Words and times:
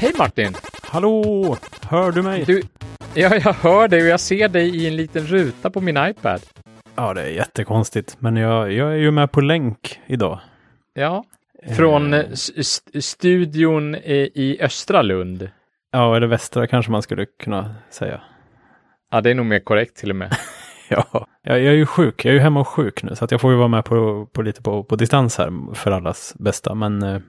Hej 0.00 0.12
Martin! 0.18 0.52
Hallå! 0.82 1.56
Hör 1.82 2.12
du 2.12 2.22
mig? 2.22 2.44
Du, 2.44 2.62
ja, 3.14 3.34
jag 3.34 3.52
hör 3.52 3.88
dig 3.88 4.02
och 4.02 4.08
jag 4.08 4.20
ser 4.20 4.48
dig 4.48 4.76
i 4.76 4.86
en 4.86 4.96
liten 4.96 5.26
ruta 5.26 5.70
på 5.70 5.80
min 5.80 5.96
iPad. 5.96 6.40
Ja, 6.94 7.14
det 7.14 7.22
är 7.22 7.28
jättekonstigt. 7.28 8.16
Men 8.18 8.36
jag, 8.36 8.72
jag 8.72 8.92
är 8.92 8.96
ju 8.96 9.10
med 9.10 9.32
på 9.32 9.40
länk 9.40 10.00
idag. 10.06 10.40
Ja, 10.94 11.24
från 11.76 12.14
eh, 12.14 12.24
st 12.30 13.02
studion 13.02 13.94
i, 13.94 14.30
i 14.34 14.58
Östra 14.60 15.02
Lund. 15.02 15.50
Ja, 15.92 16.16
eller 16.16 16.26
västra 16.26 16.66
kanske 16.66 16.92
man 16.92 17.02
skulle 17.02 17.26
kunna 17.26 17.74
säga. 17.90 18.20
Ja, 19.10 19.20
det 19.20 19.30
är 19.30 19.34
nog 19.34 19.46
mer 19.46 19.60
korrekt 19.60 19.96
till 19.96 20.10
och 20.10 20.16
med. 20.16 20.36
ja, 20.88 21.26
jag, 21.42 21.58
jag 21.58 21.66
är 21.66 21.76
ju 21.76 21.86
sjuk. 21.86 22.24
Jag 22.24 22.30
är 22.30 22.34
ju 22.34 22.40
hemma 22.40 22.60
och 22.60 22.68
sjuk 22.68 23.02
nu, 23.02 23.16
så 23.16 23.24
att 23.24 23.30
jag 23.30 23.40
får 23.40 23.52
ju 23.52 23.56
vara 23.56 23.68
med 23.68 23.84
på, 23.84 24.26
på 24.32 24.42
lite 24.42 24.62
på, 24.62 24.84
på 24.84 24.96
distans 24.96 25.38
här 25.38 25.74
för 25.74 25.90
allas 25.90 26.34
bästa. 26.38 26.74
Men 26.74 27.02
eh, 27.02 27.20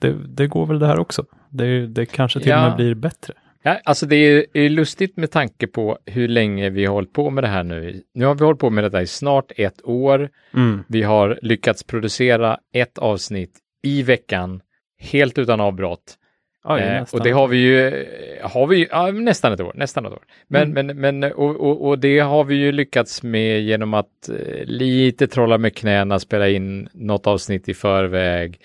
det, 0.00 0.12
det 0.28 0.46
går 0.46 0.66
väl 0.66 0.78
det 0.78 0.86
här 0.86 0.98
också. 0.98 1.24
Det, 1.50 1.86
det 1.86 2.06
kanske 2.06 2.40
till 2.40 2.52
och 2.52 2.58
med 2.58 2.76
blir 2.76 2.94
bättre. 2.94 3.34
Ja, 3.62 3.80
alltså 3.84 4.06
det 4.06 4.16
är, 4.16 4.46
är 4.54 4.68
lustigt 4.68 5.16
med 5.16 5.30
tanke 5.30 5.66
på 5.66 5.98
hur 6.04 6.28
länge 6.28 6.70
vi 6.70 6.84
har 6.84 6.94
hållit 6.94 7.12
på 7.12 7.30
med 7.30 7.44
det 7.44 7.48
här 7.48 7.62
nu. 7.62 8.02
Nu 8.14 8.24
har 8.24 8.34
vi 8.34 8.44
hållit 8.44 8.60
på 8.60 8.70
med 8.70 8.84
detta 8.84 9.02
i 9.02 9.06
snart 9.06 9.52
ett 9.56 9.84
år. 9.84 10.30
Mm. 10.54 10.84
Vi 10.88 11.02
har 11.02 11.38
lyckats 11.42 11.82
producera 11.82 12.58
ett 12.72 12.98
avsnitt 12.98 13.58
i 13.82 14.02
veckan 14.02 14.60
helt 14.98 15.38
utan 15.38 15.60
avbrott. 15.60 16.18
Oj, 16.64 16.80
eh, 16.80 17.04
och 17.12 17.22
det 17.22 17.30
har 17.30 17.48
vi 17.48 17.56
ju, 17.56 18.06
har 18.42 18.66
vi, 18.66 18.88
ja, 18.90 19.10
nästan 19.10 19.52
ett 19.52 19.60
år, 19.60 19.72
nästan 19.74 20.06
ett 20.06 20.12
år. 20.12 20.22
Men, 20.48 20.62
mm. 20.62 20.86
men, 20.86 21.20
men 21.20 21.32
och, 21.32 21.56
och, 21.56 21.88
och, 21.88 21.98
det 21.98 22.18
har 22.18 22.44
vi 22.44 22.54
ju 22.54 22.72
lyckats 22.72 23.22
med 23.22 23.62
genom 23.62 23.94
att 23.94 24.28
eh, 24.28 24.64
lite 24.64 25.26
trolla 25.26 25.58
med 25.58 25.76
knäna, 25.76 26.18
spela 26.18 26.48
in 26.48 26.88
något 26.92 27.26
avsnitt 27.26 27.68
i 27.68 27.74
förväg 27.74 28.60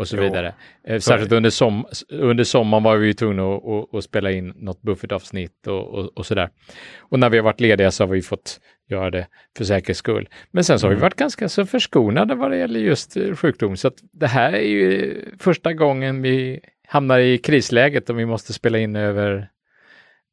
och 0.00 0.08
så 0.08 0.16
jo. 0.16 0.22
vidare. 0.22 0.54
Eh, 0.84 0.98
särskilt 0.98 1.32
under, 1.32 1.50
som, 1.50 1.84
under 2.08 2.44
sommaren 2.44 2.84
var 2.84 2.96
vi 2.96 3.06
ju 3.06 3.12
tvungna 3.12 3.54
att, 3.54 3.64
att, 3.64 3.94
att 3.94 4.04
spela 4.04 4.30
in 4.30 4.52
något 4.56 4.82
buffertavsnitt 4.82 5.66
och, 5.66 5.88
och, 5.88 6.18
och 6.18 6.26
sådär. 6.26 6.50
Och 6.98 7.18
när 7.18 7.30
vi 7.30 7.36
har 7.36 7.44
varit 7.44 7.60
lediga 7.60 7.90
så 7.90 8.02
har 8.02 8.08
vi 8.08 8.22
fått 8.22 8.60
göra 8.88 9.10
det 9.10 9.26
för 9.56 9.64
säkerhets 9.64 9.98
skull. 9.98 10.28
Men 10.50 10.64
sen 10.64 10.78
så 10.78 10.86
har 10.86 10.90
vi 10.90 10.94
mm. 10.94 11.02
varit 11.02 11.14
ganska 11.14 11.48
så 11.48 11.66
förskonade 11.66 12.34
vad 12.34 12.50
det 12.50 12.56
gäller 12.56 12.80
just 12.80 13.16
eh, 13.16 13.34
sjukdom. 13.34 13.76
Så 13.76 13.88
att 13.88 13.98
det 14.12 14.26
här 14.26 14.52
är 14.52 14.68
ju 14.68 15.16
första 15.38 15.72
gången 15.72 16.22
vi 16.22 16.60
hamnar 16.86 17.18
i 17.18 17.38
krisläget 17.38 18.10
och 18.10 18.18
vi 18.18 18.26
måste 18.26 18.52
spela 18.52 18.78
in 18.78 18.96
över, 18.96 19.48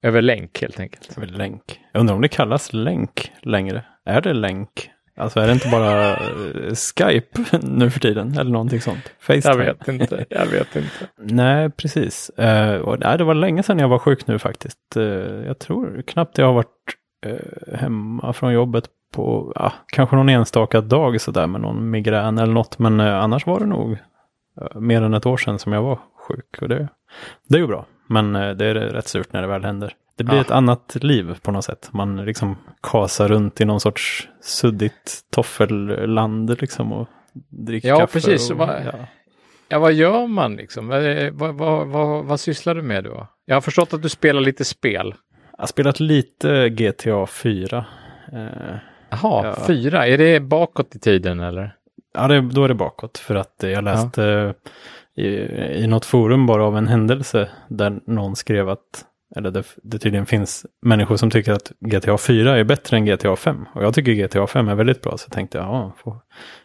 över 0.04 0.22
länk 0.22 0.62
helt 0.62 0.80
enkelt. 0.80 1.18
Över 1.18 1.28
länk. 1.28 1.80
Jag 1.94 2.00
undrar 2.00 2.16
om 2.16 2.22
det 2.22 2.28
kallas 2.28 2.74
länk 2.74 3.32
längre. 3.42 3.84
Är 4.06 4.22
det 4.22 4.34
länk? 4.34 4.92
Alltså 5.18 5.40
är 5.40 5.48
det 5.48 5.54
inte 5.54 5.70
bara 5.70 6.10
eh, 6.12 6.74
Skype 6.76 7.60
nu 7.62 7.90
för 7.90 8.00
tiden 8.00 8.38
eller 8.40 8.52
någonting 8.52 8.82
sånt? 8.82 9.12
FaceTime? 9.20 9.64
Jag 9.66 9.76
vet 9.76 9.88
inte. 9.88 10.26
Jag 10.30 10.46
vet 10.46 10.76
inte. 10.76 11.08
nej, 11.18 11.70
precis. 11.70 12.32
Uh, 12.40 12.76
och, 12.76 13.00
nej, 13.00 13.18
det 13.18 13.24
var 13.24 13.34
länge 13.34 13.64
sedan 13.64 13.80
jag 13.80 13.88
var 13.88 14.00
sjuk 14.00 14.28
nu 14.28 14.40
faktiskt. 14.40 14.78
Uh, 14.98 15.04
jag 15.46 15.60
tror 15.60 16.04
knappt 16.08 16.38
jag 16.38 16.46
har 16.46 16.54
varit 16.54 16.68
uh, 17.26 17.78
hemma 17.78 18.34
från 18.34 18.54
jobbet 18.54 18.84
på 19.14 19.54
uh, 19.60 19.74
kanske 19.88 20.16
någon 20.16 20.30
enstaka 20.30 20.82
dag 20.82 21.22
sådär 21.22 21.48
med 21.48 21.62
någon 21.62 21.90
migrän 21.90 22.38
eller 22.38 22.54
något. 22.54 22.80
Men 22.80 23.00
annars 23.00 23.46
var 23.46 23.60
det 23.60 23.66
nog 23.66 23.98
mer 24.76 25.02
än 25.02 25.14
ett 25.14 25.26
år 25.26 25.38
sedan 25.38 25.60
som 25.60 25.74
jag 25.74 25.82
var 25.82 26.00
sjuk. 26.28 26.62
Och 26.62 26.70
det, 26.70 26.88
det 27.50 27.56
är 27.56 27.62
ju 27.62 27.68
bra. 27.68 27.86
Men 28.10 28.34
det 28.34 28.66
är 28.66 28.74
rätt 28.74 29.08
surt 29.08 29.34
när 29.34 29.42
det 29.42 29.48
väl 29.48 29.66
händer. 29.66 29.94
Det 30.18 30.24
blir 30.24 30.36
ja. 30.36 30.42
ett 30.42 30.52
annat 30.52 30.98
liv 31.02 31.38
på 31.42 31.52
något 31.52 31.66
sätt. 31.66 31.90
Man 31.94 32.26
liksom 32.26 32.58
kasar 32.84 33.28
runt 33.28 33.62
i 33.62 33.66
någon 33.66 33.80
sorts 33.80 34.30
suddigt 34.42 35.22
toffelland 35.32 36.62
liksom 36.62 36.94
och 36.94 37.08
dricker 37.50 37.90
ja, 37.90 38.00
kaffe. 38.00 38.14
Precis. 38.14 38.52
Och, 38.52 38.58
vad, 38.58 38.70
ja. 38.70 38.94
ja, 39.70 39.80
vad 39.80 39.94
gör 39.94 40.28
man 40.28 40.56
liksom? 40.56 40.88
Vad, 40.88 41.56
vad, 41.56 41.88
vad, 41.88 42.26
vad, 42.26 42.40
sysslar 42.40 42.76
du 42.76 42.82
med 42.82 43.04
då? 43.04 43.28
Jag 43.46 43.56
har 43.56 43.62
förstått 43.62 43.94
att 43.94 44.02
du 44.02 44.10
spelar 44.10 44.42
lite 44.42 44.66
spel. 44.66 45.16
Jag 45.52 45.60
har 45.60 45.68
spelat 45.68 46.00
lite 46.00 46.70
GTA 46.70 47.28
4. 47.28 47.86
Jaha, 49.10 49.46
ja. 49.46 49.56
4. 49.68 50.08
Är 50.08 50.18
det 50.18 50.40
bakåt 50.40 50.96
i 50.96 51.00
tiden 51.00 51.40
eller? 51.40 51.76
Ja, 52.14 52.28
det, 52.28 52.42
då 52.42 52.64
är 52.64 52.68
det 52.68 52.74
bakåt. 52.76 53.18
För 53.18 53.36
att 53.36 53.56
jag 53.58 53.84
läste 53.84 54.22
ja. 55.14 55.24
i, 55.24 55.28
i 55.84 55.88
något 55.88 56.06
forum 56.06 56.46
bara 56.46 56.64
av 56.64 56.78
en 56.78 56.88
händelse 56.88 57.50
där 57.68 58.00
någon 58.06 58.36
skrev 58.36 58.70
att 58.70 59.06
eller 59.36 59.52
det, 59.52 59.64
det 59.84 60.00
tydligen 60.00 60.26
finns 60.26 60.66
människor 60.82 61.18
som 61.18 61.30
tycker 61.30 61.52
att 61.52 61.72
GTA 61.80 62.18
4 62.18 62.58
är 62.58 62.64
bättre 62.64 62.98
än 62.98 63.06
GTA 63.06 63.36
5. 63.36 63.66
Och 63.76 63.84
jag 63.84 63.94
tycker 63.94 64.14
GTA 64.14 64.48
5 64.48 64.68
är 64.68 64.76
väldigt 64.76 65.02
bra, 65.02 65.18
så 65.18 65.30
tänkte 65.30 65.58
jag 65.58 65.68
ja, 65.68 65.94
får 65.98 66.18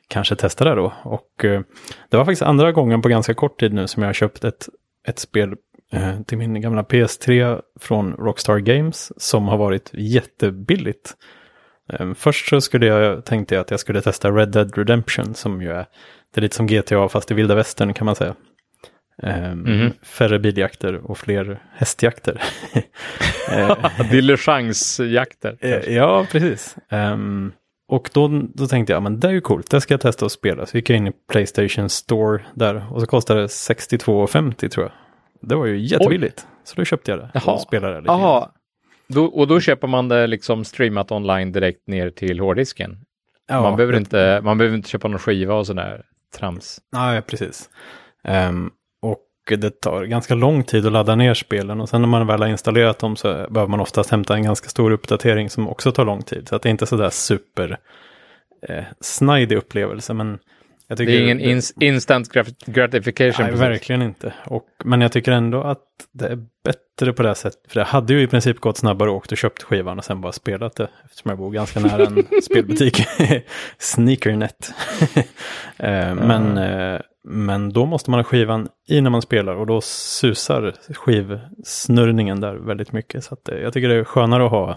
kanske 0.08 0.36
testa 0.36 0.64
det 0.64 0.74
då. 0.74 0.92
Och 1.04 1.44
eh, 1.44 1.60
det 2.10 2.16
var 2.16 2.24
faktiskt 2.24 2.42
andra 2.42 2.72
gången 2.72 3.02
på 3.02 3.08
ganska 3.08 3.34
kort 3.34 3.60
tid 3.60 3.72
nu 3.72 3.86
som 3.86 4.02
jag 4.02 4.08
har 4.08 4.14
köpt 4.14 4.44
ett, 4.44 4.68
ett 5.08 5.18
spel 5.18 5.54
eh, 5.92 6.20
till 6.20 6.38
min 6.38 6.60
gamla 6.60 6.82
PS3 6.82 7.60
från 7.80 8.12
Rockstar 8.12 8.58
Games 8.58 9.12
som 9.22 9.48
har 9.48 9.56
varit 9.56 9.90
jättebilligt. 9.92 11.14
Eh, 11.92 12.14
först 12.14 12.48
så 12.48 12.60
skulle 12.60 12.86
jag, 12.86 13.24
tänkte 13.24 13.54
jag 13.54 13.62
att 13.62 13.70
jag 13.70 13.80
skulle 13.80 14.00
testa 14.00 14.30
Red 14.30 14.48
Dead 14.48 14.78
Redemption 14.78 15.34
som 15.34 15.62
ju 15.62 15.70
är, 15.70 15.86
det 16.34 16.40
är 16.40 16.42
lite 16.42 16.56
som 16.56 16.66
GTA 16.66 17.08
fast 17.08 17.30
i 17.30 17.34
vilda 17.34 17.54
västern 17.54 17.94
kan 17.94 18.04
man 18.04 18.16
säga. 18.16 18.34
Mm. 19.22 19.92
Färre 20.02 20.38
biljakter 20.38 21.10
och 21.10 21.18
fler 21.18 21.62
hästjakter. 21.72 22.42
Diligensjakter. 24.10 25.56
Eh, 25.60 25.70
ja, 25.96 26.26
precis. 26.32 26.76
Um, 26.90 27.52
och 27.88 28.10
då, 28.12 28.28
då 28.54 28.66
tänkte 28.66 28.92
jag, 28.92 29.02
men 29.02 29.20
det 29.20 29.28
är 29.28 29.32
ju 29.32 29.40
coolt, 29.40 29.70
det 29.70 29.80
ska 29.80 29.94
jag 29.94 30.00
testa 30.00 30.26
att 30.26 30.32
spela. 30.32 30.66
Så 30.66 30.76
gick 30.76 30.90
jag 30.90 30.96
in 30.96 31.06
i 31.06 31.12
Playstation 31.32 31.88
Store 31.88 32.42
där 32.54 32.92
och 32.92 33.00
så 33.00 33.06
kostade 33.06 33.40
det 33.40 33.46
62,50 33.46 34.68
tror 34.68 34.86
jag. 34.86 34.92
Det 35.48 35.54
var 35.54 35.66
ju 35.66 35.78
jättebilligt. 35.78 36.46
Oj. 36.48 36.60
Så 36.64 36.74
då 36.76 36.84
köpte 36.84 37.10
jag 37.10 37.20
det 37.20 37.30
Jaha. 37.34 37.54
och 37.54 37.60
spelade 37.60 38.00
lite. 38.00 38.12
Jaha. 38.12 38.50
Då, 39.08 39.24
och 39.24 39.48
då 39.48 39.60
köper 39.60 39.88
man 39.88 40.08
det 40.08 40.26
liksom 40.26 40.64
streamat 40.64 41.12
online 41.12 41.52
direkt 41.52 41.88
ner 41.88 42.10
till 42.10 42.40
hårddisken? 42.40 42.98
Ja, 43.48 43.62
man, 43.62 43.76
behöver 43.76 43.96
inte, 43.96 44.40
man 44.44 44.58
behöver 44.58 44.76
inte 44.76 44.88
köpa 44.88 45.08
någon 45.08 45.18
skiva 45.18 45.54
och 45.54 45.66
sådär 45.66 46.02
trams. 46.38 46.80
Nej, 46.92 47.22
precis. 47.22 47.70
Um, 48.28 48.70
det 49.44 49.80
tar 49.80 50.04
ganska 50.04 50.34
lång 50.34 50.64
tid 50.64 50.86
att 50.86 50.92
ladda 50.92 51.14
ner 51.14 51.34
spelen 51.34 51.80
och 51.80 51.88
sen 51.88 52.00
när 52.00 52.08
man 52.08 52.26
väl 52.26 52.42
har 52.42 52.48
installerat 52.48 52.98
dem 52.98 53.16
så 53.16 53.28
behöver 53.28 53.66
man 53.66 53.80
oftast 53.80 54.10
hämta 54.10 54.34
en 54.34 54.42
ganska 54.42 54.68
stor 54.68 54.90
uppdatering 54.90 55.50
som 55.50 55.68
också 55.68 55.92
tar 55.92 56.04
lång 56.04 56.22
tid. 56.22 56.48
Så 56.48 56.56
att 56.56 56.62
det 56.62 56.68
är 56.68 56.70
inte 56.70 56.86
sådär 56.86 57.10
super 57.10 57.78
eh, 58.68 58.84
snajdig 59.00 59.56
upplevelse. 59.56 60.14
Men 60.14 60.38
det 60.96 61.04
är 61.04 61.22
ingen 61.22 61.40
ins 61.40 61.74
instant 61.80 62.32
gratification. 62.66 63.46
Nej, 63.46 63.54
verkligen 63.54 64.02
inte. 64.02 64.34
Och, 64.44 64.66
men 64.84 65.00
jag 65.00 65.12
tycker 65.12 65.32
ändå 65.32 65.62
att 65.62 65.82
det 66.12 66.26
är 66.26 66.38
bättre 66.64 67.12
på 67.12 67.22
det 67.22 67.34
sättet. 67.34 67.60
För 67.68 67.80
det 67.80 67.84
hade 67.84 68.12
ju 68.12 68.22
i 68.22 68.26
princip 68.26 68.60
gått 68.60 68.76
snabbare 68.76 69.10
och 69.10 69.16
åkt 69.16 69.32
och 69.32 69.38
köpt 69.38 69.62
skivan 69.62 69.98
och 69.98 70.04
sen 70.04 70.20
bara 70.20 70.32
spelat 70.32 70.76
det. 70.76 70.88
Eftersom 71.04 71.28
jag 71.28 71.38
bor 71.38 71.50
ganska 71.50 71.80
nära 71.80 72.06
en 72.06 72.24
spelbutik. 72.42 73.02
Sneakernet. 73.78 74.72
eh, 75.76 76.14
men 76.14 76.58
eh, 76.58 77.00
men 77.24 77.72
då 77.72 77.86
måste 77.86 78.10
man 78.10 78.20
ha 78.20 78.24
skivan 78.24 78.68
i 78.88 79.00
när 79.00 79.10
man 79.10 79.22
spelar 79.22 79.54
och 79.54 79.66
då 79.66 79.80
susar 79.80 80.74
skivsnurrningen 80.94 82.40
där 82.40 82.54
väldigt 82.54 82.92
mycket. 82.92 83.24
Så 83.24 83.34
att, 83.34 83.48
eh, 83.48 83.58
jag 83.58 83.72
tycker 83.72 83.88
det 83.88 83.94
är 83.94 84.04
skönare 84.04 84.44
att 84.44 84.50
ha 84.50 84.76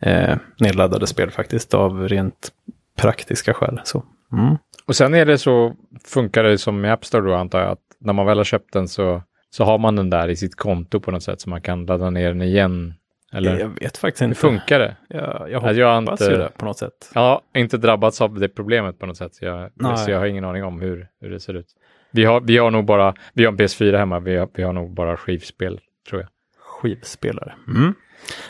eh, 0.00 0.36
nedladdade 0.58 1.06
spel 1.06 1.30
faktiskt 1.30 1.74
av 1.74 2.08
rent 2.08 2.52
praktiska 2.96 3.54
skäl. 3.54 3.80
Så, 3.84 4.04
mm. 4.32 4.56
Och 4.88 4.96
sen 4.96 5.14
är 5.14 5.26
det 5.26 5.38
så, 5.38 5.74
funkar 6.04 6.44
det 6.44 6.58
som 6.58 6.84
i 6.84 6.90
App 6.90 7.04
Store 7.04 7.30
då 7.30 7.34
antar 7.34 7.60
jag, 7.60 7.70
att 7.70 7.82
när 7.98 8.12
man 8.12 8.26
väl 8.26 8.36
har 8.36 8.44
köpt 8.44 8.72
den 8.72 8.88
så, 8.88 9.22
så 9.50 9.64
har 9.64 9.78
man 9.78 9.96
den 9.96 10.10
där 10.10 10.28
i 10.28 10.36
sitt 10.36 10.56
konto 10.56 11.00
på 11.00 11.10
något 11.10 11.22
sätt 11.22 11.40
så 11.40 11.50
man 11.50 11.62
kan 11.62 11.86
ladda 11.86 12.10
ner 12.10 12.28
den 12.28 12.42
igen 12.42 12.94
eller? 13.32 13.58
Jag 13.58 13.68
vet 13.68 13.96
faktiskt 13.96 14.22
inte. 14.22 14.46
Hur 14.46 14.50
funkar 14.50 14.78
det? 14.78 14.96
Jag, 15.08 15.50
jag 15.50 15.60
hoppas 15.60 15.76
jag 15.76 15.98
inte, 15.98 16.24
ju 16.24 16.36
det 16.36 16.50
på 16.56 16.64
något 16.64 16.78
sätt. 16.78 17.10
Ja, 17.14 17.42
inte 17.54 17.76
drabbats 17.76 18.20
av 18.20 18.38
det 18.38 18.48
problemet 18.48 18.98
på 18.98 19.06
något 19.06 19.16
sätt. 19.16 19.32
Jag, 19.40 19.70
så 19.98 20.10
jag 20.10 20.18
har 20.18 20.26
ingen 20.26 20.44
aning 20.44 20.64
om 20.64 20.80
hur, 20.80 21.08
hur 21.20 21.30
det 21.30 21.40
ser 21.40 21.54
ut. 21.54 21.66
Vi 22.10 22.24
har, 22.24 22.40
vi 22.40 22.58
har 22.58 22.70
nog 22.70 22.84
bara, 22.84 23.14
vi 23.32 23.44
har 23.44 23.52
en 23.52 23.58
PS4 23.58 23.98
hemma, 23.98 24.20
vi 24.20 24.36
har, 24.36 24.48
vi 24.54 24.62
har 24.62 24.72
nog 24.72 24.94
bara 24.94 25.16
skivspel, 25.16 25.80
tror 26.08 26.20
jag. 26.20 26.30
Skivspelare. 26.58 27.54
Mm. 27.68 27.94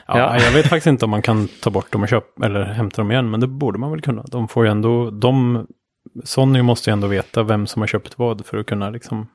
Ja, 0.07 0.19
ja. 0.19 0.39
Jag 0.43 0.53
vet 0.53 0.67
faktiskt 0.67 0.87
inte 0.87 1.05
om 1.05 1.11
man 1.11 1.23
kan 1.23 1.49
ta 1.63 1.71
bort 1.71 1.93
dem 1.93 2.03
och 2.03 2.09
köpa 2.09 2.47
eller 2.47 2.65
hämta 2.65 3.03
dem 3.03 3.11
igen, 3.11 3.31
men 3.31 3.41
det 3.41 3.47
borde 3.47 3.79
man 3.79 3.91
väl 3.91 4.01
kunna. 4.01 4.23
De 4.23 4.49
får 4.49 4.65
ju 4.65 4.71
ändå, 4.71 5.11
de, 5.11 5.67
Sony 6.25 6.63
måste 6.63 6.91
ju 6.91 6.93
ändå 6.93 7.07
veta 7.07 7.43
vem 7.43 7.67
som 7.67 7.83
har 7.83 7.87
köpt 7.87 8.19
vad 8.19 8.47
för 8.47 8.59
att 8.59 8.67
kunna 8.67 8.91
liksom 8.91 9.29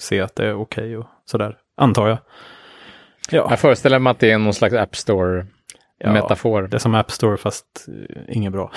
se 0.00 0.20
att 0.20 0.36
det 0.36 0.46
är 0.46 0.54
okej 0.54 0.84
okay 0.84 0.96
och 0.96 1.06
sådär, 1.24 1.56
antar 1.76 2.08
jag. 2.08 2.18
Ja. 3.30 3.46
Jag 3.50 3.60
föreställer 3.60 3.98
mig 3.98 4.10
att 4.10 4.18
det 4.18 4.30
är 4.30 4.38
någon 4.38 4.54
slags 4.54 4.74
App 4.74 4.96
Store-metafor. 4.96 6.62
Ja, 6.62 6.68
det 6.68 6.76
är 6.76 6.78
som 6.78 6.94
App 6.94 7.10
Store 7.10 7.36
fast 7.36 7.86
uh, 7.88 8.16
inget 8.28 8.52
bra. 8.52 8.72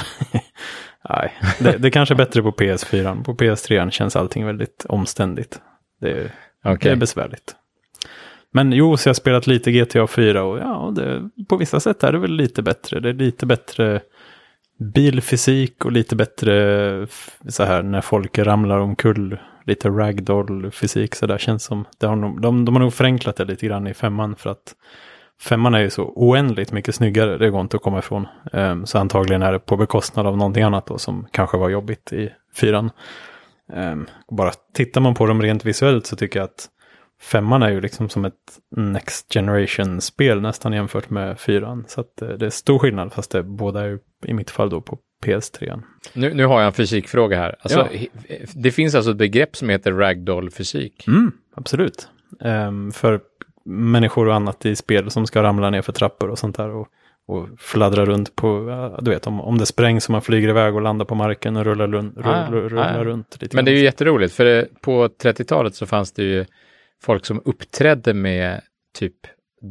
Nej, 1.10 1.34
det, 1.60 1.78
det 1.78 1.92
kanske 1.92 2.14
är 2.14 2.18
bättre 2.18 2.42
på 2.42 2.52
PS4. 2.52 3.24
På 3.24 3.34
PS3 3.34 3.90
känns 3.90 4.16
allting 4.16 4.46
väldigt 4.46 4.86
omständigt. 4.90 5.62
Det, 6.02 6.12
är, 6.12 6.32
okay. 6.64 6.78
det 6.80 6.92
är 6.92 6.96
besvärligt. 6.96 7.56
Men 8.54 8.74
jo, 8.74 8.98
så 8.98 9.08
jag 9.08 9.10
har 9.10 9.16
spelat 9.16 9.48
lite 9.48 9.72
GTA 9.72 10.08
4 10.08 10.44
och 10.44 10.60
ja, 10.60 10.94
det, 10.96 11.30
på 11.50 11.58
vissa 11.58 11.80
sätt 11.80 12.04
är 12.04 12.12
det 12.12 12.20
väl 12.20 12.32
lite 12.32 12.62
bättre. 12.62 13.00
Det 13.00 13.10
är 13.10 13.14
lite 13.14 13.46
bättre 13.46 14.02
bilfysik 14.82 15.86
och 15.86 15.92
lite 15.92 16.16
bättre 16.16 17.08
så 17.48 17.64
här 17.64 17.84
när 17.84 18.02
folk 18.02 18.40
ramlar 18.40 18.78
omkull. 18.78 19.40
Lite 19.66 19.90
ragdoll-fysik 19.90 21.16
så 21.16 21.28
där 21.28 21.38
känns 21.38 21.64
som. 21.64 21.86
Det 22.00 22.08
har 22.08 22.16
nog, 22.16 22.42
de, 22.42 22.66
de 22.66 22.76
har 22.76 22.80
nog 22.80 22.94
förenklat 22.94 23.36
det 23.36 23.46
lite 23.46 23.66
grann 23.66 23.88
i 23.88 23.94
femman 23.94 24.36
för 24.36 24.50
att 24.50 24.76
femman 25.42 25.74
är 25.74 25.80
ju 25.80 25.90
så 25.90 26.04
oändligt 26.16 26.72
mycket 26.72 26.96
snyggare. 26.96 27.38
Det 27.38 27.50
går 27.50 27.62
inte 27.62 27.78
att 27.78 27.84
komma 27.84 28.00
ifrån. 28.00 28.28
Um, 28.52 28.86
så 28.86 28.98
antagligen 28.98 29.42
är 29.42 29.52
det 29.52 29.60
på 29.60 29.78
bekostnad 29.78 30.28
av 30.28 30.38
någonting 30.38 30.64
annat 30.64 30.88
då 30.88 30.98
som 30.98 31.28
kanske 31.32 31.58
var 31.58 31.70
jobbigt 31.70 32.14
i 32.14 32.30
fyran. 32.56 32.92
Um, 33.74 34.08
bara 34.32 34.52
tittar 34.74 35.02
man 35.02 35.14
på 35.14 35.26
dem 35.26 35.42
rent 35.42 35.66
visuellt 35.66 36.06
så 36.06 36.16
tycker 36.16 36.40
jag 36.40 36.46
att 36.46 36.70
femman 37.22 37.64
är 37.64 37.70
ju 37.70 37.82
liksom 37.82 38.10
som 38.10 38.26
ett 38.26 38.60
Next 38.76 39.34
Generation-spel 39.34 40.42
nästan 40.42 40.74
jämfört 40.74 41.10
med 41.10 41.40
fyran. 41.40 41.86
Så 41.88 42.02
eh, 42.02 42.28
det 42.28 42.46
är 42.46 42.50
stor 42.50 42.80
skillnad 42.80 43.14
fast 43.14 43.32
det 43.32 43.44
båda 43.44 43.82
är 43.82 44.00
i 44.26 44.34
mitt 44.34 44.50
fall 44.50 44.70
då 44.70 44.82
på 44.82 44.98
PS3. 45.26 45.82
Nu, 46.14 46.34
nu 46.34 46.46
har 46.46 46.60
jag 46.60 46.68
en 46.68 46.74
fysikfråga 46.74 47.38
här. 47.38 47.56
Alltså, 47.60 47.88
ja. 47.92 48.36
Det 48.54 48.72
finns 48.72 48.96
alltså 48.96 49.12
ett 49.12 49.18
begrepp 49.18 49.56
som 49.56 49.70
heter 49.70 49.92
ragdoll-fysik. 49.92 51.08
Mm, 51.08 51.32
absolut. 51.56 52.08
Um, 52.40 52.92
för 52.92 53.20
människor 53.66 54.28
och 54.28 54.36
annat 54.36 54.66
i 54.66 54.76
spel 54.76 55.12
som 55.12 55.28
ska 55.28 55.44
ramla 55.44 55.70
ner 55.70 55.82
för 55.82 55.92
trappor 55.94 56.30
och 56.30 56.40
sånt 56.40 56.58
där. 56.58 56.70
Och, 56.70 56.88
och 57.28 57.48
fladdra 57.58 58.06
runt 58.06 58.36
på, 58.36 58.98
du 59.02 59.12
vet 59.12 59.28
om, 59.28 59.42
om 59.42 59.58
det 59.58 59.66
sprängs 59.66 60.04
så 60.04 60.12
man 60.12 60.22
flyger 60.22 60.50
iväg 60.50 60.76
och 60.76 60.82
landar 60.82 61.06
på 61.06 61.16
marken 61.16 61.58
och 61.58 61.66
rullar, 61.66 61.88
rull, 61.88 62.12
ah, 62.24 62.50
rull, 62.50 62.70
rullar 62.70 63.00
ah, 63.00 63.04
runt. 63.04 63.38
Lite 63.42 63.56
Men 63.56 63.66
det 63.66 63.72
är 63.72 63.76
ju 63.76 63.84
jätteroligt 63.84 64.34
för 64.34 64.46
det, 64.46 64.68
på 64.82 65.08
30-talet 65.08 65.76
så 65.76 65.86
fanns 65.86 66.12
det 66.12 66.24
ju 66.24 66.46
folk 67.02 67.26
som 67.26 67.42
uppträdde 67.46 68.14
med 68.14 68.62
typ 68.94 69.16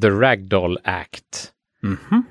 The 0.03 0.11
Ragdoll 0.11 0.79
Act. 0.85 1.53
Mm 1.83 1.97
-hmm. 2.09 2.23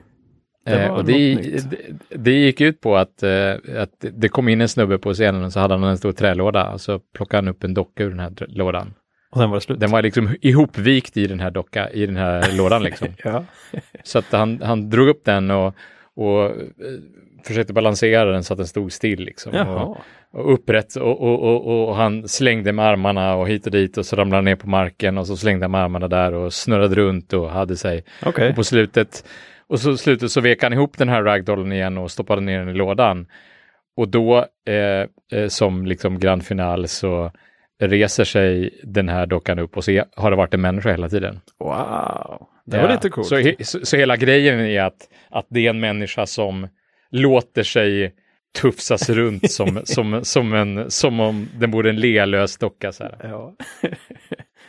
Det 0.66 0.84
eh, 0.84 0.92
och 0.92 1.06
det, 1.06 1.36
det, 1.36 1.76
det, 2.10 2.32
gick 2.32 2.62
ut 2.62 2.82
på 2.82 2.98
att, 2.98 3.24
eh, 3.24 3.54
att 3.78 4.06
det 4.14 4.30
kom 4.30 4.50
in 4.50 4.62
en 4.62 4.70
snubbe 4.70 4.98
på 4.98 5.14
scenen 5.14 5.44
och 5.44 5.54
så 5.54 5.60
hade 5.60 5.74
han 5.74 5.84
en 5.84 5.98
stor 5.98 6.12
trälåda 6.12 6.72
och 6.72 6.82
så 6.82 7.00
plockade 7.00 7.38
han 7.38 7.48
upp 7.48 7.64
en 7.64 7.74
docka 7.74 8.04
ur 8.04 8.10
den 8.10 8.20
här 8.20 8.34
lådan. 8.48 8.94
Och 9.32 9.38
sen 9.38 9.50
var 9.50 9.60
slut. 9.60 9.80
Den 9.80 9.92
var 9.92 10.02
liksom 10.02 10.36
ihopvikt 10.42 11.18
i 11.18 11.28
den 11.28 11.40
här 11.40 11.52
docka, 11.52 11.90
i 11.90 12.06
den 12.06 12.18
här 12.18 12.58
lådan 12.58 12.84
liksom. 12.84 13.08
ja. 13.24 13.46
Så 14.04 14.20
att 14.20 14.32
han, 14.32 14.62
han 14.62 14.90
drog 14.90 15.08
upp 15.08 15.26
den 15.26 15.52
och, 15.52 15.76
och 16.16 16.46
eh, 16.46 16.56
försökte 17.44 17.74
balansera 17.74 18.32
den 18.32 18.44
så 18.44 18.54
att 18.54 18.58
den 18.58 18.68
stod 18.68 18.92
still 18.92 19.20
liksom. 19.20 19.54
Och, 19.56 19.98
och, 20.32 20.54
upprätt 20.54 20.96
och, 20.96 21.22
och, 21.22 21.90
och, 21.90 21.96
han 21.96 22.28
slängde 22.28 22.74
med 22.74 22.86
armarna 22.86 23.36
och 23.36 23.48
hit 23.48 23.66
och 23.66 23.72
dit 23.72 23.98
och 23.98 24.06
så 24.06 24.16
ramlade 24.16 24.38
han 24.38 24.46
ner 24.46 24.56
på 24.56 24.70
marken 24.70 25.18
och 25.18 25.28
så 25.28 25.38
slängde 25.38 25.64
han 25.64 25.72
med 25.72 25.82
armarna 25.82 26.08
där 26.08 26.34
och 26.34 26.54
snurrade 26.54 26.96
runt 26.96 27.34
och 27.34 27.50
hade 27.50 27.76
sig. 27.76 28.04
Okay. 28.26 28.50
Och 28.50 28.56
på 28.56 28.64
slutet 28.64 29.24
och 29.68 29.80
så 29.80 29.98
slutet 29.98 30.32
så 30.32 30.42
vek 30.42 30.64
han 30.64 30.74
ihop 30.74 30.98
den 30.98 31.10
här 31.10 31.24
ragdollen 31.24 31.72
igen 31.72 31.98
och 31.98 32.12
stoppade 32.12 32.42
ner 32.42 32.60
den 32.60 32.70
i 32.70 32.74
lådan. 32.74 33.28
Och 33.98 34.10
då 34.10 34.46
eh, 34.68 35.40
eh, 35.40 35.48
som 35.48 35.86
liksom 35.86 36.20
grand 36.20 36.46
final 36.46 36.88
så 36.88 37.32
reser 37.82 38.24
sig 38.24 38.80
den 38.84 39.10
här 39.10 39.26
dockan 39.26 39.60
upp 39.60 39.78
och 39.78 39.84
så 39.84 40.04
har 40.16 40.32
det 40.32 40.38
varit 40.38 40.54
en 40.54 40.62
människa 40.62 40.92
hela 40.92 41.10
tiden. 41.10 41.40
Wow, 41.60 42.48
det 42.66 42.78
var 42.78 42.84
ja. 42.84 42.92
lite 42.92 43.10
coolt. 43.10 43.28
Så, 43.28 43.54
så, 43.60 43.86
så, 43.86 43.98
hela 43.98 44.18
grejen 44.18 44.60
är 44.60 44.82
att, 44.82 45.10
att 45.30 45.46
det 45.50 45.66
är 45.66 45.70
en 45.70 45.80
människa 45.80 46.26
som 46.26 46.68
låter 47.12 47.64
sig 47.64 48.14
tufsas 48.62 49.10
runt 49.10 49.52
som, 49.52 49.82
som, 49.84 50.20
som, 50.24 50.54
en, 50.54 50.92
som 50.92 51.20
om 51.20 51.50
den 51.56 51.72
vore 51.72 51.90
en 51.90 51.96
lealös 51.96 52.58
docka. 52.58 52.92
Så 52.92 53.04
här. 53.04 53.18
Ja. 53.24 53.56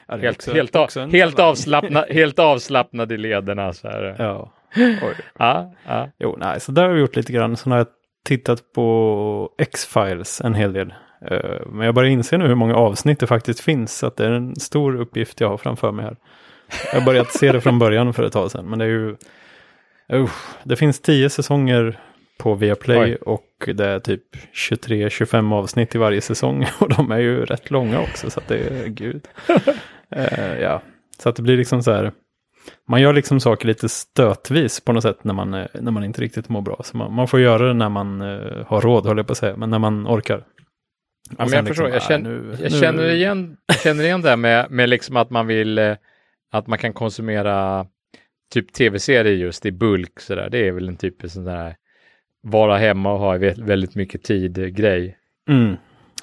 helt, 0.18 0.36
också, 0.36 0.52
helt, 0.52 0.76
också 0.76 1.06
helt, 1.06 1.38
avslappnad, 1.38 2.04
helt 2.10 2.38
avslappnad 2.38 3.12
i 3.12 3.16
lederna. 3.16 3.72
Så 3.72 3.88
här. 3.88 4.16
Ja. 4.18 4.52
Oj. 4.76 5.16
ja, 5.38 5.74
ja. 5.86 6.10
Jo, 6.18 6.36
nej, 6.40 6.60
så 6.60 6.72
där 6.72 6.82
har 6.82 6.94
vi 6.94 7.00
gjort 7.00 7.16
lite 7.16 7.32
grann. 7.32 7.56
Så 7.56 7.70
har 7.70 7.76
jag 7.76 7.86
tittat 8.24 8.72
på 8.72 9.50
X-Files 9.58 10.40
en 10.40 10.54
hel 10.54 10.72
del. 10.72 10.94
Uh, 11.32 11.66
men 11.66 11.86
jag 11.86 11.94
börjar 11.94 12.10
inse 12.10 12.38
nu 12.38 12.46
hur 12.46 12.54
många 12.54 12.74
avsnitt 12.74 13.20
det 13.20 13.26
faktiskt 13.26 13.60
finns. 13.60 13.98
Så 13.98 14.06
att 14.06 14.16
det 14.16 14.26
är 14.26 14.30
en 14.30 14.56
stor 14.56 15.00
uppgift 15.00 15.40
jag 15.40 15.48
har 15.48 15.56
framför 15.56 15.92
mig 15.92 16.04
här. 16.04 16.16
Jag 16.92 17.00
har 17.00 17.06
börjat 17.06 17.32
se 17.32 17.52
det 17.52 17.60
från 17.60 17.78
början 17.78 18.14
för 18.14 18.22
ett 18.22 18.32
tag 18.32 18.50
sedan. 18.50 18.66
Men 18.66 18.78
det 18.78 18.84
är 18.84 18.88
ju... 18.88 19.16
Uh, 20.12 20.30
det 20.64 20.76
finns 20.76 21.00
tio 21.00 21.30
säsonger 21.30 22.00
på 22.40 22.54
Viaplay 22.54 22.98
Oj. 22.98 23.14
och 23.14 23.68
det 23.74 23.86
är 23.86 23.98
typ 23.98 24.22
23-25 24.54 25.54
avsnitt 25.54 25.94
i 25.94 25.98
varje 25.98 26.20
säsong. 26.20 26.66
Och 26.80 26.88
de 26.88 27.10
är 27.10 27.18
ju 27.18 27.44
rätt 27.44 27.70
långa 27.70 28.00
också. 28.00 28.30
Så 28.30 28.40
att 28.40 28.48
det 28.48 28.58
är 28.58 28.86
gud. 28.86 29.28
uh, 30.16 30.60
ja, 30.60 30.82
så 31.18 31.28
att 31.28 31.36
det 31.36 31.42
blir 31.42 31.56
liksom 31.56 31.82
så 31.82 31.92
här. 31.92 32.12
Man 32.88 33.00
gör 33.00 33.12
liksom 33.12 33.40
saker 33.40 33.66
lite 33.66 33.88
stötvis 33.88 34.80
på 34.80 34.92
något 34.92 35.02
sätt 35.02 35.24
när 35.24 35.34
man, 35.34 35.50
när 35.74 35.90
man 35.90 36.04
inte 36.04 36.20
riktigt 36.22 36.48
mår 36.48 36.60
bra. 36.60 36.80
Så 36.84 36.96
man, 36.96 37.12
man 37.12 37.28
får 37.28 37.40
göra 37.40 37.66
det 37.66 37.74
när 37.74 37.88
man 37.88 38.22
uh, 38.22 38.66
har 38.66 38.80
råd, 38.80 39.06
håller 39.06 39.18
jag 39.18 39.26
på 39.26 39.32
att 39.32 39.38
säga, 39.38 39.56
men 39.56 39.70
när 39.70 39.78
man 39.78 40.06
orkar. 40.06 40.44
Ja, 41.38 41.44
men 41.44 41.52
jag 41.52 41.66
förstår, 41.66 41.84
liksom, 41.84 41.92
jag, 41.92 42.02
känner, 42.02 42.30
nu, 42.30 42.56
jag 42.62 42.72
nu... 42.72 42.78
känner, 42.78 43.10
igen, 43.10 43.56
känner 43.82 44.04
igen 44.04 44.22
det 44.22 44.36
med, 44.36 44.70
med 44.70 44.88
liksom 44.88 45.16
att 45.16 45.30
man 45.30 45.46
vill, 45.46 45.78
eh, 45.78 45.96
att 46.52 46.66
man 46.66 46.78
kan 46.78 46.92
konsumera 46.92 47.86
typ 48.52 48.72
tv-serier 48.72 49.34
just 49.34 49.66
i 49.66 49.72
bulk 49.72 50.20
sådär. 50.20 50.48
Det 50.50 50.68
är 50.68 50.72
väl 50.72 50.88
en 50.88 50.96
typisk 50.96 51.34
sån 51.34 51.44
där 51.44 51.76
vara 52.42 52.78
hemma 52.78 53.12
och 53.12 53.18
ha 53.18 53.38
väldigt 53.56 53.94
mycket 53.94 54.22
tid-grej. 54.22 55.16
Mm. 55.48 55.76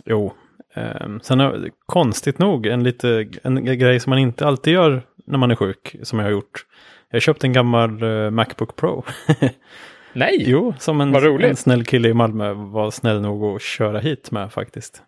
Jo, 0.06 0.34
um, 0.76 1.20
sen 1.24 1.40
är 1.40 1.70
konstigt 1.86 2.40
nog 2.40 2.66
en, 2.66 2.84
lite, 2.84 3.28
en 3.44 3.66
grej 3.66 4.00
som 4.00 4.10
man 4.10 4.20
inte 4.20 4.46
alltid 4.48 4.74
gör 4.74 5.02
när 5.26 5.38
man 5.38 5.52
är 5.52 5.56
sjuk, 5.56 5.96
som 6.04 6.20
jag 6.20 6.26
har 6.26 6.32
gjort. 6.32 6.66
Jag 7.12 7.22
köpte 7.22 7.48
en 7.48 7.54
gammal 7.54 8.04
uh, 8.04 8.30
Macbook 8.30 8.76
Pro. 8.76 9.04
Nej, 10.14 10.44
jo, 10.48 10.74
som 10.80 11.02
en, 11.02 11.16
en 11.16 11.56
snäll 11.56 11.86
kille 11.86 12.10
i 12.10 12.14
Malmö 12.14 12.54
var 12.54 12.92
snäll 12.92 13.22
nog 13.22 13.44
att 13.44 13.62
köra 13.62 14.00
hit 14.00 14.32
med 14.32 14.54
faktiskt. 14.54 15.04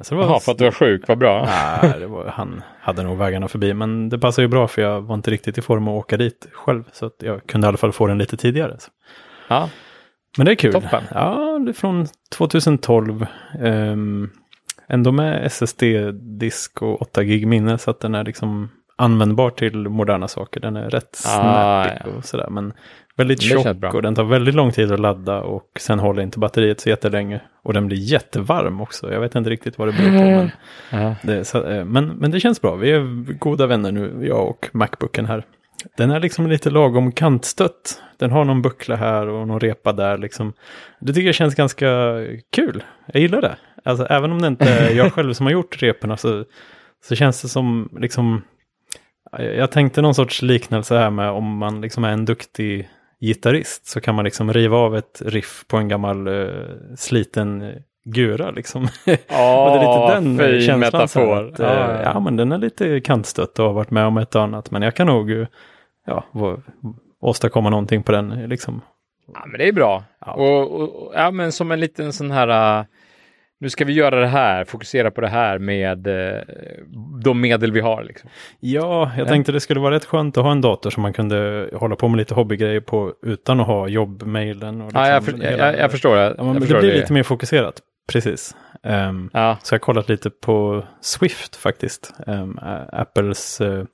Så 0.00 0.16
var, 0.16 0.24
Jaha, 0.24 0.40
för 0.40 0.52
att 0.52 0.58
du 0.58 0.64
var 0.64 0.72
sjuk, 0.72 1.08
vad 1.08 1.18
bra. 1.18 1.44
Nej, 1.82 2.06
var, 2.06 2.26
han 2.26 2.62
hade 2.80 3.02
nog 3.02 3.18
vägarna 3.18 3.48
förbi, 3.48 3.74
men 3.74 4.08
det 4.08 4.18
passar 4.18 4.42
ju 4.42 4.48
bra 4.48 4.68
för 4.68 4.82
jag 4.82 5.00
var 5.00 5.14
inte 5.14 5.30
riktigt 5.30 5.58
i 5.58 5.62
form 5.62 5.88
att 5.88 5.94
åka 5.94 6.16
dit 6.16 6.46
själv. 6.52 6.84
Så 6.92 7.10
jag 7.18 7.46
kunde 7.46 7.66
i 7.66 7.68
alla 7.68 7.76
fall 7.76 7.92
få 7.92 8.06
den 8.06 8.18
lite 8.18 8.36
tidigare. 8.36 8.76
Ja. 9.48 9.68
Men 10.36 10.46
det 10.46 10.52
är 10.52 10.56
kul. 10.56 10.72
Toppen. 10.72 11.04
Ja, 11.14 11.60
det 11.64 11.70
är 11.70 11.72
från 11.72 12.06
2012. 12.36 13.26
Um, 13.58 13.66
ehm, 13.66 14.30
ändå 14.88 15.12
med 15.12 15.46
SSD-disk 15.46 16.82
och 16.82 17.02
8 17.02 17.22
gig 17.24 17.46
minne 17.46 17.78
så 17.78 17.90
att 17.90 18.00
den 18.00 18.14
är 18.14 18.24
liksom 18.24 18.68
användbar 18.96 19.50
till 19.50 19.88
moderna 19.88 20.28
saker. 20.28 20.60
Den 20.60 20.76
är 20.76 20.90
rätt 20.90 21.22
ah, 21.26 21.84
snappig 21.84 22.10
ja. 22.12 22.16
och 22.16 22.24
sådär. 22.24 22.50
Men 22.50 22.72
väldigt 23.16 23.42
tjock 23.42 23.94
och 23.94 24.02
den 24.02 24.14
tar 24.14 24.24
väldigt 24.24 24.54
lång 24.54 24.72
tid 24.72 24.92
att 24.92 25.00
ladda 25.00 25.40
och 25.40 25.70
sen 25.80 25.98
håller 25.98 26.22
inte 26.22 26.38
batteriet 26.38 26.80
så 26.80 26.88
jättelänge. 26.88 27.40
Och 27.62 27.74
den 27.74 27.86
blir 27.86 27.96
jättevarm 27.96 28.80
också. 28.80 29.12
Jag 29.12 29.20
vet 29.20 29.34
inte 29.34 29.50
riktigt 29.50 29.78
vad 29.78 29.88
det 29.88 29.92
beror 29.92 30.18
på. 30.18 30.24
Men, 30.24 30.50
ja. 31.02 31.14
det, 31.22 31.44
så, 31.44 31.66
eh, 31.66 31.84
men, 31.84 32.06
men 32.08 32.30
det 32.30 32.40
känns 32.40 32.60
bra. 32.60 32.74
Vi 32.74 32.90
är 32.90 33.32
goda 33.38 33.66
vänner 33.66 33.92
nu, 33.92 34.26
jag 34.26 34.48
och 34.48 34.68
Macbooken 34.72 35.26
här. 35.26 35.44
Den 35.96 36.10
är 36.10 36.20
liksom 36.20 36.46
lite 36.46 36.70
lagom 36.70 37.12
kantstött. 37.12 38.02
Den 38.18 38.30
har 38.30 38.44
någon 38.44 38.62
buckla 38.62 38.96
här 38.96 39.26
och 39.28 39.48
någon 39.48 39.60
repa 39.60 39.92
där 39.92 40.18
liksom. 40.18 40.52
Det 41.00 41.12
tycker 41.12 41.26
jag 41.26 41.34
känns 41.34 41.54
ganska 41.54 42.20
kul. 42.52 42.84
Jag 43.06 43.22
gillar 43.22 43.40
det. 43.40 43.56
Alltså 43.84 44.06
även 44.06 44.32
om 44.32 44.42
det 44.42 44.48
inte 44.48 44.70
är 44.70 44.94
jag 44.94 45.12
själv 45.14 45.32
som 45.32 45.46
har 45.46 45.52
gjort 45.52 45.82
reporna 45.82 46.16
så, 46.16 46.44
så 47.04 47.14
känns 47.14 47.42
det 47.42 47.48
som 47.48 47.88
liksom. 48.00 48.42
Jag 49.38 49.70
tänkte 49.70 50.02
någon 50.02 50.14
sorts 50.14 50.42
liknelse 50.42 50.98
här 50.98 51.10
med 51.10 51.30
om 51.30 51.58
man 51.58 51.80
liksom 51.80 52.04
är 52.04 52.12
en 52.12 52.24
duktig 52.24 52.88
gitarrist 53.20 53.86
så 53.86 54.00
kan 54.00 54.14
man 54.14 54.24
liksom 54.24 54.52
riva 54.52 54.76
av 54.76 54.96
ett 54.96 55.22
riff 55.24 55.64
på 55.68 55.76
en 55.76 55.88
gammal 55.88 56.28
uh, 56.28 56.66
sliten 56.96 57.72
gura 58.04 58.50
liksom. 58.50 58.88
Ja, 59.04 59.14
och 59.70 59.78
det 59.78 59.86
är 59.86 60.14
lite 60.14 60.14
den 60.14 60.60
känslan. 60.60 60.80
Metafor. 60.80 61.48
Att, 61.48 61.58
ja. 61.58 62.02
ja, 62.02 62.20
men 62.20 62.36
den 62.36 62.52
är 62.52 62.58
lite 62.58 63.00
kantstött 63.00 63.58
och 63.58 63.66
har 63.66 63.72
varit 63.72 63.90
med 63.90 64.06
om 64.06 64.18
ett 64.18 64.34
och 64.34 64.42
annat. 64.42 64.70
Men 64.70 64.82
jag 64.82 64.96
kan 64.96 65.06
nog 65.06 65.46
ja, 66.06 66.24
åstadkomma 67.20 67.70
någonting 67.70 68.02
på 68.02 68.12
den. 68.12 68.28
Liksom. 68.28 68.80
Ja, 69.34 69.46
men 69.46 69.58
det 69.58 69.68
är 69.68 69.72
bra. 69.72 70.04
Ja. 70.26 70.32
Och, 70.32 70.80
och, 70.80 71.12
ja, 71.14 71.30
men 71.30 71.52
som 71.52 71.72
en 71.72 71.80
liten 71.80 72.12
sån 72.12 72.30
här, 72.30 72.78
uh, 72.78 72.84
nu 73.60 73.70
ska 73.70 73.84
vi 73.84 73.92
göra 73.92 74.20
det 74.20 74.26
här, 74.26 74.64
fokusera 74.64 75.10
på 75.10 75.20
det 75.20 75.28
här 75.28 75.58
med 75.58 76.06
uh, 76.06 76.40
de 77.22 77.40
medel 77.40 77.72
vi 77.72 77.80
har. 77.80 78.04
Liksom. 78.04 78.30
Ja, 78.60 79.10
jag 79.18 79.28
tänkte 79.28 79.52
det 79.52 79.60
skulle 79.60 79.80
vara 79.80 79.94
rätt 79.94 80.04
skönt 80.04 80.38
att 80.38 80.44
ha 80.44 80.52
en 80.52 80.60
dator 80.60 80.90
som 80.90 81.02
man 81.02 81.12
kunde 81.12 81.68
hålla 81.74 81.96
på 81.96 82.08
med 82.08 82.18
lite 82.18 82.34
hobbygrejer 82.34 82.80
på 82.80 83.12
utan 83.22 83.60
att 83.60 83.66
ha 83.66 83.88
jobbmailen. 83.88 84.80
Och 84.80 84.86
liksom 84.86 85.02
ja, 85.02 85.08
jag, 85.08 85.24
för, 85.24 85.32
hela, 85.32 85.56
jag, 85.56 85.78
jag, 85.78 85.90
förstår 85.90 86.16
det. 86.16 86.34
Ja, 86.38 86.46
jag 86.46 86.60
förstår 86.60 86.74
det 86.74 86.80
blir 86.80 86.92
det. 86.92 87.00
lite 87.00 87.12
mer 87.12 87.22
fokuserat. 87.22 87.82
Precis. 88.08 88.56
Um, 88.82 89.30
ja. 89.32 89.58
Så 89.62 89.74
jag 89.74 89.78
har 89.78 89.82
kollat 89.82 90.08
lite 90.08 90.30
på 90.30 90.84
Swift 91.00 91.56
faktiskt. 91.56 92.14
Um, 92.26 92.58
Apples 92.92 93.60
uh, 93.60 93.84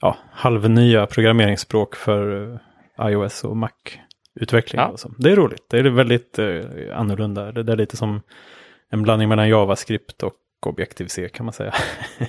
ja, 0.00 0.16
halvnya 0.30 1.06
programmeringsspråk 1.06 1.96
för 1.96 2.52
eh, 2.98 3.08
iOS 3.08 3.44
och 3.44 3.56
Mac-utveckling. 3.56 4.80
Ja. 4.80 4.96
Det 5.18 5.32
är 5.32 5.36
roligt. 5.36 5.66
Det 5.70 5.78
är 5.78 5.82
väldigt 5.82 6.38
uh, 6.38 6.64
annorlunda. 6.94 7.52
Det 7.52 7.72
är 7.72 7.76
lite 7.76 7.96
som 7.96 8.20
en 8.90 9.02
blandning 9.02 9.28
mellan 9.28 9.48
JavaScript 9.48 10.22
och 10.22 10.34
Objective-C 10.66 11.28
kan 11.28 11.46
man 11.46 11.52
säga. 11.52 11.74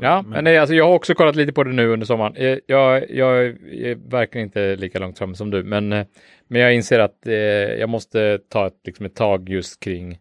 Ja, 0.00 0.22
men 0.22 0.44
nej, 0.44 0.58
alltså 0.58 0.74
jag 0.74 0.84
har 0.84 0.94
också 0.94 1.14
kollat 1.14 1.36
lite 1.36 1.52
på 1.52 1.64
det 1.64 1.72
nu 1.72 1.88
under 1.88 2.06
sommaren. 2.06 2.36
Eh, 2.36 2.58
jag, 2.66 3.10
jag 3.10 3.44
är 3.46 4.10
verkligen 4.10 4.46
inte 4.46 4.76
lika 4.76 4.98
långt 4.98 5.18
fram 5.18 5.34
som 5.34 5.50
du, 5.50 5.62
men, 5.62 5.92
eh, 5.92 6.06
men 6.48 6.60
jag 6.60 6.74
inser 6.74 6.98
att 6.98 7.26
eh, 7.26 7.34
jag 7.34 7.88
måste 7.88 8.38
ta 8.48 8.66
ett, 8.66 8.80
liksom 8.84 9.06
ett 9.06 9.14
tag 9.14 9.48
just 9.48 9.80
kring, 9.80 10.12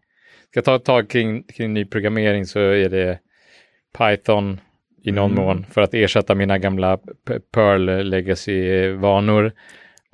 ska 0.50 0.58
jag 0.58 0.66
ta 0.66 0.76
ett 0.76 0.86
tag 0.86 1.10
kring, 1.10 1.44
kring 1.44 1.74
ny 1.74 1.86
programmering 1.86 2.46
så 2.46 2.60
är 2.60 2.90
det 2.90 3.20
Python 3.98 4.60
i 5.04 5.12
någon 5.12 5.32
mm. 5.32 5.44
mån 5.44 5.66
för 5.72 5.82
att 5.82 5.94
ersätta 5.94 6.36
mina 6.36 6.58
gamla 6.58 6.98
Perl 7.52 8.04
legacy-vanor 8.04 9.52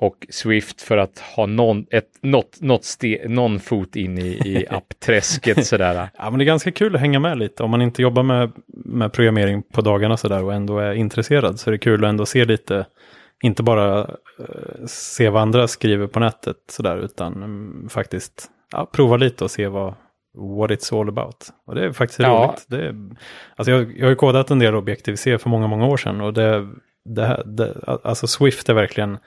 och 0.00 0.26
Swift 0.30 0.82
för 0.82 0.96
att 0.96 1.18
ha 1.18 1.46
någon, 1.46 1.86
ett, 1.90 2.08
något, 2.22 2.60
något 2.60 2.84
ste, 2.84 3.28
någon 3.28 3.60
fot 3.60 3.96
in 3.96 4.18
i, 4.18 4.26
i 4.26 4.66
appträsket 4.70 5.66
sådär. 5.66 6.08
Ja, 6.18 6.30
men 6.30 6.38
det 6.38 6.44
är 6.44 6.46
ganska 6.46 6.72
kul 6.72 6.94
att 6.94 7.00
hänga 7.00 7.20
med 7.20 7.38
lite. 7.38 7.62
Om 7.62 7.70
man 7.70 7.82
inte 7.82 8.02
jobbar 8.02 8.22
med, 8.22 8.52
med 8.66 9.12
programmering 9.12 9.62
på 9.62 9.80
dagarna 9.80 10.16
sådär 10.16 10.44
och 10.44 10.54
ändå 10.54 10.78
är 10.78 10.92
intresserad 10.92 11.60
så 11.60 11.70
är 11.70 11.72
det 11.72 11.78
kul 11.78 12.04
att 12.04 12.08
ändå 12.08 12.26
se 12.26 12.44
lite, 12.44 12.86
inte 13.42 13.62
bara 13.62 14.00
uh, 14.00 14.86
se 14.86 15.28
vad 15.28 15.42
andra 15.42 15.68
skriver 15.68 16.06
på 16.06 16.20
nätet 16.20 16.56
sådär, 16.68 16.96
utan 16.96 17.42
um, 17.42 17.88
faktiskt 17.90 18.50
ja, 18.72 18.90
prova 18.92 19.16
lite 19.16 19.44
och 19.44 19.50
se 19.50 19.68
vad, 19.68 19.94
what 20.40 20.70
it's 20.70 21.00
all 21.00 21.08
about. 21.08 21.48
Och 21.66 21.74
det 21.74 21.84
är 21.84 21.92
faktiskt 21.92 22.20
ja. 22.20 22.28
roligt. 22.28 22.64
Det 22.68 22.86
är, 22.86 22.94
alltså 23.56 23.70
jag, 23.70 23.96
jag 23.96 24.04
har 24.04 24.10
ju 24.10 24.16
kodat 24.16 24.50
en 24.50 24.58
del 24.58 24.74
Objective-C 24.74 25.38
för 25.38 25.48
många, 25.48 25.66
många 25.66 25.86
år 25.86 25.96
sedan 25.96 26.20
och 26.20 26.32
det, 26.32 26.68
det, 27.04 27.42
det, 27.46 27.74
alltså 28.04 28.26
Swift 28.26 28.68
är 28.68 28.74
verkligen 28.74 29.18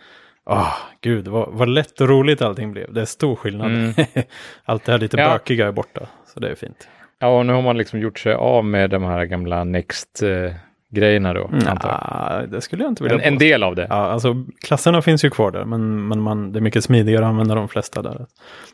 Oh, 0.45 0.73
gud, 1.01 1.27
vad, 1.27 1.49
vad 1.51 1.69
lätt 1.69 2.01
och 2.01 2.09
roligt 2.09 2.41
allting 2.41 2.71
blev. 2.71 2.93
Det 2.93 3.01
är 3.01 3.05
stor 3.05 3.35
skillnad. 3.35 3.71
Mm. 3.71 3.93
Allt 4.65 4.85
det 4.85 4.91
här 4.91 4.99
lite 4.99 5.17
ja. 5.17 5.29
bökiga 5.29 5.67
är 5.67 5.71
borta, 5.71 6.07
så 6.33 6.39
det 6.39 6.49
är 6.49 6.55
fint. 6.55 6.87
Ja, 7.19 7.37
och 7.37 7.45
nu 7.45 7.53
har 7.53 7.61
man 7.61 7.77
liksom 7.77 7.99
gjort 7.99 8.19
sig 8.19 8.33
av 8.33 8.65
med 8.65 8.89
de 8.89 9.03
här 9.03 9.25
gamla 9.25 9.63
Next 9.63 10.23
eh, 10.23 10.53
grejerna 10.93 11.33
då? 11.33 11.49
Mm, 11.53 12.49
det 12.49 12.61
skulle 12.61 12.83
jag 12.83 12.91
inte 12.91 13.03
vilja 13.03 13.17
en, 13.17 13.33
en 13.33 13.37
del 13.37 13.63
av 13.63 13.75
det? 13.75 13.87
Ja, 13.89 13.95
alltså 13.95 14.45
klasserna 14.61 15.01
finns 15.01 15.25
ju 15.25 15.29
kvar 15.29 15.51
där, 15.51 15.65
men, 15.65 16.07
men 16.07 16.21
man, 16.21 16.51
det 16.51 16.59
är 16.59 16.61
mycket 16.61 16.83
smidigare 16.83 17.25
att 17.25 17.29
använda 17.29 17.55
de 17.55 17.67
flesta 17.67 18.01
där. 18.01 18.25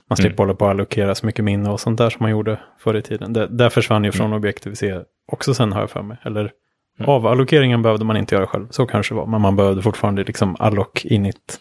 Man 0.10 0.18
slipper 0.18 0.34
mm. 0.34 0.48
hålla 0.48 0.54
på 0.54 0.66
att 0.66 0.72
allokera 0.72 1.16
så 1.16 1.26
mycket 1.26 1.46
minne 1.46 1.70
och 1.70 1.80
sånt 1.80 1.98
där 1.98 2.10
som 2.10 2.24
man 2.24 2.32
gjorde 2.32 2.60
förr 2.80 2.98
i 2.98 3.02
tiden. 3.02 3.34
Det, 3.34 3.48
där 3.48 3.70
försvann 3.70 4.04
ju 4.04 4.12
från 4.12 4.26
mm. 4.26 4.38
Objective-C 4.38 5.02
också 5.32 5.54
sen 5.54 5.72
har 5.72 5.80
jag 5.80 5.90
för 5.90 6.02
mig. 6.02 6.18
Eller 6.24 6.52
Mm. 7.00 7.10
Avallokeringen 7.10 7.82
behövde 7.82 8.06
man 8.06 8.18
inte 8.18 8.36
göra 8.36 8.48
själv, 8.48 8.68
så 8.70 8.86
kanske 8.86 9.14
det 9.14 9.18
var. 9.18 9.26
Men 9.26 9.42
man 9.42 9.56
behövde 9.56 9.82
fortfarande 9.82 10.24
liksom 10.24 10.56
allok 10.60 11.06
init. 11.06 11.60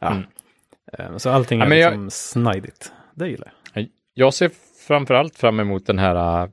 Ja. 0.00 0.10
Mm. 0.10 0.22
Eh, 0.98 1.16
så 1.16 1.30
allting 1.30 1.60
är 1.60 1.66
ja, 1.66 1.88
liksom 1.88 2.02
jag... 2.02 2.12
snidigt. 2.12 2.92
Det 3.14 3.28
gillar 3.28 3.52
jag. 3.74 3.86
Jag 4.14 4.34
ser 4.34 4.50
framförallt 4.86 5.38
fram 5.38 5.60
emot 5.60 5.86
den 5.86 5.98
här 5.98 6.42
äh, 6.42 6.48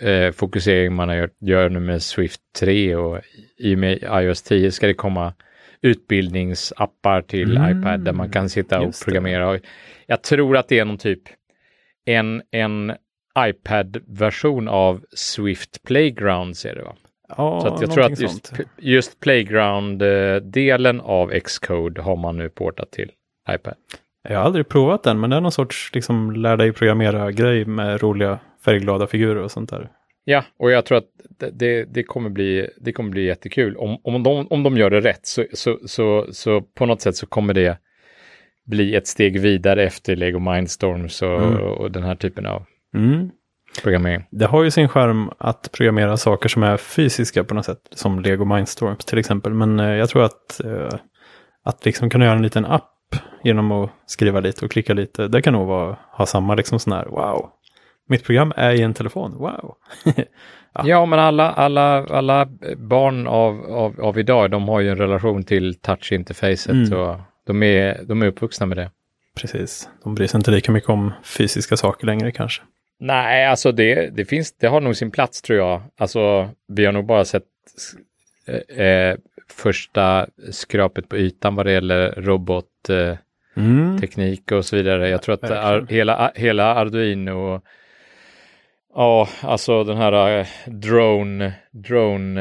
äh, 0.00 0.32
fokuseringen 0.32 0.94
man 0.94 1.16
gör, 1.16 1.30
gör 1.40 1.68
nu 1.68 1.80
med 1.80 2.02
Swift 2.02 2.40
3 2.58 2.96
och 2.96 3.20
i 3.58 3.74
och 3.74 3.78
med 3.78 3.98
iOS 4.02 4.42
10 4.42 4.70
ska 4.70 4.86
det 4.86 4.94
komma 4.94 5.32
utbildningsappar 5.82 7.22
till 7.22 7.56
mm, 7.56 7.80
iPad 7.80 8.00
där 8.00 8.12
man 8.12 8.30
kan 8.30 8.48
sitta 8.48 8.80
och 8.80 8.94
programmera. 9.04 9.58
Jag 10.06 10.22
tror 10.22 10.56
att 10.56 10.68
det 10.68 10.78
är 10.78 10.84
någon 10.84 10.98
typ 10.98 11.22
en, 12.04 12.42
en 12.50 12.92
iPad-version 13.38 14.68
av 14.68 15.04
Swift 15.16 15.82
Playground 15.82 16.56
ser 16.56 16.74
det 16.74 16.82
va? 16.82 16.96
Ja, 17.36 17.60
så 17.60 17.68
att 17.68 17.80
jag 17.80 17.90
tror 17.90 18.04
att 18.04 18.20
just, 18.20 18.52
just 18.76 19.20
Playground-delen 19.20 21.00
av 21.00 21.40
Xcode 21.40 22.02
har 22.02 22.16
man 22.16 22.36
nu 22.36 22.48
portat 22.48 22.90
till 22.90 23.10
iPad. 23.50 23.74
Jag 24.28 24.38
har 24.38 24.44
aldrig 24.44 24.68
provat 24.68 25.02
den, 25.02 25.20
men 25.20 25.30
det 25.30 25.36
är 25.36 25.40
någon 25.40 25.52
sorts 25.52 25.90
liksom, 25.94 26.32
lär 26.32 26.56
dig 26.56 26.72
programmera-grej 26.72 27.64
med 27.64 28.02
roliga 28.02 28.38
färgglada 28.64 29.06
figurer 29.06 29.42
och 29.42 29.50
sånt 29.50 29.70
där. 29.70 29.90
Ja, 30.24 30.44
och 30.58 30.70
jag 30.70 30.84
tror 30.84 30.98
att 30.98 31.08
det, 31.52 31.84
det, 31.84 32.02
kommer, 32.02 32.30
bli, 32.30 32.68
det 32.80 32.92
kommer 32.92 33.10
bli 33.10 33.24
jättekul. 33.24 33.76
Om, 33.76 34.00
om, 34.04 34.22
de, 34.22 34.46
om 34.46 34.62
de 34.62 34.76
gör 34.76 34.90
det 34.90 35.00
rätt 35.00 35.26
så, 35.26 35.44
så, 35.52 35.78
så, 35.86 36.26
så 36.32 36.60
på 36.60 36.86
något 36.86 37.00
sätt 37.00 37.16
så 37.16 37.26
kommer 37.26 37.54
det 37.54 37.78
bli 38.66 38.94
ett 38.94 39.06
steg 39.06 39.40
vidare 39.40 39.84
efter 39.84 40.16
Lego 40.16 40.38
Mindstorms 40.38 41.22
och, 41.22 41.42
mm. 41.42 41.58
och 41.58 41.90
den 41.90 42.02
här 42.02 42.14
typen 42.14 42.46
av 42.46 42.66
Mm. 42.94 43.30
Programmering. 43.82 44.24
Det 44.30 44.46
har 44.46 44.64
ju 44.64 44.70
sin 44.70 44.88
skärm 44.88 45.30
att 45.38 45.72
programmera 45.72 46.16
saker 46.16 46.48
som 46.48 46.62
är 46.62 46.76
fysiska 46.76 47.44
på 47.44 47.54
något 47.54 47.64
sätt. 47.64 47.80
Som 47.90 48.20
Lego 48.20 48.44
Mindstorms 48.44 49.04
till 49.04 49.18
exempel. 49.18 49.54
Men 49.54 49.80
eh, 49.80 49.86
jag 49.86 50.08
tror 50.08 50.24
att, 50.24 50.60
eh, 50.64 50.98
att 51.64 51.84
liksom 51.84 52.10
kunna 52.10 52.24
göra 52.24 52.36
en 52.36 52.42
liten 52.42 52.64
app 52.64 52.94
genom 53.44 53.72
att 53.72 53.90
skriva 54.06 54.40
lite 54.40 54.64
och 54.64 54.70
klicka 54.70 54.94
lite. 54.94 55.28
Det 55.28 55.42
kan 55.42 55.52
nog 55.52 55.66
vara, 55.66 55.96
ha 56.12 56.26
samma 56.26 56.54
liksom 56.54 56.78
sån 56.78 56.92
här 56.92 57.06
wow. 57.06 57.50
Mitt 58.08 58.24
program 58.24 58.52
är 58.56 58.72
i 58.72 58.82
en 58.82 58.94
telefon, 58.94 59.34
wow. 59.38 59.76
ja. 60.04 60.24
ja. 60.84 61.06
men 61.06 61.18
alla, 61.18 61.52
alla, 61.52 62.06
alla 62.06 62.48
barn 62.76 63.26
av, 63.26 63.72
av, 63.72 64.00
av 64.00 64.18
idag, 64.18 64.50
de 64.50 64.68
har 64.68 64.80
ju 64.80 64.90
en 64.90 64.98
relation 64.98 65.44
till 65.44 65.74
touch-interfacet. 65.74 66.70
Mm. 66.70 66.98
Och 66.98 67.16
de 67.46 67.62
är, 67.62 68.00
de 68.04 68.22
är 68.22 68.26
uppvuxna 68.26 68.66
med 68.66 68.76
det. 68.76 68.90
Precis, 69.40 69.88
de 70.04 70.14
bryr 70.14 70.26
sig 70.26 70.38
inte 70.38 70.50
lika 70.50 70.72
mycket 70.72 70.90
om 70.90 71.12
fysiska 71.24 71.76
saker 71.76 72.06
längre 72.06 72.32
kanske. 72.32 72.62
Nej, 73.00 73.46
alltså 73.46 73.72
det, 73.72 74.16
det 74.16 74.24
finns, 74.24 74.52
det 74.52 74.66
har 74.66 74.80
nog 74.80 74.96
sin 74.96 75.10
plats 75.10 75.42
tror 75.42 75.58
jag. 75.58 75.82
Alltså, 75.98 76.50
vi 76.68 76.84
har 76.84 76.92
nog 76.92 77.06
bara 77.06 77.24
sett 77.24 77.44
eh, 78.46 78.86
eh 78.86 79.16
första 79.50 80.26
skrapet 80.50 81.08
på 81.08 81.16
ytan 81.16 81.54
vad 81.54 81.66
det 81.66 81.72
gäller 81.72 82.10
robotteknik 82.10 84.50
eh, 84.50 84.58
och 84.58 84.64
så 84.64 84.76
vidare. 84.76 85.08
Jag 85.08 85.22
tror 85.22 85.34
att 85.34 85.50
ar, 85.50 85.86
hela, 85.88 86.32
hela 86.34 86.74
Arduino 86.74 87.62
Ja, 88.98 89.28
alltså 89.40 89.84
den 89.84 89.96
här 89.96 90.38
äh, 90.38 90.46
drone, 90.66 91.52
drone 91.70 92.40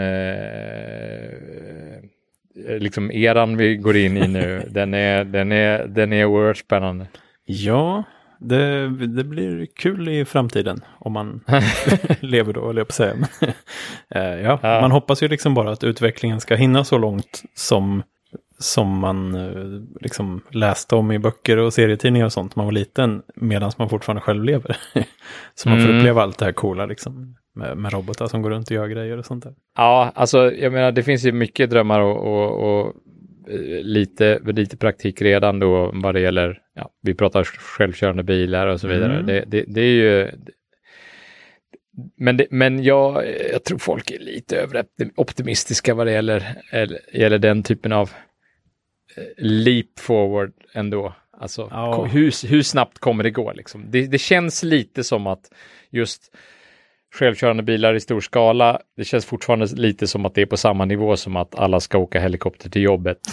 äh, 2.55 2.79
liksom 2.79 3.11
eran 3.11 3.57
vi 3.57 3.75
går 3.75 3.97
in 3.97 4.17
i 4.17 4.27
nu, 4.27 4.67
den 4.69 4.93
är, 4.93 5.23
den 5.23 5.51
är, 5.51 5.87
den 5.87 6.13
är 6.13 6.25
oerhört 6.25 6.57
spännande. 6.57 7.07
Ja, 7.45 8.03
det, 8.39 8.89
det 9.07 9.23
blir 9.23 9.67
kul 9.75 10.09
i 10.09 10.25
framtiden 10.25 10.81
om 10.99 11.13
man 11.13 11.43
lever 12.19 12.53
då, 12.53 12.69
eller 12.69 12.79
jag 12.79 12.87
på 12.87 12.93
säga. 12.93 13.15
Eh, 14.09 14.41
ja, 14.41 14.59
ja, 14.61 14.81
Man 14.81 14.91
hoppas 14.91 15.23
ju 15.23 15.27
liksom 15.27 15.53
bara 15.53 15.71
att 15.71 15.83
utvecklingen 15.83 16.39
ska 16.39 16.55
hinna 16.55 16.83
så 16.83 16.97
långt 16.97 17.43
som, 17.53 18.03
som 18.59 18.99
man 18.99 19.35
eh, 19.35 19.81
liksom 20.01 20.41
läste 20.51 20.95
om 20.95 21.11
i 21.11 21.19
böcker 21.19 21.57
och 21.57 21.73
serietidningar 21.73 22.25
och 22.25 22.33
sånt 22.33 22.55
när 22.55 22.61
man 22.61 22.65
var 22.65 22.71
liten, 22.71 23.21
medan 23.35 23.71
man 23.77 23.89
fortfarande 23.89 24.21
själv 24.21 24.43
lever. 24.43 24.77
så 25.55 25.69
man 25.69 25.79
får 25.79 25.85
mm. 25.85 25.97
uppleva 25.97 26.21
allt 26.21 26.37
det 26.37 26.45
här 26.45 26.51
coola 26.51 26.85
liksom. 26.85 27.35
Med, 27.55 27.77
med, 27.77 27.93
robotar 27.93 28.27
som 28.27 28.41
går 28.41 28.49
runt 28.49 28.67
och 28.67 28.75
gör 28.75 28.87
grejer 28.87 29.17
och 29.17 29.25
sånt 29.25 29.43
där. 29.43 29.53
Ja, 29.77 30.11
alltså 30.15 30.51
jag 30.51 30.73
menar 30.73 30.91
det 30.91 31.03
finns 31.03 31.25
ju 31.25 31.31
mycket 31.31 31.69
drömmar 31.69 31.99
och, 31.99 32.17
och, 32.17 32.79
och 32.79 32.93
Eh, 33.49 33.83
lite, 33.83 34.39
lite 34.45 34.77
praktik 34.77 35.21
redan 35.21 35.59
då 35.59 35.91
vad 35.93 36.15
det 36.15 36.19
gäller, 36.19 36.59
ja, 36.75 36.89
vi 37.01 37.13
pratar 37.13 37.43
självkörande 37.43 38.23
bilar 38.23 38.67
och 38.67 38.79
så 38.79 38.87
vidare. 38.87 39.13
Mm. 39.13 39.25
Det, 39.25 39.43
det, 39.47 39.65
det, 39.67 39.81
är 39.81 39.93
ju, 39.93 40.31
men, 42.17 42.37
det, 42.37 42.47
men 42.49 42.83
jag, 42.83 43.23
jag 43.51 43.63
tror 43.63 43.77
folk 43.77 44.11
är 44.11 44.19
lite 44.19 44.57
överoptimistiska 44.57 45.93
vad 45.93 46.07
det 46.07 46.11
gäller, 46.11 46.43
gäller 47.13 47.37
den 47.37 47.63
typen 47.63 47.91
av 47.91 48.11
leap 49.37 49.99
forward 49.99 50.51
ändå. 50.73 51.13
Alltså 51.39 51.63
oh. 51.63 52.05
hur, 52.05 52.47
hur 52.47 52.61
snabbt 52.61 52.99
kommer 52.99 53.23
det 53.23 53.31
gå 53.31 53.53
liksom? 53.53 53.85
Det, 53.87 54.07
det 54.07 54.17
känns 54.17 54.63
lite 54.63 55.03
som 55.03 55.27
att 55.27 55.51
just 55.89 56.31
självkörande 57.15 57.63
bilar 57.63 57.93
i 57.93 57.99
stor 57.99 58.21
skala. 58.21 58.79
Det 58.97 59.05
känns 59.05 59.25
fortfarande 59.25 59.65
lite 59.65 60.07
som 60.07 60.25
att 60.25 60.35
det 60.35 60.41
är 60.41 60.45
på 60.45 60.57
samma 60.57 60.85
nivå 60.85 61.17
som 61.17 61.35
att 61.35 61.55
alla 61.55 61.79
ska 61.79 61.97
åka 61.97 62.19
helikopter 62.19 62.69
till 62.69 62.81
jobbet. 62.81 63.17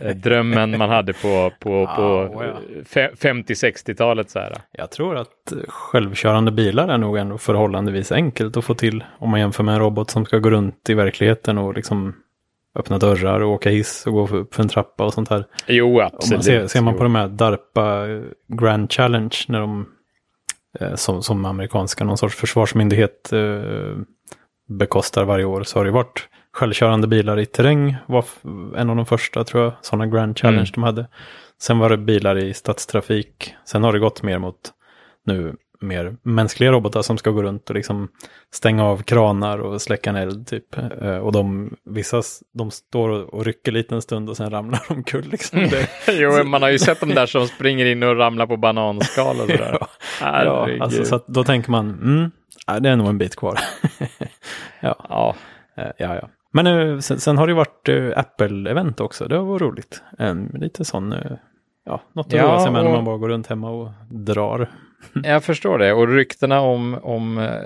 Eh, 0.00 0.16
drömmen 0.16 0.78
man 0.78 0.90
hade 0.90 1.12
på, 1.12 1.52
på, 1.58 1.86
på 1.96 2.02
oh, 2.02 2.44
ja. 2.44 3.10
50-60-talet. 3.16 4.30
Så 4.30 4.38
här. 4.38 4.56
Jag 4.72 4.90
tror 4.90 5.16
att 5.16 5.52
självkörande 5.68 6.52
bilar 6.52 6.88
är 6.88 6.98
nog 6.98 7.16
ändå 7.16 7.38
förhållandevis 7.38 8.12
enkelt 8.12 8.56
att 8.56 8.64
få 8.64 8.74
till. 8.74 9.04
Om 9.18 9.30
man 9.30 9.40
jämför 9.40 9.62
med 9.62 9.74
en 9.74 9.80
robot 9.80 10.10
som 10.10 10.24
ska 10.24 10.38
gå 10.38 10.50
runt 10.50 10.90
i 10.90 10.94
verkligheten 10.94 11.58
och 11.58 11.74
liksom 11.74 12.14
öppna 12.78 12.98
dörrar 12.98 13.40
och 13.40 13.50
åka 13.50 13.70
hiss 13.70 14.06
och 14.06 14.12
gå 14.12 14.28
upp 14.36 14.54
för 14.54 14.62
en 14.62 14.68
trappa 14.68 15.04
och 15.04 15.14
sånt 15.14 15.28
här. 15.28 15.46
Jo, 15.66 16.00
absolut. 16.00 16.38
man 16.38 16.42
ser, 16.42 16.66
ser 16.66 16.80
man 16.80 16.96
på 16.96 17.02
de 17.02 17.14
här 17.14 17.28
DARPA 17.28 18.06
Grand 18.48 18.92
Challenge 18.92 19.36
när 19.48 19.60
de 19.60 19.86
Eh, 20.80 20.94
som, 20.94 21.22
som 21.22 21.44
amerikanska 21.44 22.04
någon 22.04 22.18
sorts 22.18 22.36
försvarsmyndighet 22.36 23.32
eh, 23.32 23.96
bekostar 24.68 25.24
varje 25.24 25.44
år 25.44 25.62
så 25.62 25.78
har 25.78 25.84
det 25.84 25.90
varit 25.90 26.28
självkörande 26.52 27.06
bilar 27.06 27.38
i 27.38 27.46
terräng 27.46 27.96
var 28.06 28.24
en 28.76 28.90
av 28.90 28.96
de 28.96 29.06
första 29.06 29.44
tror 29.44 29.64
jag, 29.64 29.72
sådana 29.80 30.06
Grand 30.06 30.38
Challenge 30.38 30.60
mm. 30.60 30.72
de 30.74 30.82
hade. 30.82 31.06
Sen 31.60 31.78
var 31.78 31.90
det 31.90 31.96
bilar 31.96 32.36
i 32.38 32.54
stadstrafik. 32.54 33.54
Sen 33.64 33.84
har 33.84 33.92
det 33.92 33.98
gått 33.98 34.22
mer 34.22 34.38
mot 34.38 34.72
nu 35.24 35.54
mer 35.82 36.16
mänskliga 36.22 36.72
robotar 36.72 37.02
som 37.02 37.18
ska 37.18 37.30
gå 37.30 37.42
runt 37.42 37.68
och 37.70 37.76
liksom 37.76 38.08
stänga 38.54 38.84
av 38.84 39.02
kranar 39.02 39.58
och 39.58 39.82
släcka 39.82 40.10
en 40.10 40.16
eld 40.16 40.46
typ. 40.46 40.78
Eh, 41.02 41.16
och 41.16 41.32
de, 41.32 41.74
vissa 41.84 42.22
de 42.54 42.70
står 42.70 43.34
och 43.34 43.44
rycker 43.44 43.72
lite 43.72 43.94
en 43.94 44.02
stund 44.02 44.30
och 44.30 44.36
sen 44.36 44.50
ramlar 44.50 44.84
de 44.88 44.94
omkull. 44.94 45.24
Liksom. 45.30 45.58
Det, 45.58 45.88
jo, 46.12 46.44
man 46.44 46.62
har 46.62 46.70
ju 46.70 46.78
sett 46.78 47.00
de 47.00 47.10
där 47.14 47.26
som 47.26 47.46
springer 47.46 47.84
in 47.86 48.02
och 48.02 48.16
ramlar 48.16 48.46
på 48.46 48.56
bananskal 48.56 49.36
och 49.40 49.46
sådär. 49.50 49.78
ja, 50.20 50.44
ja 50.44 50.68
alltså, 50.80 51.04
så 51.04 51.20
då 51.26 51.44
tänker 51.44 51.70
man, 51.70 51.90
mm, 51.90 52.30
det 52.82 52.88
är 52.88 52.96
nog 52.96 53.08
en 53.08 53.18
bit 53.18 53.36
kvar. 53.36 53.58
Ja, 54.80 54.96
Ja, 55.08 55.34
eh, 55.76 55.90
ja. 55.98 56.14
ja. 56.14 56.28
Men 56.52 56.66
eh, 56.66 56.98
sen, 56.98 57.20
sen 57.20 57.38
har 57.38 57.46
det 57.46 57.50
ju 57.50 57.56
varit 57.56 57.88
Apple-event 58.16 59.00
också. 59.00 59.28
Det 59.28 59.38
var 59.38 59.58
roligt. 59.58 60.02
En, 60.18 60.50
lite 60.54 60.84
sån, 60.84 61.14
ja, 61.84 62.02
något 62.14 62.26
att 62.26 62.32
Ja, 62.32 62.42
roa 62.44 62.60
sig 62.60 62.72
med 62.72 62.82
när 62.84 62.90
och- 62.90 62.96
man 62.96 63.04
bara 63.04 63.16
går 63.16 63.28
runt 63.28 63.46
hemma 63.46 63.70
och 63.70 63.90
drar. 64.10 64.70
jag 65.24 65.44
förstår 65.44 65.78
det. 65.78 65.92
Och 65.92 66.08
ryktena 66.08 66.60
om, 66.60 66.98
om 67.02 67.38
eh, 67.38 67.60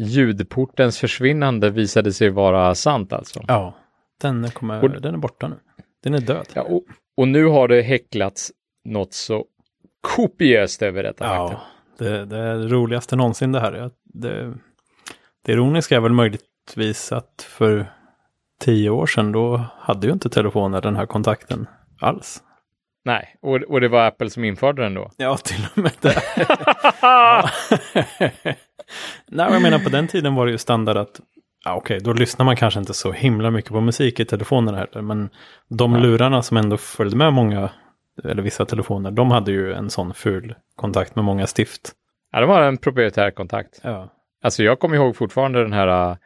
ljudportens 0.00 0.98
försvinnande 0.98 1.70
visade 1.70 2.12
sig 2.12 2.30
vara 2.30 2.74
sant 2.74 3.12
alltså. 3.12 3.40
Ja, 3.48 3.74
den, 4.20 4.50
kommer, 4.50 4.84
Och- 4.84 5.00
den 5.02 5.14
är 5.14 5.18
borta 5.18 5.48
nu. 5.48 5.56
Den 6.02 6.14
är 6.14 6.20
död. 6.20 6.46
Ja, 6.54 6.62
och, 6.62 6.84
och 7.16 7.28
nu 7.28 7.44
har 7.46 7.68
det 7.68 7.82
häcklats 7.82 8.52
något 8.84 9.12
så 9.12 9.44
kopiöst 10.00 10.82
över 10.82 11.02
detta 11.02 11.24
Ja, 11.24 11.60
det, 11.98 12.24
det 12.24 12.38
är 12.38 12.54
det 12.58 12.68
roligaste 12.68 13.16
någonsin 13.16 13.52
det 13.52 13.60
här. 13.60 13.90
Det, 14.04 14.54
det 15.44 15.52
ironiska 15.52 15.96
är 15.96 16.00
väl 16.00 16.12
möjligtvis 16.12 17.12
att 17.12 17.46
för 17.48 17.92
tio 18.60 18.90
år 18.90 19.06
sedan 19.06 19.32
då 19.32 19.64
hade 19.78 20.06
ju 20.06 20.12
inte 20.12 20.30
telefoner 20.30 20.80
den 20.80 20.96
här 20.96 21.06
kontakten 21.06 21.66
alls. 22.00 22.42
Nej, 23.04 23.36
och, 23.42 23.56
och 23.56 23.80
det 23.80 23.88
var 23.88 24.06
Apple 24.06 24.30
som 24.30 24.44
införde 24.44 24.82
den 24.82 24.94
då. 24.94 25.10
Ja, 25.16 25.36
till 25.36 25.66
och 25.72 25.78
med 25.78 25.92
det. 26.00 26.22
Ja. 27.02 27.48
Nej, 29.28 29.52
jag 29.52 29.62
menar 29.62 29.78
på 29.78 29.88
den 29.88 30.08
tiden 30.08 30.34
var 30.34 30.46
det 30.46 30.52
ju 30.52 30.58
standard 30.58 30.96
att 30.96 31.20
Ja, 31.64 31.74
Okej, 31.74 32.00
då 32.00 32.12
lyssnar 32.12 32.46
man 32.46 32.56
kanske 32.56 32.80
inte 32.80 32.94
så 32.94 33.12
himla 33.12 33.50
mycket 33.50 33.70
på 33.70 33.80
musik 33.80 34.20
i 34.20 34.24
telefonerna 34.24 34.78
heller. 34.78 35.02
Men 35.02 35.30
de 35.68 35.92
Nej. 35.92 36.02
lurarna 36.02 36.42
som 36.42 36.56
ändå 36.56 36.76
följde 36.76 37.16
med 37.16 37.32
många, 37.32 37.70
eller 38.24 38.42
vissa 38.42 38.64
telefoner, 38.66 39.10
de 39.10 39.30
hade 39.30 39.52
ju 39.52 39.72
en 39.72 39.90
sån 39.90 40.14
ful 40.14 40.54
kontakt 40.76 41.16
med 41.16 41.24
många 41.24 41.46
stift. 41.46 41.92
Ja, 42.32 42.40
de 42.40 42.50
har 42.50 42.62
en 42.62 42.76
proprietär 42.76 43.30
kontakt. 43.30 43.80
Ja, 43.82 44.12
Alltså 44.42 44.62
jag 44.62 44.78
kommer 44.78 44.96
ihåg 44.96 45.16
fortfarande 45.16 45.62
den 45.62 45.72
här, 45.72 46.16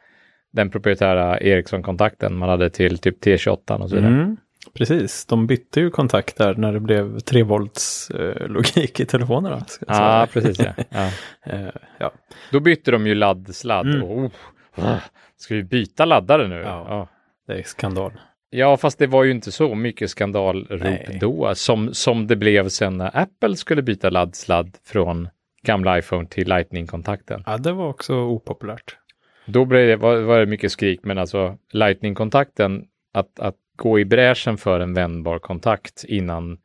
den 0.51 0.69
proprietära 0.69 1.39
Ericsson-kontakten 1.39 2.35
man 2.37 2.49
hade 2.49 2.69
till 2.69 2.97
typ 2.97 3.25
T28 3.25 3.81
och 3.81 3.89
så 3.89 3.95
vidare. 3.95 4.11
mm, 4.13 4.37
precis. 4.73 5.25
De 5.25 5.47
bytte 5.47 5.79
ju 5.79 5.89
kontakt 5.89 6.37
där 6.37 6.55
när 6.55 6.73
det 6.73 6.79
blev 6.79 7.19
3 7.19 7.43
volts 7.43 8.09
eh, 8.09 8.47
logik 8.47 8.99
i 8.99 9.05
telefonerna. 9.05 9.65
jag 9.87 9.97
Ja, 9.97 10.27
precis 10.33 10.59
ja. 10.59 10.73
ja. 10.89 11.09
Eh, 11.45 11.69
ja. 11.97 12.11
Då 12.51 12.59
bytte 12.59 12.91
de 12.91 13.07
ju 13.07 13.15
ladd-sladd. 13.15 13.95
Mm. 13.95 14.03
Oh, 14.03 14.31
ah, 14.75 14.99
ska 15.37 15.55
vi 15.55 15.63
byta 15.63 16.05
laddare 16.05 16.47
nu? 16.47 16.55
Ja. 16.55 16.85
Ja. 16.89 17.07
det 17.47 17.59
är 17.59 17.63
skandal. 17.63 18.11
Ja, 18.49 18.77
fast 18.77 18.99
det 18.99 19.07
var 19.07 19.23
ju 19.23 19.31
inte 19.31 19.51
så 19.51 19.75
mycket 19.75 20.09
skandalrop 20.09 20.81
Nej. 20.81 21.17
då 21.21 21.55
som, 21.55 21.93
som 21.93 22.27
det 22.27 22.35
blev 22.35 22.69
sen 22.69 22.97
när 22.97 23.17
Apple 23.17 23.55
skulle 23.55 23.81
byta 23.81 24.09
ladd-sladd 24.09 24.77
från 24.83 25.29
gamla 25.63 25.99
iPhone 25.99 26.27
till 26.27 26.47
Lightning-kontakten. 26.47 27.43
Ja, 27.45 27.57
det 27.57 27.71
var 27.71 27.87
också 27.87 28.15
opopulärt. 28.15 28.97
Då 29.45 29.65
blev 29.65 29.87
det, 29.87 29.95
var, 29.95 30.17
var 30.17 30.39
det 30.39 30.45
mycket 30.45 30.71
skrik, 30.71 30.99
men 31.03 31.17
alltså 31.17 31.57
Lightning-kontakten, 31.71 32.85
att, 33.13 33.39
att 33.39 33.55
gå 33.75 33.99
i 33.99 34.05
bräschen 34.05 34.57
för 34.57 34.79
en 34.79 34.93
vändbar 34.93 35.39
kontakt 35.39 36.03
innan, 36.07 36.57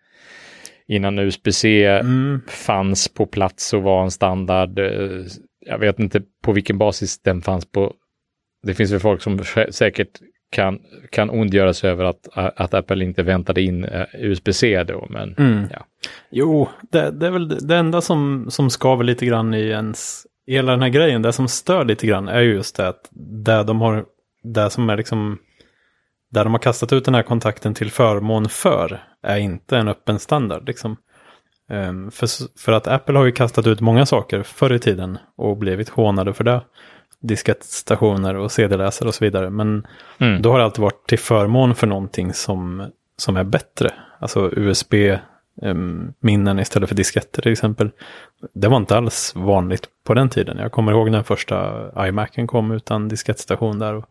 innan 0.88 1.18
USB-C 1.18 1.86
Mm. 1.86 2.40
fanns 2.48 3.08
på 3.08 3.26
plats 3.26 3.72
och 3.74 3.82
var 3.82 4.02
en 4.02 4.10
standard. 4.10 4.78
eh, 4.78 5.24
Jag 5.66 5.78
vet 5.78 5.98
inte 5.98 6.22
på 6.42 6.52
vilken 6.52 6.78
basis 6.78 7.22
den 7.22 7.42
fanns 7.42 7.72
på. 7.72 7.92
Det 8.62 8.74
finns 8.74 8.92
väl 8.92 9.00
folk 9.00 9.22
som 9.22 9.38
sä- 9.38 9.70
säkert 9.70 10.08
kan, 10.50 10.78
kan 11.10 11.30
ondgöra 11.30 11.74
sig 11.74 11.90
över 11.90 12.04
att, 12.04 12.28
att 12.34 12.74
Apple 12.74 13.04
inte 13.04 13.22
väntade 13.22 13.62
in 13.62 13.84
eh, 13.84 14.06
USB-C 14.18 14.84
då, 14.84 15.06
men 15.10 15.34
Mm. 15.38 15.64
Ja. 15.72 15.84
Jo, 16.30 16.68
det, 16.90 17.10
det 17.10 17.26
är 17.26 17.30
väl 17.30 17.48
det, 17.48 17.66
det 17.68 17.76
enda 17.76 18.00
som, 18.00 18.46
som 18.50 18.70
skaver 18.70 19.04
lite 19.04 19.26
grann 19.26 19.54
i 19.54 19.60
ens, 19.68 20.26
hela 20.46 20.72
den 20.72 20.82
här 20.82 20.88
grejen, 20.88 21.22
det 21.22 21.32
som 21.32 21.48
stör 21.48 21.84
lite 21.84 22.06
grann 22.06 22.28
är 22.28 22.40
ju 22.40 22.52
just 22.54 22.76
det 22.76 22.88
att 22.88 23.08
där 23.44 23.64
de 23.64 23.80
har, 23.80 24.04
det 24.42 24.70
som 24.70 24.90
är 24.90 24.96
liksom, 24.96 25.38
där 26.30 26.44
de 26.44 26.54
har 26.54 26.60
kastat 26.60 26.92
ut 26.92 27.04
den 27.04 27.14
här 27.14 27.22
kontakten 27.22 27.74
till 27.74 27.90
förmån 27.90 28.48
för, 28.48 29.02
är 29.22 29.36
inte 29.36 29.76
en 29.76 29.88
öppen 29.88 30.18
standard 30.18 30.66
liksom. 30.66 30.96
Ehm, 31.70 32.10
för, 32.10 32.28
för 32.60 32.72
att 32.72 32.86
Apple 32.86 33.18
har 33.18 33.24
ju 33.24 33.32
kastat 33.32 33.66
ut 33.66 33.80
många 33.80 34.06
saker 34.06 34.42
förr 34.42 34.72
i 34.72 34.78
tiden 34.78 35.18
och 35.36 35.56
blivit 35.56 35.88
hånade 35.88 36.34
för 36.34 36.44
det. 36.44 36.60
Diskettstationer 37.20 38.36
och 38.36 38.52
CD-läsare 38.52 39.08
och 39.08 39.14
så 39.14 39.24
vidare. 39.24 39.50
Men 39.50 39.86
mm. 40.18 40.42
då 40.42 40.50
har 40.50 40.58
det 40.58 40.64
alltid 40.64 40.82
varit 40.82 41.06
till 41.06 41.18
förmån 41.18 41.74
för 41.74 41.86
någonting 41.86 42.32
som, 42.32 42.90
som 43.16 43.36
är 43.36 43.44
bättre. 43.44 43.92
Alltså 44.18 44.50
USB-minnen 44.56 46.58
istället 46.58 46.88
för 46.88 46.96
disketter 46.96 47.42
till 47.42 47.52
exempel. 47.52 47.90
Det 48.54 48.68
var 48.68 48.76
inte 48.76 48.96
alls 48.96 49.32
vanligt 49.36 49.88
på 50.04 50.14
den 50.14 50.28
tiden. 50.28 50.58
Jag 50.58 50.72
kommer 50.72 50.92
ihåg 50.92 51.10
när 51.10 51.22
första 51.22 51.90
iMacen 52.08 52.46
kom 52.46 52.70
utan 52.70 53.08
diskettstation 53.08 53.78
där. 53.78 53.94
Och 53.94 54.04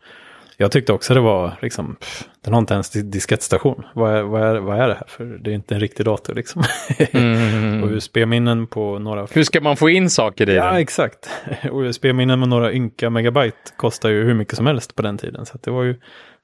jag 0.57 0.71
tyckte 0.71 0.93
också 0.93 1.13
det 1.13 1.19
var 1.19 1.53
liksom, 1.61 1.95
pff, 1.95 2.23
den 2.43 2.53
har 2.53 2.59
inte 2.59 2.73
ens 2.73 2.95
dis- 2.95 3.11
diskettstation. 3.11 3.83
Vad 3.95 4.15
är, 4.15 4.21
vad, 4.23 4.41
är, 4.41 4.55
vad 4.59 4.79
är 4.81 4.87
det 4.87 4.93
här? 4.93 5.07
För 5.07 5.25
det 5.25 5.51
är 5.51 5.55
inte 5.55 5.73
en 5.75 5.79
riktig 5.81 6.05
dator 6.05 6.33
liksom. 6.35 6.63
Mm. 7.11 7.83
och 7.83 7.89
USB-minnen 7.89 8.67
på 8.67 8.99
några... 8.99 9.27
Hur 9.31 9.43
ska 9.43 9.61
man 9.61 9.77
få 9.77 9.89
in 9.89 10.09
saker 10.09 10.49
i 10.49 10.55
Ja, 10.55 10.65
den? 10.65 10.75
exakt. 10.75 11.29
Och 11.71 11.79
USB-minnen 11.81 12.39
med 12.39 12.49
några 12.49 12.73
ynka 12.73 13.09
megabyte 13.09 13.57
kostar 13.77 14.09
ju 14.09 14.23
hur 14.23 14.33
mycket 14.33 14.55
som 14.55 14.65
helst 14.65 14.95
på 14.95 15.01
den 15.01 15.17
tiden. 15.17 15.45
Så 15.45 15.57
det 15.63 15.71
var 15.71 15.83
ju 15.83 15.95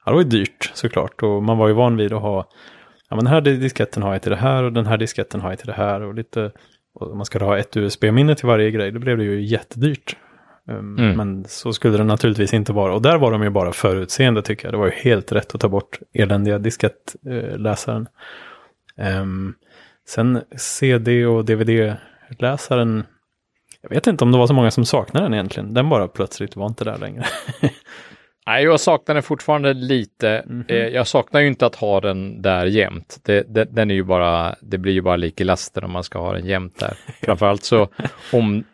ja, 0.04 0.10
det 0.10 0.12
var 0.12 0.22
ju 0.22 0.28
dyrt 0.28 0.70
såklart. 0.74 1.22
Och 1.22 1.42
man 1.42 1.58
var 1.58 1.68
ju 1.68 1.74
van 1.74 1.96
vid 1.96 2.12
att 2.12 2.22
ha, 2.22 2.48
ja 3.10 3.16
men 3.16 3.24
den 3.24 3.34
här 3.34 3.40
disketten 3.40 4.02
har 4.02 4.12
jag 4.12 4.22
till 4.22 4.30
det 4.30 4.36
här 4.36 4.62
och 4.62 4.72
den 4.72 4.86
här 4.86 4.96
disketten 4.96 5.40
har 5.40 5.50
jag 5.50 5.58
till 5.58 5.66
det 5.66 5.72
här. 5.72 6.00
Och 6.02 6.14
lite, 6.14 6.50
och 7.00 7.16
man 7.16 7.24
skulle 7.26 7.44
ha 7.44 7.58
ett 7.58 7.76
USB-minne 7.76 8.34
till 8.34 8.46
varje 8.46 8.70
grej, 8.70 8.90
då 8.92 8.98
blev 8.98 9.18
det 9.18 9.24
ju 9.24 9.42
jättedyrt. 9.44 10.16
Um, 10.68 10.98
Mm. 10.98 11.16
Men 11.16 11.44
så 11.48 11.72
skulle 11.72 11.96
det 11.98 12.04
naturligtvis 12.04 12.54
inte 12.54 12.72
vara. 12.72 12.94
Och 12.94 13.02
där 13.02 13.18
var 13.18 13.30
de 13.32 13.42
ju 13.42 13.50
bara 13.50 13.72
förutseende 13.72 14.42
tycker 14.42 14.66
jag. 14.66 14.74
Det 14.74 14.78
var 14.78 14.86
ju 14.86 14.92
helt 14.92 15.32
rätt 15.32 15.54
att 15.54 15.60
ta 15.60 15.68
bort 15.68 15.98
eländiga 16.12 16.58
diskettläsaren. 16.58 18.08
Um, 19.20 19.54
sen 20.08 20.42
CD 20.56 21.26
och 21.26 21.44
DVD-läsaren. 21.44 23.04
Jag 23.82 23.90
vet 23.90 24.06
inte 24.06 24.24
om 24.24 24.32
det 24.32 24.38
var 24.38 24.46
så 24.46 24.54
många 24.54 24.70
som 24.70 24.84
saknade 24.84 25.26
den 25.26 25.34
egentligen. 25.34 25.74
Den 25.74 25.88
bara 25.88 26.08
plötsligt 26.08 26.56
var 26.56 26.66
inte 26.66 26.84
där 26.84 26.98
längre. 26.98 27.24
Nej, 28.46 28.64
jag 28.64 28.80
saknar 28.80 29.14
den 29.14 29.22
fortfarande 29.22 29.72
lite. 29.74 30.44
Mhm. 30.46 30.64
Eh, 30.68 30.76
Jag 30.76 31.06
saknar 31.06 31.40
ju 31.40 31.46
inte 31.46 31.66
att 31.66 31.74
ha 31.74 32.00
den 32.00 32.42
där 32.42 32.66
jämt. 32.66 33.18
Det, 33.22 33.54
det, 33.54 33.64
den 33.64 33.90
är 33.90 33.94
ju 33.94 34.02
bara, 34.04 34.54
det 34.60 34.78
blir 34.78 34.92
ju 34.92 35.02
bara 35.02 35.16
lika 35.16 35.44
laster 35.44 35.84
om 35.84 35.90
man 35.92 36.04
ska 36.04 36.18
ha 36.18 36.32
den 36.32 36.46
jämt 36.46 36.78
där. 36.78 36.94
Framförallt 37.22 37.64
så, 37.64 37.88
om, 38.32 38.64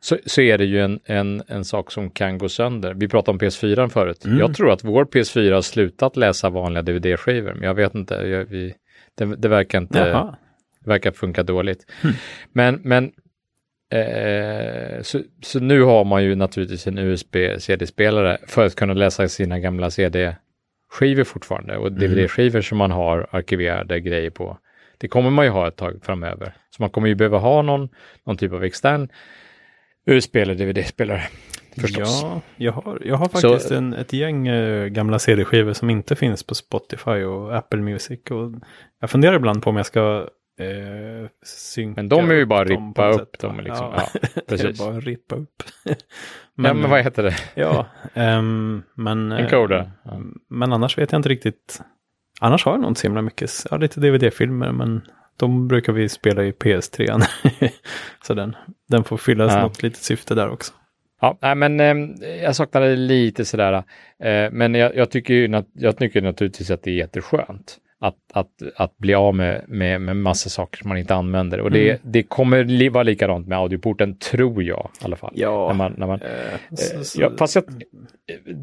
så, 0.00 0.18
så 0.26 0.40
är 0.40 0.58
det 0.58 0.64
ju 0.64 0.80
en, 0.80 1.00
en, 1.04 1.42
en 1.48 1.64
sak 1.64 1.90
som 1.90 2.10
kan 2.10 2.38
gå 2.38 2.48
sönder. 2.48 2.94
Vi 2.94 3.08
pratade 3.08 3.30
om 3.30 3.40
PS4 3.40 3.88
förut. 3.88 4.24
Mm. 4.24 4.38
Jag 4.38 4.54
tror 4.54 4.72
att 4.72 4.84
vår 4.84 5.04
PS4 5.04 5.54
har 5.54 5.62
slutat 5.62 6.16
läsa 6.16 6.50
vanliga 6.50 6.82
DVD-skivor, 6.82 7.54
men 7.54 7.62
jag 7.62 7.74
vet 7.74 7.94
inte. 7.94 8.14
Jag, 8.14 8.44
vi, 8.44 8.74
det, 9.14 9.24
det 9.24 9.48
verkar 9.48 9.78
inte 9.78 10.32
det 10.84 10.90
verkar 10.90 11.10
funka 11.10 11.42
dåligt. 11.42 11.86
Hmm. 12.02 12.12
Men, 12.52 12.80
men 12.84 13.04
eh, 13.92 15.02
så, 15.02 15.22
så 15.42 15.60
nu 15.60 15.82
har 15.82 16.04
man 16.04 16.24
ju 16.24 16.34
naturligtvis 16.34 16.86
en 16.86 16.98
USB-CD-spelare 16.98 18.38
för 18.46 18.66
att 18.66 18.74
kunna 18.74 18.94
läsa 18.94 19.28
sina 19.28 19.58
gamla 19.58 19.90
CD-skivor 19.90 21.24
fortfarande 21.24 21.76
och 21.76 21.92
DVD-skivor 21.92 22.60
som 22.60 22.78
man 22.78 22.90
har 22.90 23.26
arkiverade 23.30 24.00
grejer 24.00 24.30
på. 24.30 24.58
Det 24.98 25.08
kommer 25.08 25.30
man 25.30 25.44
ju 25.44 25.50
ha 25.50 25.68
ett 25.68 25.76
tag 25.76 26.00
framöver. 26.02 26.54
Så 26.70 26.82
man 26.82 26.90
kommer 26.90 27.08
ju 27.08 27.14
behöva 27.14 27.38
ha 27.38 27.62
någon, 27.62 27.88
någon 28.26 28.36
typ 28.36 28.52
av 28.52 28.64
extern 28.64 29.08
USB 30.10 30.36
eller 30.36 30.54
DVD-spelare. 30.54 31.22
Förstås. 31.80 32.20
Ja, 32.22 32.40
jag 32.56 32.72
har, 32.72 33.02
jag 33.04 33.16
har 33.16 33.28
Så- 33.28 33.48
faktiskt 33.50 33.70
en, 33.70 33.94
ett 33.94 34.12
gäng 34.12 34.48
eh, 34.48 34.86
gamla 34.86 35.18
CD-skivor 35.18 35.72
som 35.72 35.90
inte 35.90 36.16
finns 36.16 36.42
på 36.46 36.54
Spotify 36.54 37.10
och 37.24 37.56
Apple 37.56 37.80
Music. 37.80 38.20
Och 38.30 38.52
jag 39.00 39.10
funderar 39.10 39.36
ibland 39.36 39.62
på 39.62 39.70
om 39.70 39.76
jag 39.76 39.86
ska 39.86 40.28
eh, 40.60 41.28
synka 41.46 41.98
Men 42.00 42.08
de 42.08 42.30
är 42.30 42.34
ju 42.34 42.46
bara 42.46 42.64
rippa 42.64 43.08
upp 43.08 43.20
sätt, 43.20 43.40
dem 43.40 43.60
liksom. 43.60 43.92
Ja, 43.96 44.08
Ja, 44.22 44.42
precis. 44.48 44.78
bara 44.78 45.00
rippa 45.00 45.36
upp. 45.36 45.62
ja, 45.84 45.94
men 46.74 46.90
vad 46.90 47.02
heter 47.02 47.22
det? 47.22 47.34
Ja, 47.54 47.86
ehm, 48.14 48.82
men... 48.94 49.32
eh, 49.32 49.38
Encoder. 49.44 49.90
Ja. 50.04 50.20
Men 50.50 50.72
annars 50.72 50.98
vet 50.98 51.12
jag 51.12 51.18
inte 51.18 51.28
riktigt. 51.28 51.80
Annars 52.40 52.64
har 52.64 52.72
jag 52.72 52.80
nog 52.80 52.90
inte 52.90 53.00
så 53.00 53.06
himla 53.06 53.22
mycket. 53.22 53.50
Ja, 53.70 53.76
lite 53.76 54.00
DVD-filmer, 54.00 54.72
men 54.72 55.02
de 55.40 55.68
brukar 55.68 55.92
vi 55.92 56.08
spela 56.08 56.44
i 56.44 56.50
PS3. 56.52 57.22
så 58.26 58.34
den, 58.34 58.56
den 58.88 59.04
får 59.04 59.16
fylla 59.16 59.44
Ja. 59.44 59.62
något 59.62 59.82
litet 59.82 60.02
syfte 60.02 60.34
där 60.34 60.48
också. 60.50 60.72
Ja, 61.20 61.38
nej, 61.42 61.54
men 61.54 61.80
eh, 61.80 62.28
jag 62.42 62.56
saknade 62.56 62.96
lite 62.96 63.44
sådär. 63.44 63.72
Eh, 64.22 64.50
men 64.52 64.74
jag, 64.74 64.96
jag, 64.96 65.10
tycker 65.10 65.34
ju, 65.34 65.62
jag 65.74 65.96
tycker 65.98 66.22
naturligtvis 66.22 66.70
att 66.70 66.82
det 66.82 66.90
är 66.90 66.94
jätteskönt 66.94 67.78
att, 68.02 68.16
att, 68.32 68.48
att 68.76 68.98
bli 68.98 69.14
av 69.14 69.34
med, 69.34 69.64
med, 69.68 70.00
med 70.00 70.16
massa 70.16 70.48
saker 70.50 70.78
som 70.78 70.88
man 70.88 70.98
inte 70.98 71.14
använder. 71.14 71.60
Och 71.60 71.70
det, 71.70 71.88
Mm. 71.90 72.00
det 72.04 72.22
kommer 72.22 72.90
vara 72.90 73.02
likadant 73.02 73.46
med 73.48 73.58
audioporten, 73.58 74.18
tror 74.18 74.62
jag 74.62 74.90
i 75.00 75.04
alla 75.04 75.16
fall. 75.16 75.32
Ja, 75.36 75.66
När 75.68 75.74
man, 75.74 75.94
när 75.98 76.06
man, 76.06 76.20
eh, 76.22 76.76
så- 76.76 77.04
så- 77.04 77.20
ja, 77.22 77.30
fast 77.38 77.54
jag, 77.54 77.64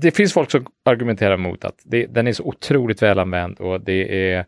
det 0.01 0.11
finns 0.11 0.33
folk 0.33 0.51
som 0.51 0.65
argumenterar 0.85 1.37
mot 1.37 1.65
att 1.65 1.75
det, 1.85 2.05
den 2.05 2.27
är 2.27 2.31
så 2.33 2.43
otroligt 2.43 3.01
välanvänd 3.01 3.59
och 3.59 3.81
det 3.81 4.31
är 4.31 4.45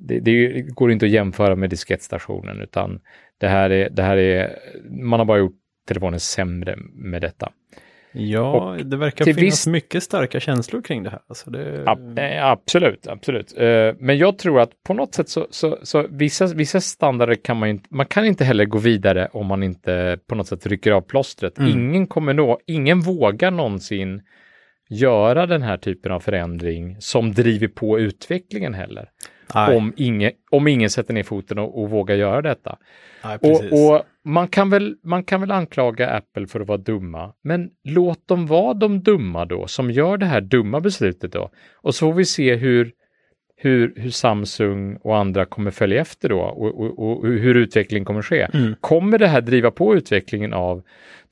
det, 0.00 0.20
det 0.20 0.62
går 0.62 0.92
inte 0.92 1.06
att 1.06 1.12
jämföra 1.12 1.56
med 1.56 1.70
diskettstationen 1.70 2.60
utan 2.60 3.00
det 3.38 3.48
här 3.48 3.70
är, 3.70 3.90
det 3.90 4.02
här 4.02 4.16
är, 4.16 4.58
man 4.90 5.20
har 5.20 5.26
bara 5.26 5.38
gjort 5.38 5.56
telefonen 5.88 6.20
sämre 6.20 6.76
med 6.94 7.22
detta. 7.22 7.52
Ja, 8.12 8.52
Och 8.72 8.86
det 8.86 8.96
verkar 8.96 9.24
finnas 9.24 9.38
viss- 9.38 9.70
mycket 9.70 10.02
starka 10.02 10.40
känslor 10.40 10.82
kring 10.82 11.02
det 11.02 11.10
här. 11.10 11.20
Alltså 11.28 11.50
det... 11.50 11.82
Ja, 11.86 11.98
eh, 12.22 12.46
absolut, 12.46 13.06
absolut. 13.06 13.58
Eh, 13.58 13.94
Men 13.98 14.18
jag 14.18 14.38
tror 14.38 14.60
att 14.60 14.70
på 14.86 14.94
något 14.94 15.14
sätt 15.14 15.28
så, 15.28 15.46
så, 15.50 15.78
så 15.82 16.06
vissa, 16.10 16.46
vissa 16.46 16.80
standarder 16.80 17.34
kan 17.34 17.56
man 17.56 17.68
inte, 17.68 17.88
man 17.90 18.06
kan 18.06 18.24
inte 18.24 18.44
heller 18.44 18.64
gå 18.64 18.78
vidare 18.78 19.28
om 19.32 19.46
man 19.46 19.62
inte 19.62 20.18
på 20.28 20.34
något 20.34 20.46
sätt 20.46 20.66
rycker 20.66 20.92
av 20.92 21.00
plåstret. 21.00 21.58
Mm. 21.58 21.70
Ingen 21.70 22.06
kommer 22.06 22.34
nå, 22.34 22.58
ingen 22.66 23.00
vågar 23.00 23.50
någonsin 23.50 24.22
göra 24.88 25.46
den 25.46 25.62
här 25.62 25.76
typen 25.76 26.12
av 26.12 26.20
förändring 26.20 26.96
som 27.00 27.32
driver 27.32 27.68
på 27.68 27.98
utvecklingen 28.00 28.74
heller. 28.74 29.08
Nej, 29.54 29.76
Om 29.76 29.92
ingen, 29.96 30.32
om 30.50 30.68
ingen 30.68 30.90
sätter 30.90 31.14
ner 31.14 31.22
foten 31.22 31.58
och, 31.58 31.82
och 31.82 31.90
vågar 31.90 32.14
göra 32.14 32.42
detta. 32.42 32.78
nej. 33.24 33.38
Och, 33.42 33.72
och 33.72 34.02
man, 34.24 34.48
kan 34.48 34.70
väl, 34.70 34.96
man 35.02 35.24
kan 35.24 35.40
väl 35.40 35.50
anklaga 35.50 36.10
Apple 36.10 36.46
för 36.46 36.60
att 36.60 36.68
vara 36.68 36.78
dumma, 36.78 37.32
men 37.42 37.70
låt 37.84 38.28
dem 38.28 38.46
vara 38.46 38.74
de 38.74 39.02
dumma 39.02 39.44
då, 39.44 39.66
som 39.66 39.90
gör 39.90 40.16
det 40.16 40.26
här 40.26 40.40
dumma 40.40 40.80
beslutet 40.80 41.32
då. 41.32 41.50
Och 41.74 41.94
så 41.94 42.06
får 42.06 42.14
vi 42.14 42.24
se 42.24 42.54
hur, 42.54 42.92
hur, 43.56 43.92
hur 43.96 44.10
Samsung 44.10 44.96
och 44.96 45.16
andra 45.16 45.44
kommer 45.44 45.70
följa 45.70 46.00
efter 46.00 46.28
då 46.28 46.40
och, 46.40 46.80
och, 46.80 46.98
och 46.98 47.26
hur 47.26 47.54
utvecklingen 47.54 48.04
kommer 48.04 48.22
ske. 48.22 48.48
Mm. 48.54 48.74
Kommer 48.80 49.18
det 49.18 49.26
här 49.26 49.40
driva 49.40 49.70
på 49.70 49.94
utvecklingen 49.94 50.52
av 50.52 50.82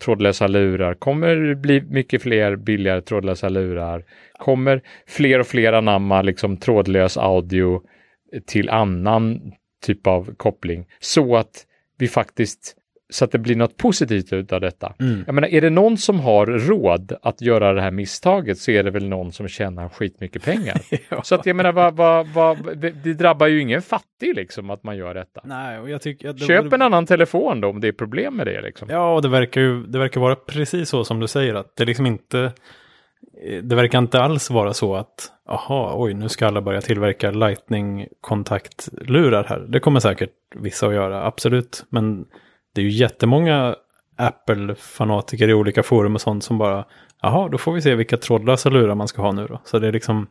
trådlösa 0.05 0.47
lurar? 0.47 0.95
Kommer 0.95 1.37
det 1.37 1.55
bli 1.55 1.81
mycket 1.81 2.23
fler 2.23 2.57
billigare 2.57 3.01
trådlösa 3.01 3.49
lurar? 3.49 4.05
Kommer 4.39 4.83
fler 5.07 5.39
och 5.39 5.47
fler 5.47 5.73
anamma 5.73 6.23
liksom 6.23 6.57
trådlös 6.57 7.17
audio 7.17 7.83
till 8.47 8.71
annan 8.71 9.53
typ 9.87 10.07
av 10.07 10.35
koppling 10.37 10.87
så 11.01 11.37
att 11.37 11.67
vi 11.99 12.09
faktiskt 12.09 12.75
så 13.11 13.25
att 13.25 13.33
det 13.33 13.39
blir 13.39 13.57
något 13.57 13.77
positivt 13.77 14.33
utav 14.33 14.61
detta. 14.61 14.95
Mm. 15.01 15.25
Jag 15.27 15.35
menar, 15.35 15.49
är 15.49 15.61
det 15.61 15.71
någon 15.71 15.97
som 15.99 16.21
har 16.21 16.47
råd 16.47 17.13
att 17.23 17.41
göra 17.43 17.73
det 17.73 17.81
här 17.83 17.91
misstaget 17.91 18.59
så 18.59 18.71
är 18.71 18.83
det 18.83 18.91
väl 18.91 19.09
någon 19.09 19.33
som 19.33 19.49
tjänar 19.49 19.89
skitmycket 19.89 20.43
pengar. 20.45 20.81
Ja. 21.11 21.23
Så 21.23 21.35
att 21.35 21.47
jag 21.47 21.57
menar, 21.57 21.73
vad, 21.73 21.95
vad, 21.97 22.27
vad, 22.29 22.79
det 22.79 22.91
det 22.91 23.15
drabbar 23.15 23.47
ju 23.47 23.61
ingen 23.61 23.83
fattig 23.83 24.35
liksom 24.35 24.71
att 24.71 24.83
man 24.85 24.97
gör 24.97 25.15
detta. 25.15 25.41
Nej, 25.45 25.79
och 25.79 25.91
jag 25.91 26.03
tycker... 26.03 26.33
det- 26.33 26.47
Köp 26.47 26.73
en 26.73 26.83
annan 26.83 27.07
telefon 27.07 27.61
då 27.61 27.69
om 27.69 27.81
det 27.81 27.89
är 27.89 27.93
problem 27.93 28.37
med 28.37 28.47
det 28.47 28.61
liksom. 28.63 28.89
Ja, 28.91 29.15
och 29.15 29.23
det 29.23 29.29
verkar 29.29 29.61
ju 29.61 29.83
det 29.87 29.99
verkar 29.99 30.21
vara 30.21 30.37
precis 30.37 30.89
så 30.89 31.05
som 31.05 31.21
du 31.21 31.27
säger. 31.27 31.55
Att 31.55 31.77
det 31.77 31.85
liksom 31.85 32.07
inte... 32.07 32.53
Det 33.63 33.75
verkar 33.77 33.99
inte 33.99 34.21
alls 34.23 34.51
vara 34.51 34.75
så 34.75 34.97
att, 34.97 35.33
aha, 35.49 35.93
oj, 35.97 36.15
nu 36.15 36.29
ska 36.29 36.47
alla 36.47 36.63
börja 36.63 36.81
tillverka 36.81 37.31
Lightning-kontaktlurar 37.31 39.45
här. 39.45 39.59
Det 39.69 39.81
kommer 39.81 40.01
säkert 40.01 40.31
vissa 40.55 40.87
att 40.87 40.95
göra, 40.95 41.27
absolut. 41.27 41.85
Men 41.91 42.25
det 42.75 42.81
är 42.81 42.85
ju 42.85 42.91
jättemånga 42.91 43.77
Apple-fanatiker 44.17 45.49
i 45.49 45.55
olika 45.55 45.83
forum 45.83 46.15
och 46.15 46.21
sånt 46.21 46.45
som 46.45 46.59
bara, 46.59 46.85
jaha, 47.23 47.49
då 47.49 47.59
får 47.59 47.73
vi 47.73 47.83
se 47.83 47.95
vilka 47.95 48.17
trådlösa 48.17 48.69
lurar 48.69 48.95
man 48.95 49.09
ska 49.09 49.23
ha 49.23 49.33
nu 49.33 49.47
då. 49.47 49.61
Så 49.65 49.79
det 49.79 49.89
är 49.89 49.93
liksom, 49.93 50.27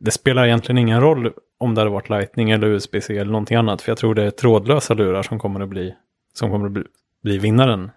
det 0.00 0.10
spelar 0.10 0.46
egentligen 0.46 0.78
ingen 0.78 1.00
roll 1.00 1.32
om 1.58 1.74
det 1.74 1.80
hade 1.80 1.90
varit 1.90 2.08
Lightning 2.08 2.50
eller 2.50 2.66
USB-C 2.66 3.18
eller 3.18 3.32
någonting 3.32 3.56
annat. 3.56 3.82
För 3.82 3.90
jag 3.90 3.98
tror 3.98 4.14
det 4.14 4.22
är 4.22 4.30
trådlösa 4.30 4.94
lurar 4.94 5.22
som 5.22 5.38
kommer 5.38 5.60
att 5.60 5.68
bli, 5.68 5.94
som 6.34 6.50
kommer 6.50 6.66
att 6.66 6.72
bli, 6.72 6.82
bli 7.22 7.38
vinnaren. 7.38 7.90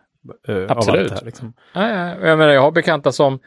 eh, 0.47 0.55
Av 0.55 0.71
Absolut. 0.71 0.99
allt 1.01 1.09
det 1.09 1.15
här, 1.15 1.25
liksom. 1.25 1.53
Ja, 1.73 1.89
ja, 1.89 2.27
jag 2.27 2.37
menar, 2.37 2.53
jag 2.53 2.61
har 2.61 2.71
bekanta 2.71 3.11
som, 3.11 3.39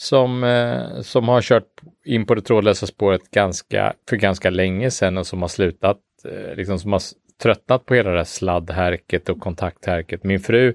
som, 0.00 0.44
eh, 0.44 1.00
som 1.00 1.28
har 1.28 1.42
kört 1.42 1.80
in 2.04 2.26
på 2.26 2.34
det 2.34 2.42
trådlösa 2.42 2.86
spåret 2.86 3.30
ganska, 3.30 3.92
för 4.08 4.16
ganska 4.16 4.50
länge 4.50 4.90
sedan 4.90 5.18
och 5.18 5.26
som 5.26 5.40
har 5.42 5.48
slutat, 5.48 5.98
eh, 6.24 6.56
liksom 6.56 6.78
som 6.78 6.92
har 6.92 7.00
tröttnat 7.42 7.86
på 7.86 7.94
hela 7.94 8.10
det 8.10 8.16
här 8.16 8.24
sladdhärket 8.24 9.28
och 9.28 9.40
kontakthärket. 9.40 10.24
Min 10.24 10.40
fru 10.40 10.74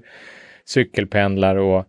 cykelpendlar 0.64 1.56
och 1.56 1.84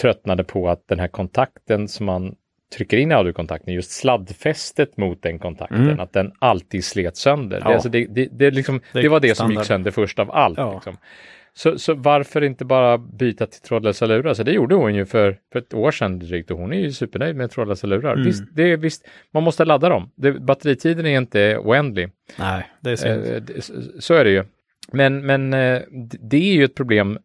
tröttnade 0.00 0.44
på 0.44 0.68
att 0.68 0.88
den 0.88 1.00
här 1.00 1.08
kontakten 1.08 1.88
som 1.88 2.06
man 2.06 2.34
trycker 2.76 2.96
in 2.96 3.10
i 3.10 3.14
audiokontakten, 3.14 3.74
just 3.74 3.90
sladdfästet 3.90 4.96
mot 4.96 5.22
den 5.22 5.38
kontakten, 5.38 5.82
Mm. 5.88 6.00
att 6.00 6.12
den 6.12 6.32
alltid 6.38 6.84
slet 6.84 7.16
sönder. 7.16 7.58
Ja. 7.64 7.68
Det, 7.68 7.74
alltså 7.74 7.88
det, 7.88 8.06
det, 8.06 8.28
det, 8.32 8.50
liksom, 8.50 8.80
Det 8.92 9.08
var 9.08 9.20
det 9.20 9.28
som 9.28 9.34
standard. 9.34 9.56
gick 9.62 9.66
sönder 9.66 9.90
först 9.90 10.18
av 10.18 10.30
allt. 10.30 10.58
Ja. 10.58 10.74
Liksom. 10.74 10.96
Så, 11.54 11.78
så 11.78 11.94
varför 11.94 12.42
inte 12.42 12.64
bara 12.64 12.98
byta 12.98 13.46
till 13.46 13.60
trådlösa 13.60 14.06
lurar? 14.06 14.34
Så 14.34 14.42
det 14.42 14.52
gjorde 14.52 14.74
hon 14.74 14.94
ju 14.94 15.06
för, 15.06 15.38
för 15.52 15.58
ett 15.58 15.74
år 15.74 15.90
sedan 15.90 16.18
drygt 16.18 16.50
och 16.50 16.58
hon 16.58 16.72
är 16.72 16.78
ju 16.78 16.92
supernöjd 16.92 17.36
med 17.36 17.50
trådlösa 17.50 17.86
lurar. 17.86 18.12
Mm. 18.12 18.24
Visst, 18.26 18.42
det 18.52 18.62
är, 18.72 18.76
visst, 18.76 19.08
man 19.34 19.42
måste 19.42 19.64
ladda 19.64 19.88
dem. 19.88 20.10
Det, 20.16 20.32
batteritiden 20.32 21.06
är 21.06 21.18
inte 21.18 21.58
oändlig. 21.58 22.10
Nej, 22.38 22.66
det 22.80 22.90
är 22.90 22.96
synd. 22.96 23.24
Eh, 23.26 23.42
det- 23.42 23.70
så- 24.02 24.14
är 24.14 24.24
det 24.24 24.30
ju. 24.30 24.44
Men, 24.92 25.26
men 25.26 25.54
eh, 25.54 25.82
det 26.30 26.36
är 26.36 26.54
ju 26.54 26.64
ett 26.64 26.74
problem 26.74 27.18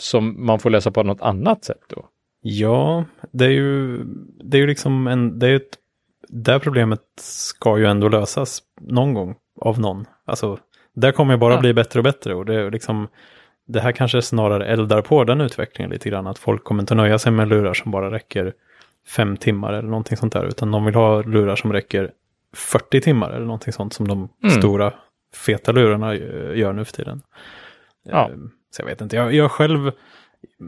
som 0.00 0.46
man 0.46 0.58
får 0.58 0.70
lösa 0.70 0.90
på 0.90 1.02
något 1.02 1.20
annat 1.22 1.64
sätt 1.64 1.80
då. 1.88 2.08
Ja, 2.42 3.04
det 3.32 3.44
är 3.44 3.50
ju, 3.50 3.98
det 4.44 4.56
är 4.56 4.60
ju 4.60 4.66
liksom 4.66 5.06
en, 5.06 5.38
det 5.38 5.46
är 5.48 5.54
ett, 5.54 5.78
det 6.28 6.52
här 6.52 6.58
problemet 6.58 7.00
ska 7.20 7.78
ju 7.78 7.86
ändå 7.86 8.08
lösas 8.08 8.62
någon 8.80 9.14
gång 9.14 9.34
av 9.60 9.80
någon. 9.80 10.04
Alltså, 10.26 10.58
där 10.94 11.12
kommer 11.12 11.34
ju 11.34 11.38
bara 11.38 11.54
Ja. 11.54 11.60
bli 11.60 11.74
bättre 11.74 12.00
och 12.00 12.04
bättre 12.04 12.34
och 12.34 12.44
det 12.46 12.54
är 12.54 12.70
liksom, 12.70 13.08
det 13.66 13.80
här 13.80 13.92
kanske 13.92 14.22
snarare 14.22 14.66
eldar 14.66 15.02
på 15.02 15.24
den 15.24 15.40
utvecklingen 15.40 15.90
lite 15.90 16.08
grann. 16.10 16.26
Att 16.26 16.38
folk 16.38 16.64
kommer 16.64 16.82
inte 16.82 16.94
nöja 16.94 17.18
sig 17.18 17.32
med 17.32 17.48
lurar 17.48 17.74
som 17.74 17.90
bara 17.90 18.10
räcker 18.10 18.52
fem 19.16 19.36
timmar 19.36 19.72
eller 19.72 19.88
någonting 19.88 20.16
sånt 20.16 20.32
där. 20.32 20.44
Utan 20.44 20.70
de 20.70 20.84
vill 20.84 20.94
ha 20.94 21.22
lurar 21.22 21.56
som 21.56 21.72
räcker 21.72 22.10
40 22.54 23.00
timmar 23.00 23.30
eller 23.30 23.46
någonting 23.46 23.72
sånt 23.72 23.92
som 23.92 24.08
de 24.08 24.28
Mm. 24.42 24.54
stora 24.58 24.92
feta 25.46 25.72
lurarna 25.72 26.14
gör 26.54 26.72
nu 26.72 26.84
för 26.84 26.92
tiden. 26.92 27.22
Ja. 28.04 28.30
Eh, 28.30 28.36
Så 28.70 28.82
jag 28.82 28.86
vet 28.86 29.00
inte, 29.00 29.16
jag, 29.16 29.34
jag 29.34 29.50
själv, 29.50 29.92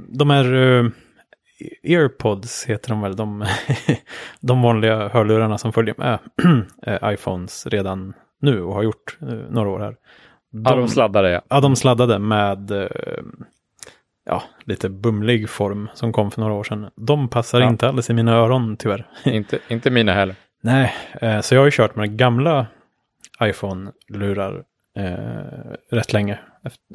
de 0.09 0.31
här 0.31 0.53
uh, 0.55 0.91
earpods 1.83 2.65
heter 2.67 2.89
de 2.89 3.01
väl, 3.01 3.17
de, 3.17 3.45
de 4.41 4.63
vanliga 4.63 5.09
hörlurarna 5.09 5.59
som 5.59 5.73
följer 5.73 5.95
med 5.99 6.19
eh, 6.87 7.13
iPhones 7.13 7.67
redan 7.67 8.13
nu 8.41 8.63
och 8.63 8.75
har 8.75 8.83
gjort 8.83 9.17
eh, 9.23 9.29
några 9.29 9.69
år 9.69 9.79
här. 9.81 9.97
Ja, 10.51 10.77
de 10.77 10.89
sladdade 10.89 11.31
ja. 11.31 11.41
Ja, 11.49 11.61
de 11.61 11.77
sladdade 11.77 12.19
med 12.19 12.71
eh, 12.71 12.89
ja, 14.27 14.43
lite 14.65 14.89
bumlig 14.89 15.51
form 15.51 15.89
som 15.95 16.13
kom 16.13 16.31
för 16.31 16.41
några 16.41 16.55
år 16.55 16.65
sedan. 16.65 16.87
De 16.97 17.29
passar 17.29 17.61
Ja. 17.61 17.69
inte 17.69 17.89
alls 17.89 18.11
i 18.11 18.13
mina 18.13 18.33
öron 18.33 18.77
tyvärr. 18.77 19.07
inte, 19.25 19.59
inte 19.69 19.91
mina 19.91 20.13
heller. 20.13 20.35
Nej, 20.63 20.95
eh, 21.21 21.41
så 21.41 21.55
jag 21.55 21.61
har 21.61 21.67
ju 21.67 21.71
kört 21.71 21.97
med 21.97 22.17
gamla 22.17 22.67
iPhone-lurar 23.43 24.63
eh, 24.97 25.73
rätt 25.91 26.13
länge. 26.13 26.39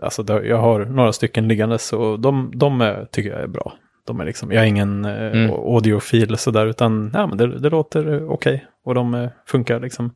Alltså 0.01 0.41
jag 0.43 0.57
har 0.57 0.85
några 0.85 1.13
stycken 1.13 1.47
liggandes 1.47 1.93
och 1.93 2.19
de, 2.19 2.51
de 2.55 2.81
är, 2.81 3.05
tycker 3.11 3.29
jag 3.31 3.41
är 3.41 3.47
bra. 3.47 3.73
De 4.07 4.19
är 4.19 4.25
liksom, 4.25 4.51
jag 4.51 4.63
är 4.63 4.67
ingen 4.67 5.05
eh, 5.05 5.31
Mm. 5.31 5.51
audiofil 5.51 6.37
sådär 6.37 6.65
utan 6.65 7.11
ja, 7.13 7.27
men 7.27 7.37
det, 7.37 7.59
det 7.59 7.69
låter 7.69 8.13
eh, 8.13 8.23
okej 8.31 8.65
och 8.85 8.95
de 8.95 9.29
funkar 9.45 9.79
liksom. 9.79 10.11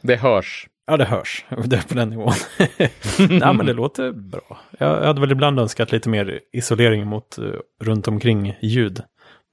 Det 0.00 0.16
hörs. 0.16 0.66
Ja, 0.86 0.96
det 0.96 1.04
hörs. 1.04 1.44
Det 1.64 1.76
är 1.76 1.88
på 1.88 1.94
den 1.94 2.10
nivån. 2.10 2.32
Nej, 3.18 3.54
men 3.54 3.66
det 3.66 3.72
låter 3.72 4.12
bra. 4.12 4.58
Jag 4.78 5.00
hade 5.00 5.20
väl 5.20 5.32
ibland 5.32 5.60
önskat 5.60 5.92
lite 5.92 6.08
mer 6.08 6.40
isolering 6.52 7.06
mot 7.06 7.38
uh, 7.38 7.52
runt 7.82 8.08
omkring 8.08 8.54
ljud. 8.62 9.02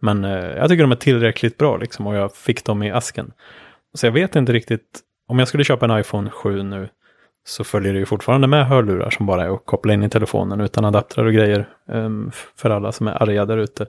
Men 0.02 0.24
eh, 0.26 0.32
jag 0.32 0.70
tycker 0.70 0.84
de 0.84 0.92
är 0.92 0.96
tillräckligt 0.96 1.58
bra 1.58 1.78
liksom 1.78 2.08
och 2.08 2.16
jag 2.16 2.36
fick 2.36 2.66
dem 2.66 2.84
i 2.84 2.92
asken. 2.92 3.32
Så 3.94 4.06
jag 4.06 4.12
vet 4.12 4.36
inte 4.36 4.54
riktigt, 4.54 5.00
om 5.28 5.40
jag 5.40 5.48
skulle 5.48 5.64
köpa 5.64 5.86
en 5.86 6.00
iPhone 6.00 6.30
7 6.30 6.64
nu 6.64 6.90
så 7.46 7.64
följer 7.64 7.94
det 7.94 8.00
ju 8.00 8.06
fortfarande 8.06 8.48
med 8.48 8.68
hörlurar 8.68 9.10
som 9.10 9.26
bara 9.26 9.44
är 9.46 9.54
att 9.54 9.66
koppla 9.66 9.94
in 9.94 10.04
i 10.04 10.10
telefonen 10.10 10.62
utan 10.62 10.86
adaptrar 10.86 11.26
och 11.26 11.34
grejer 11.34 11.68
f- 12.30 12.48
för 12.56 12.70
alla 12.70 12.92
som 12.92 13.08
är 13.08 13.24
arga 13.24 13.46
där 13.46 13.58
ute. 13.58 13.86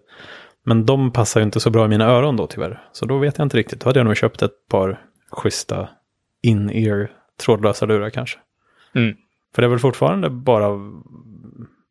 Men 0.65 0.87
de 0.87 1.13
passar 1.13 1.41
ju 1.41 1.45
inte 1.45 1.61
så 1.61 1.71
bra 1.71 1.85
i 1.85 1.89
mina 1.89 2.05
öron 2.05 2.37
då 2.37 2.47
tyvärr. 2.47 2.83
Så 2.93 3.07
då 3.07 3.19
vet 3.19 3.39
jag 3.39 3.45
inte 3.45 3.57
riktigt. 3.57 3.81
Då 3.81 3.89
hade 3.89 3.99
jag 3.99 4.07
nog 4.07 4.17
köpt 4.17 4.43
ett 4.43 4.69
par 4.71 5.01
schyssta 5.33 5.89
in-ear 6.43 7.11
trådlösa 7.45 7.87
lurar 7.87 8.11
kanske. 8.11 8.39
Mm. 8.95 9.17
För 9.55 9.63
det 9.63 9.67
är 9.67 9.71
väl 9.71 9.79
fortfarande 9.79 10.31
bara, 10.31 10.79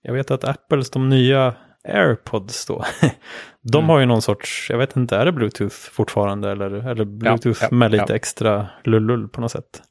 jag 0.02 0.14
vet 0.14 0.32
att 0.32 0.44
Apples, 0.44 0.90
de 0.90 1.10
nya 1.10 1.54
AirPods 1.88 2.66
då, 2.66 2.86
de 3.62 3.78
Mm. 3.78 3.90
har 3.90 4.00
ju 4.00 4.06
någon 4.06 4.22
sorts, 4.22 4.68
jag 4.70 4.78
vet 4.78 4.96
inte, 4.96 5.16
är 5.16 5.26
det 5.26 5.32
Bluetooth 5.32 5.76
fortfarande 5.76 6.52
eller, 6.52 6.90
eller 6.90 7.06
Bluetooth 7.06 7.60
ja, 7.62 7.76
med 7.76 7.92
lite 7.92 8.06
ja. 8.08 8.16
extra 8.16 8.68
lullull 8.84 9.28
på 9.28 9.42
något 9.42 9.52
sätt? 9.52 9.82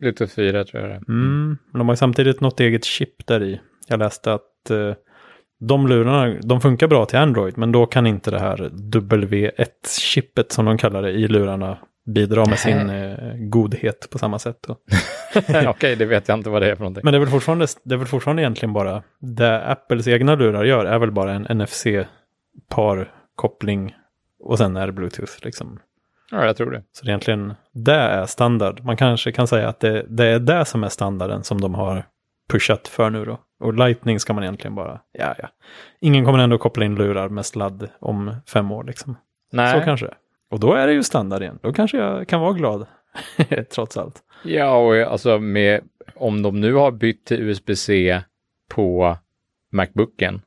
Bluetooth 0.00 0.34
4 0.34 0.64
tror 0.64 0.82
jag 0.82 0.90
det 0.90 0.94
är. 0.94 1.02
Mm. 1.08 1.58
Men 1.70 1.78
de 1.78 1.88
har 1.88 1.92
ju 1.92 1.96
samtidigt 1.96 2.40
något 2.40 2.60
eget 2.60 2.84
chip 2.84 3.26
där 3.26 3.42
i. 3.42 3.60
Jag 3.88 3.98
läste 3.98 4.32
att 4.32 4.70
eh, 4.70 4.94
de 5.60 5.86
lurarna, 5.88 6.40
de 6.42 6.60
funkar 6.60 6.88
bra 6.88 7.06
till 7.06 7.18
Android, 7.18 7.58
men 7.58 7.72
då 7.72 7.86
kan 7.86 8.06
inte 8.06 8.30
det 8.30 8.38
här 8.38 8.56
W1-chippet 8.92 10.52
som 10.52 10.64
de 10.64 10.78
kallar 10.78 11.02
det 11.02 11.10
i 11.10 11.28
lurarna 11.28 11.78
bidra 12.06 12.46
med 12.46 12.58
sin 12.58 12.90
eh, 12.90 13.34
godhet 13.36 14.10
på 14.10 14.18
samma 14.18 14.38
sätt. 14.38 14.66
Okej, 15.66 15.96
det 15.96 16.04
vet 16.04 16.28
jag 16.28 16.38
inte 16.38 16.50
vad 16.50 16.62
det 16.62 16.70
är 16.70 16.74
för 16.74 16.82
någonting. 16.82 17.00
Men 17.04 17.12
det 17.12 17.18
är, 17.18 17.20
väl 17.20 17.28
fortfarande, 17.28 17.66
det 17.84 17.94
är 17.94 17.98
väl 17.98 18.06
fortfarande 18.06 18.42
egentligen 18.42 18.72
bara, 18.72 19.02
det 19.18 19.66
Apples 19.66 20.08
egna 20.08 20.34
lurar 20.34 20.64
gör 20.64 20.84
är 20.84 20.98
väl 20.98 21.10
bara 21.10 21.32
en 21.32 21.46
NFC-parkoppling 21.46 23.94
och 24.40 24.58
sen 24.58 24.76
är 24.76 24.86
det 24.86 24.92
Bluetooth. 24.92 25.32
Liksom. 25.42 25.78
Ja, 26.30 26.46
jag 26.46 26.56
tror 26.56 26.70
det. 26.70 26.82
Så 26.92 27.04
det 27.04 27.08
är 27.08 27.10
egentligen, 27.10 27.54
det 27.72 27.94
är 27.94 28.26
standard. 28.26 28.84
Man 28.84 28.96
kanske 28.96 29.32
kan 29.32 29.46
säga 29.46 29.68
att 29.68 29.80
det, 29.80 30.06
det 30.08 30.26
är 30.26 30.38
det 30.38 30.64
som 30.64 30.84
är 30.84 30.88
standarden 30.88 31.44
som 31.44 31.60
de 31.60 31.74
har 31.74 32.04
pushat 32.48 32.88
för 32.88 33.10
nu 33.10 33.24
då. 33.24 33.40
Och 33.60 33.74
Lightning 33.74 34.20
ska 34.20 34.32
man 34.32 34.44
egentligen 34.44 34.74
bara, 34.74 35.00
ja 35.12 35.34
ja. 35.38 35.48
Ingen 36.00 36.24
kommer 36.24 36.38
ändå 36.38 36.58
koppla 36.58 36.84
in 36.84 36.94
lurar 36.94 37.28
med 37.28 37.46
sladd 37.46 37.88
om 38.00 38.36
fem 38.48 38.72
år 38.72 38.84
liksom. 38.84 39.16
Nej. 39.52 39.72
Så 39.72 39.80
kanske. 39.84 40.14
Och 40.54 40.60
då 40.60 40.72
är 40.72 40.86
det 40.86 40.92
ju 40.92 41.02
standard 41.02 41.42
igen. 41.42 41.58
Då 41.62 41.72
kanske 41.72 41.96
jag 41.96 42.28
kan 42.28 42.40
vara 42.40 42.52
glad. 42.52 42.86
Trots 43.74 43.96
allt. 43.96 44.22
Ja, 44.44 44.76
och 44.76 44.96
alltså 44.96 45.38
med, 45.38 45.80
om 46.14 46.42
de 46.42 46.60
nu 46.60 46.74
har 46.74 46.90
bytt 46.92 47.24
till 47.24 47.42
USB-C 47.42 48.20
på 48.70 49.16
Macbooken 49.72 50.42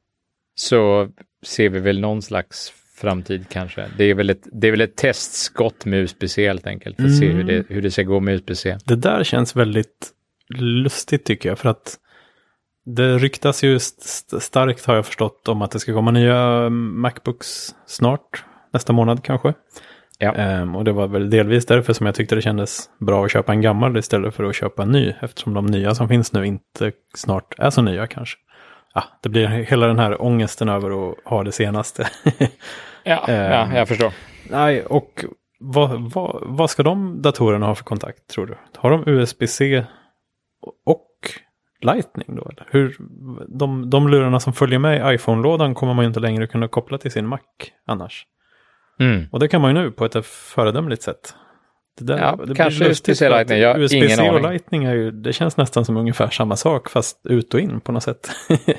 så 0.55 1.09
ser 1.45 1.69
vi 1.69 1.79
väl 1.79 1.99
någon 1.99 2.21
slags 2.21 2.73
framtid 2.95 3.45
kanske. 3.49 3.85
Det 3.97 4.03
är 4.03 4.13
väl 4.13 4.29
ett, 4.29 4.47
det 4.51 4.67
är 4.67 4.71
väl 4.71 4.81
ett 4.81 4.95
testskott 4.95 5.85
med 5.85 5.99
USB-C 5.99 6.47
helt 6.47 6.67
enkelt. 6.67 6.95
För 6.95 7.03
att 7.03 7.17
se 7.17 7.27
hur 7.27 7.43
det, 7.43 7.65
hur 7.69 7.81
det 7.81 7.91
ska 7.91 8.03
gå 8.03 8.19
med 8.19 8.33
USB-C. 8.33 8.77
Det 8.85 8.95
där 8.95 9.23
känns 9.23 9.55
väldigt 9.55 10.11
lustigt 10.55 11.25
tycker 11.25 11.49
jag. 11.49 11.59
För 11.59 11.69
att 11.69 11.97
det 12.85 13.17
ryktas 13.17 13.63
ju 13.63 13.75
st 13.75 14.39
starkt 14.39 14.85
har 14.85 14.95
jag 14.95 15.05
förstått 15.05 15.47
om 15.47 15.61
att 15.61 15.71
det 15.71 15.79
ska 15.79 15.93
komma 15.93 16.11
nya 16.11 16.69
Macbooks 16.69 17.75
snart. 17.85 18.43
Nästa 18.73 18.93
månad 18.93 19.23
kanske. 19.23 19.53
Ja. 20.17 20.33
Ehm, 20.33 20.75
och 20.75 20.83
det 20.83 20.91
var 20.91 21.07
väl 21.07 21.29
delvis 21.29 21.65
därför 21.65 21.93
som 21.93 22.05
jag 22.05 22.15
tyckte 22.15 22.35
det 22.35 22.41
kändes 22.41 22.89
bra 22.99 23.25
att 23.25 23.31
köpa 23.31 23.51
en 23.51 23.61
gammal 23.61 23.97
istället 23.97 24.35
för 24.35 24.43
att 24.43 24.55
köpa 24.55 24.83
en 24.83 24.89
ny. 24.91 25.13
Eftersom 25.21 25.53
de 25.53 25.65
nya 25.65 25.95
som 25.95 26.07
finns 26.07 26.33
nu 26.33 26.45
inte 26.45 26.91
snart 27.15 27.59
är 27.59 27.69
så 27.69 27.81
nya 27.81 28.07
kanske. 28.07 28.37
Ja, 28.93 29.03
det 29.23 29.29
blir 29.29 29.47
hela 29.47 29.87
den 29.87 29.99
här 29.99 30.21
ångesten 30.21 30.69
över 30.69 31.09
att 31.09 31.17
ha 31.25 31.43
det 31.43 31.51
senaste. 31.51 32.07
Ja, 33.03 33.23
ja 33.27 33.33
Ehm. 33.33 33.75
jag 33.75 33.87
förstår. 33.87 34.13
Nej, 34.49 34.85
och 34.85 35.25
vad, 35.59 36.11
vad, 36.13 36.43
vad 36.45 36.69
ska 36.69 36.83
de 36.83 37.21
datorerna 37.21 37.65
ha 37.65 37.75
för 37.75 37.83
kontakt 37.83 38.27
tror 38.27 38.45
du? 38.45 38.57
Har 38.77 38.91
de 38.91 39.03
USB-C 39.07 39.85
och 40.85 41.07
Lightning 41.81 42.35
då? 42.35 42.49
Eller? 42.49 42.67
Hur, 42.71 42.95
de, 43.59 43.89
de 43.89 44.07
lurarna 44.09 44.39
som 44.39 44.53
följer 44.53 44.79
med 44.79 45.11
i 45.11 45.15
iPhone-lådan 45.15 45.75
kommer 45.75 45.93
man 45.93 46.03
ju 46.03 46.07
inte 46.07 46.19
längre 46.19 46.47
kunna 46.47 46.67
koppla 46.67 46.97
till 46.97 47.11
sin 47.11 47.27
Mac 47.27 47.39
annars. 47.87 48.25
Mm. 48.99 49.25
Och 49.31 49.39
det 49.39 49.47
kan 49.47 49.61
man 49.61 49.75
ju 49.75 49.81
nu 49.81 49.91
på 49.91 50.05
ett 50.05 50.25
föredömligt 50.25 51.01
sätt. 51.01 51.35
Det 51.99 52.05
där, 52.05 52.17
Ja, 52.17 52.45
det 52.45 52.55
kanske 52.55 52.89
USB-C 52.89 53.29
Lightning, 53.29 53.57
jag 53.59 53.73
har 53.73 53.79
USB-C 53.79 53.97
ingen 53.97 54.19
och 54.19 54.25
aning. 54.39 54.51
Lightning 54.51 54.83
är 54.83 54.95
ju, 54.95 55.11
det 55.11 55.33
känns 55.33 55.57
nästan 55.57 55.85
som 55.85 55.97
ungefär 55.97 56.29
samma 56.29 56.55
sak 56.55 56.89
fast 56.89 57.19
ut 57.23 57.53
och 57.53 57.59
in 57.59 57.79
på 57.81 57.91
något 57.91 58.03
sätt. 58.03 58.29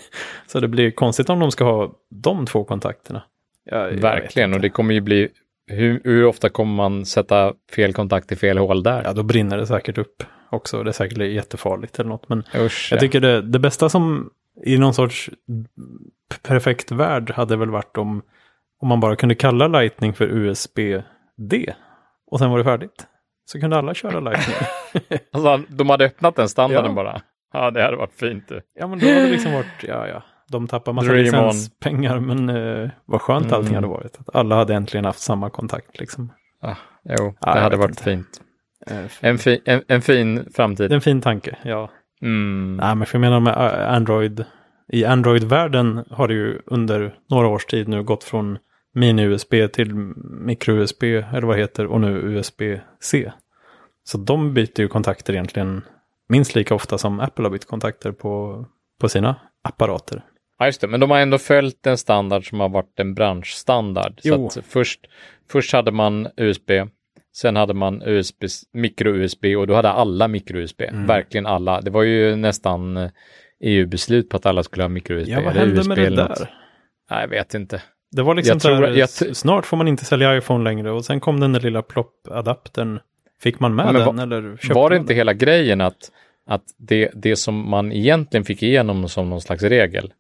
Så 0.47 0.61
det 0.61 0.69
blir 0.69 0.91
konstigt 0.91 1.31
om 1.31 1.39
de 1.39 1.51
ska 1.51 1.65
ha 1.65 1.93
de 2.11 2.47
två 2.47 2.65
kontakterna. 2.65 3.23
Jag- 3.65 3.93
jag 3.93 3.99
Verkligen, 4.01 4.51
inte. 4.51 4.57
och 4.57 4.63
det 4.63 4.69
kommer 4.71 4.95
ju 4.95 5.01
bli 5.01 5.29
hur, 5.67 6.01
hur 6.05 6.25
ofta 6.25 6.49
kommer 6.49 6.75
man 6.75 7.07
sätta 7.07 7.53
fel 7.75 7.93
kontakt 7.93 8.33
i 8.33 8.37
fel 8.37 8.59
hål 8.59 8.83
där? 8.83 9.03
Ja, 9.05 9.13
då 9.13 9.23
brinner 9.23 9.57
det 9.59 9.67
säkert 9.67 9.99
upp 9.99 10.23
också. 10.51 10.83
Det 10.83 10.91
är 10.91 10.93
säkert 10.93 11.19
jättefarligt 11.19 11.99
eller 11.99 12.09
något. 12.11 12.29
Men 12.29 12.39
Usch, 12.57 12.89
jag 12.91 12.97
ja. 12.97 13.01
tycker 13.01 13.21
det, 13.21 13.43
det 13.43 13.59
bästa 13.59 13.89
som 13.89 14.31
i 14.65 14.79
någon 14.79 14.95
sorts 14.95 15.31
perfekt 16.43 16.93
värld 16.93 17.31
hade 17.31 17.57
väl 17.57 17.71
varit 17.71 17.97
om, 17.97 18.23
om 18.81 18.89
man 18.89 19.01
bara 19.01 19.17
kunde 19.17 19.35
kalla 19.35 19.69
Lightning 19.69 20.15
för 20.15 20.25
USB-D. 20.25 21.75
Och 22.31 22.39
sen 22.39 22.51
var 22.51 22.59
det 22.59 22.65
färdigt. 22.65 23.07
Så 23.45 23.61
kunde 23.61 23.77
alla 23.79 23.95
köra 23.95 24.21
Lightning. 24.21 24.57
Alltså, 25.33 25.75
de 25.77 25.91
hade 25.91 26.05
öppnat 26.05 26.37
den 26.37 26.49
standarden 26.49 26.91
Ja. 26.91 26.95
bara. 26.95 27.21
Ja, 27.53 27.71
det 27.71 27.83
hade 27.83 27.97
varit 27.97 28.15
fint. 28.15 28.49
Du. 28.49 28.61
ja, 28.75 28.87
men 28.87 28.99
då 28.99 29.07
hade 29.07 29.21
det 29.23 29.31
liksom 29.31 29.53
varit, 29.53 29.67
ja, 29.89 30.07
ja. 30.09 30.23
De 30.51 30.67
tappar 30.67 30.93
massa 30.93 31.09
Dream 31.09 31.25
licenspengar, 31.25 32.21
men 32.21 32.49
eh, 32.49 32.91
vad 33.07 33.21
skönt 33.21 33.53
allting 33.53 33.75
Mm. 33.75 33.75
hade 33.75 33.87
varit. 33.95 34.19
Att 34.21 34.35
alla 34.37 34.57
hade 34.57 34.75
äntligen 34.75 35.05
haft 35.05 35.19
samma 35.21 35.51
kontakt 35.51 36.01
liksom. 36.01 36.33
Ah, 36.63 36.75
jo, 37.05 37.35
Ja, 37.41 37.55
det 37.55 37.61
hade 37.61 37.77
varit 37.77 37.91
inte. 37.91 38.03
fint. 38.03 38.41
Eh, 38.87 39.05
En, 39.21 39.39
fi, 39.39 39.61
en, 39.65 39.83
en 39.89 40.03
fin 40.03 40.49
framtid. 40.55 40.93
en 40.93 41.01
fin 41.01 41.21
tanke, 41.21 41.57
ja. 41.65 41.91
Mm. 42.23 42.77
Nej, 42.77 42.95
men 42.95 43.07
för 43.07 43.19
jag 43.19 43.21
menar 43.21 43.41
med 43.41 43.55
eh, 43.55 43.95
Android. 43.95 44.45
I 44.93 45.05
Android-världen 45.05 46.05
har 46.11 46.29
det 46.29 46.35
ju 46.35 46.59
under 46.67 47.15
några 47.31 47.49
års 47.49 47.65
tid 47.67 47.89
nu 47.89 48.03
gått 48.03 48.25
från 48.25 48.59
mini-USB 48.95 49.69
till 49.73 49.95
micro-USB, 50.41 51.03
eller 51.03 51.47
vad 51.47 51.57
det 51.57 51.61
heter, 51.61 51.87
och 51.87 52.01
nu 52.01 52.09
USB-C. 52.09 53.33
Så 54.05 54.19
de 54.19 54.55
byter 54.55 54.81
ju 54.81 54.89
kontakter 54.89 55.33
egentligen 55.33 55.83
minst 56.29 56.55
lika 56.55 56.75
ofta 56.75 56.99
som 56.99 57.21
Apple 57.21 57.45
har 57.45 57.51
bytt 57.51 57.67
kontakter 57.67 58.13
på, 58.13 58.65
på 59.01 59.09
sina 59.09 59.37
apparater. 59.63 60.23
Ja, 60.59 60.67
just 60.67 60.81
det. 60.81 60.87
Men 60.87 61.01
de 61.01 61.11
har 61.11 61.19
ändå 61.19 61.39
följt 61.39 61.87
en 61.87 61.99
standard 61.99 62.49
som 62.49 62.61
har 62.61 62.69
varit 62.69 63.01
en 63.01 63.15
branschstandard. 63.15 64.21
Jo. 64.23 64.51
Så 64.51 64.63
först, 64.63 65.01
först 65.51 65.73
hade 65.73 65.93
man 65.93 66.29
USB, 66.37 66.71
sen 67.37 67.57
hade 67.57 67.75
man 67.75 68.03
USB, 68.03 68.45
micro-USB 68.73 69.57
och 69.57 69.67
då 69.67 69.75
hade 69.75 69.91
alla 69.91 70.29
micro-USB. 70.29 70.83
Mm. 70.83 71.07
Verkligen 71.07 71.47
alla. 71.47 71.81
Det 71.81 71.91
var 71.91 72.03
ju 72.03 72.37
nästan 72.37 72.97
eh, 72.97 73.11
EU-beslut 73.61 74.29
på 74.29 74.37
att 74.37 74.47
alla 74.47 74.63
skulle 74.63 74.83
ha 74.83 74.89
micro-USB. 74.89 75.31
Ja, 75.31 75.41
vad 75.41 75.55
hände 75.55 75.81
USB 75.81 75.89
med 75.89 75.99
det 75.99 76.11
där? 76.11 76.51
Nej, 77.11 77.21
jag 77.21 77.29
vet 77.29 77.55
inte. 77.55 77.83
Det 78.11 78.23
var 78.23 78.35
liksom 78.35 78.53
Jag 78.55 78.63
tror- 78.63 78.81
där, 78.81 78.95
jag 78.95 79.09
snart 79.37 79.67
får 79.67 79.77
man 79.77 79.89
inte 79.89 80.05
sälja 80.05 80.37
iPhone 80.37 80.65
längre 80.65 80.91
och 80.91 81.05
sen 81.05 81.21
kom 81.21 81.41
den 81.41 81.53
där 81.53 81.61
lilla 81.61 81.83
plopp-adaptern. 81.83 83.01
Fick 83.41 83.61
man 83.61 83.75
med 83.75 83.87
Ja, 83.87 83.93
den 83.93 84.17
va- 84.17 84.23
eller 84.23 84.57
köpte 84.57 84.75
Var 84.75 84.91
det 84.91 84.97
inte 84.97 85.09
den? 85.13 85.17
hela 85.17 85.33
grejen 85.33 85.81
att, 85.81 86.11
att 86.47 86.63
det, 86.77 87.11
det 87.15 87.37
som 87.37 87.69
man 87.71 87.93
egentligen 87.93 88.45
fick 88.45 88.63
igenom 88.63 89.09
som 89.09 89.31
någon 89.31 89.41
slags 89.41 89.63
regel, 89.63 90.13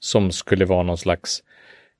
som 0.00 0.30
skulle 0.32 0.64
vara 0.64 0.82
någon 0.82 0.98
slags 0.98 1.42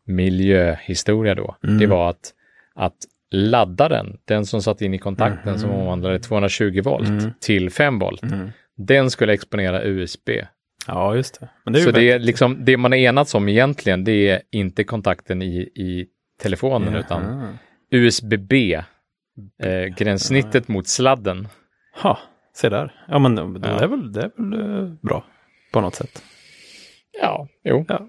miljöhistoria 0.07 1.35
då, 1.35 1.57
Mm. 1.65 1.79
det 1.79 1.87
var 1.87 2.11
att, 2.11 2.33
att 2.75 2.97
laddaren, 3.31 4.17
den 4.25 4.47
som 4.47 4.63
satt 4.63 4.83
in 4.83 4.95
i 4.95 4.99
kontakten 4.99 5.59
som 5.59 5.71
omvandlade 5.71 6.19
220 6.19 6.81
volt 6.85 7.09
Mm. 7.09 7.31
till 7.41 7.71
5 7.71 7.99
volt, 7.99 8.23
Mm. 8.23 8.51
den 8.77 9.11
skulle 9.11 9.33
exponera 9.33 9.83
USB. 9.85 10.29
Ja, 10.87 11.15
just 11.17 11.41
det. 11.41 11.49
Men 11.65 11.73
det 11.73 11.81
är 11.81 11.85
Så 11.85 11.91
det 11.91 12.11
är 12.11 12.19
liksom, 12.19 12.65
det 12.65 12.77
man 12.77 12.93
har 12.93 12.99
enats 12.99 13.35
om 13.35 13.49
egentligen, 13.49 14.05
det 14.05 14.29
är 14.29 14.43
inte 14.51 14.85
kontakten 14.85 15.43
i, 15.43 15.57
i 15.61 16.07
telefonen, 16.43 16.95
utan 16.95 17.23
Jaha. 17.23 17.59
USB-B, 17.91 18.83
eh, 19.63 19.85
gränssnittet 19.97 20.69
mot 20.69 20.89
sladden. 20.89 21.49
Ha, 22.03 22.19
se 22.55 22.69
där. 22.69 23.05
Ja, 23.09 23.19
men 23.19 23.35
det 23.35 23.69
Ja. 23.69 23.81
är 23.81 23.87
väl, 23.89 24.13
det 24.13 24.21
är 24.21 24.31
väl 24.37 24.83
eh, 24.83 24.93
bra 25.03 25.25
på 25.73 25.81
något 25.81 25.95
sätt. 25.95 26.23
Ja, 27.23 27.49
jo. 27.65 27.85
Ja. 27.89 28.09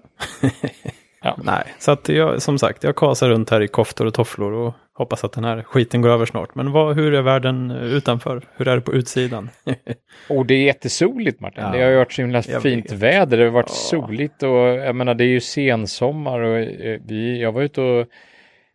Ja. 1.22 1.36
Nej, 1.44 1.74
så 1.78 1.90
att 1.90 2.08
jag, 2.08 2.42
som 2.42 2.58
sagt, 2.58 2.84
jag 2.84 2.96
kasar 2.96 3.28
runt 3.28 3.50
här 3.50 3.60
i 3.60 3.68
koftor 3.68 4.06
och 4.06 4.14
tofflor 4.14 4.52
och 4.52 4.74
hoppas 4.94 5.24
att 5.24 5.32
den 5.32 5.44
här 5.44 5.62
skiten 5.62 6.02
går 6.02 6.08
över 6.10 6.26
snart. 6.26 6.54
Men 6.54 6.72
vad, 6.72 6.96
hur 6.96 7.14
är 7.14 7.22
världen 7.22 7.70
utanför? 7.70 8.42
Hur 8.56 8.68
är 8.68 8.74
det 8.76 8.80
på 8.82 8.92
utsidan? 8.92 9.50
Och 10.28 10.46
det 10.46 10.54
är 10.54 10.64
jättesoligt 10.64 11.40
Martin. 11.40 11.62
Ja, 11.64 11.70
det 11.72 11.82
har 11.82 11.90
ju 11.90 11.96
varit 11.96 12.12
så 12.12 12.22
himla 12.22 12.42
fint 12.42 12.92
vet. 12.92 12.98
väder. 12.98 13.36
Det 13.38 13.44
har 13.44 13.50
varit 13.50 13.66
Ja. 13.68 13.74
soligt 13.74 14.42
och 14.42 14.50
jag 14.58 14.96
menar 14.96 15.14
det 15.14 15.24
är 15.24 15.28
ju 15.28 15.40
sensommar 15.40 16.40
och 16.40 16.58
eh, 16.58 17.00
vi, 17.06 17.40
jag 17.42 17.52
var 17.52 17.62
ute 17.62 17.80
och 17.80 18.06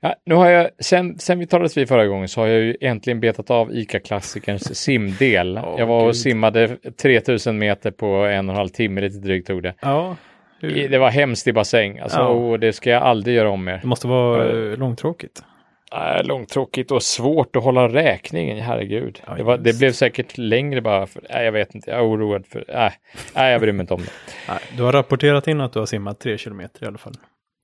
Ja, 0.01 0.15
nu 0.25 0.35
har 0.35 0.49
jag, 0.49 0.69
sen, 0.79 1.19
sen 1.19 1.39
vi 1.39 1.47
talades 1.47 1.77
vid 1.77 1.87
förra 1.87 2.07
gången 2.07 2.27
så 2.27 2.41
har 2.41 2.47
jag 2.47 2.59
ju 2.59 2.75
äntligen 2.81 3.19
betat 3.19 3.51
av 3.51 3.71
ICA-klassikerns 3.75 4.75
simdel. 4.75 5.57
Åh, 5.63 5.75
jag 5.77 5.85
var 5.85 5.99
och 5.99 6.05
Gud. 6.05 6.15
simmade 6.15 6.77
3000 7.01 7.57
meter 7.57 7.91
på 7.91 8.05
en 8.05 8.49
och 8.49 8.53
en 8.53 8.57
halv 8.57 8.69
timme, 8.69 9.01
lite 9.01 9.17
drygt 9.17 9.47
tog 9.47 9.63
det. 9.63 9.73
ja, 9.81 10.15
hur, 10.61 10.89
Det 10.89 10.97
var 10.97 11.09
hemskt 11.09 11.47
i 11.47 11.53
bassäng, 11.53 11.99
alltså, 11.99 12.19
Ja. 12.19 12.27
och 12.27 12.59
det 12.59 12.73
ska 12.73 12.89
jag 12.89 13.03
aldrig 13.03 13.35
göra 13.35 13.49
om 13.49 13.63
mer. 13.63 13.79
det 13.81 13.87
måste 13.87 14.07
vara 14.07 14.49
eh, 14.71 14.77
långtråkigt. 14.77 15.43
Äh, 15.91 16.23
långtråkigt 16.23 16.91
och 16.91 17.03
svårt 17.03 17.55
att 17.55 17.63
hålla 17.63 17.87
räkningen, 17.87 18.57
herregud. 18.57 19.21
Ja, 19.25 19.33
det, 19.33 19.43
var, 19.43 19.57
det 19.57 19.79
blev 19.79 19.91
säkert 19.91 20.37
längre 20.37 20.81
bara 20.81 21.07
för, 21.07 21.23
nej, 21.29 21.45
jag 21.45 21.51
vet 21.51 21.75
inte, 21.75 21.91
jag 21.91 21.99
är 21.99 22.05
oroad 22.09 22.45
för, 22.47 22.65
nej, 22.67 22.91
nej 23.35 23.51
jag 23.51 23.61
bryr 23.61 23.71
mig 23.71 23.83
inte 23.83 23.93
om 23.93 24.01
det. 24.01 24.11
Nej, 24.47 24.59
du 24.77 24.83
har 24.83 24.91
rapporterat 24.91 25.47
in 25.47 25.61
att 25.61 25.73
du 25.73 25.79
har 25.79 25.85
simmat 25.85 26.19
tre 26.19 26.37
kilometer 26.37 26.83
i 26.83 26.87
alla 26.87 26.97
fall. 26.97 27.13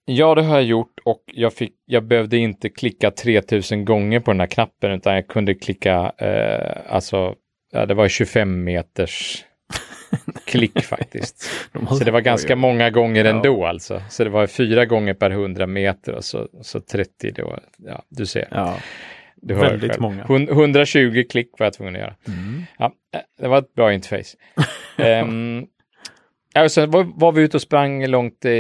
Ja, 0.06 0.36
det 0.36 0.42
har 0.42 0.56
jag 0.56 0.64
gjort 0.64 1.00
och 1.06 1.24
jag, 1.26 1.54
fick, 1.54 1.74
jag 1.86 2.04
behövde 2.04 2.38
inte 2.38 2.70
klicka 2.70 3.12
3000 3.12 3.86
gånger 3.86 4.20
på 4.20 4.32
den 4.32 4.40
här 4.40 4.48
knappen 4.48 4.92
utan 4.92 5.16
jag 5.16 5.28
kunde 5.28 5.54
klicka, 5.54 6.12
eh, 6.18 6.94
alltså, 6.96 7.36
ja, 7.72 7.86
det 7.86 7.94
var 7.94 8.08
25 8.08 8.64
meters 8.64 9.46
klick 10.46 10.82
faktiskt. 10.84 11.50
Måste- 11.74 11.96
Så 11.96 12.04
det 12.04 12.12
var 12.12 12.22
ganska 12.22 12.54
oj. 12.54 12.60
många 12.60 12.90
gånger 12.90 13.26
Ja. 13.26 13.32
ändå 13.32 13.66
alltså. 13.66 14.02
Så 14.10 14.24
det 14.24 14.30
var 14.30 14.48
fyra 14.48 14.86
gånger 14.86 15.14
per 15.14 15.30
100 15.32 15.68
meter 15.68 16.14
och 16.16 16.24
så, 16.26 16.48
så 16.62 16.80
30 16.80 17.32
då, 17.32 17.60
ja, 17.78 18.02
du 18.10 18.26
ser. 18.26 18.48
Ja, 18.52 18.78
Du 19.36 19.54
hör 19.56 19.70
väldigt 19.70 19.92
själv. 19.92 20.02
många. 20.02 20.24
Hun- 20.24 20.50
120 20.50 21.24
klick 21.30 21.50
var 21.60 21.66
jag 21.66 21.74
tvungen 21.74 21.96
att 21.96 22.02
göra. 22.02 22.16
mm. 22.28 22.64
Ja, 22.80 22.86
eh, 23.14 23.20
det 23.42 23.48
var 23.48 23.58
ett 23.58 23.74
bra 23.74 23.94
interface. 23.94 24.38
um, 25.24 25.68
ja, 26.56 26.70
sen 26.70 26.92
var, 26.92 27.08
var 27.16 27.32
vi 27.32 27.42
ute 27.42 27.58
och 27.58 27.62
sprang 27.62 28.08
långt 28.08 28.46
eh, 28.46 28.52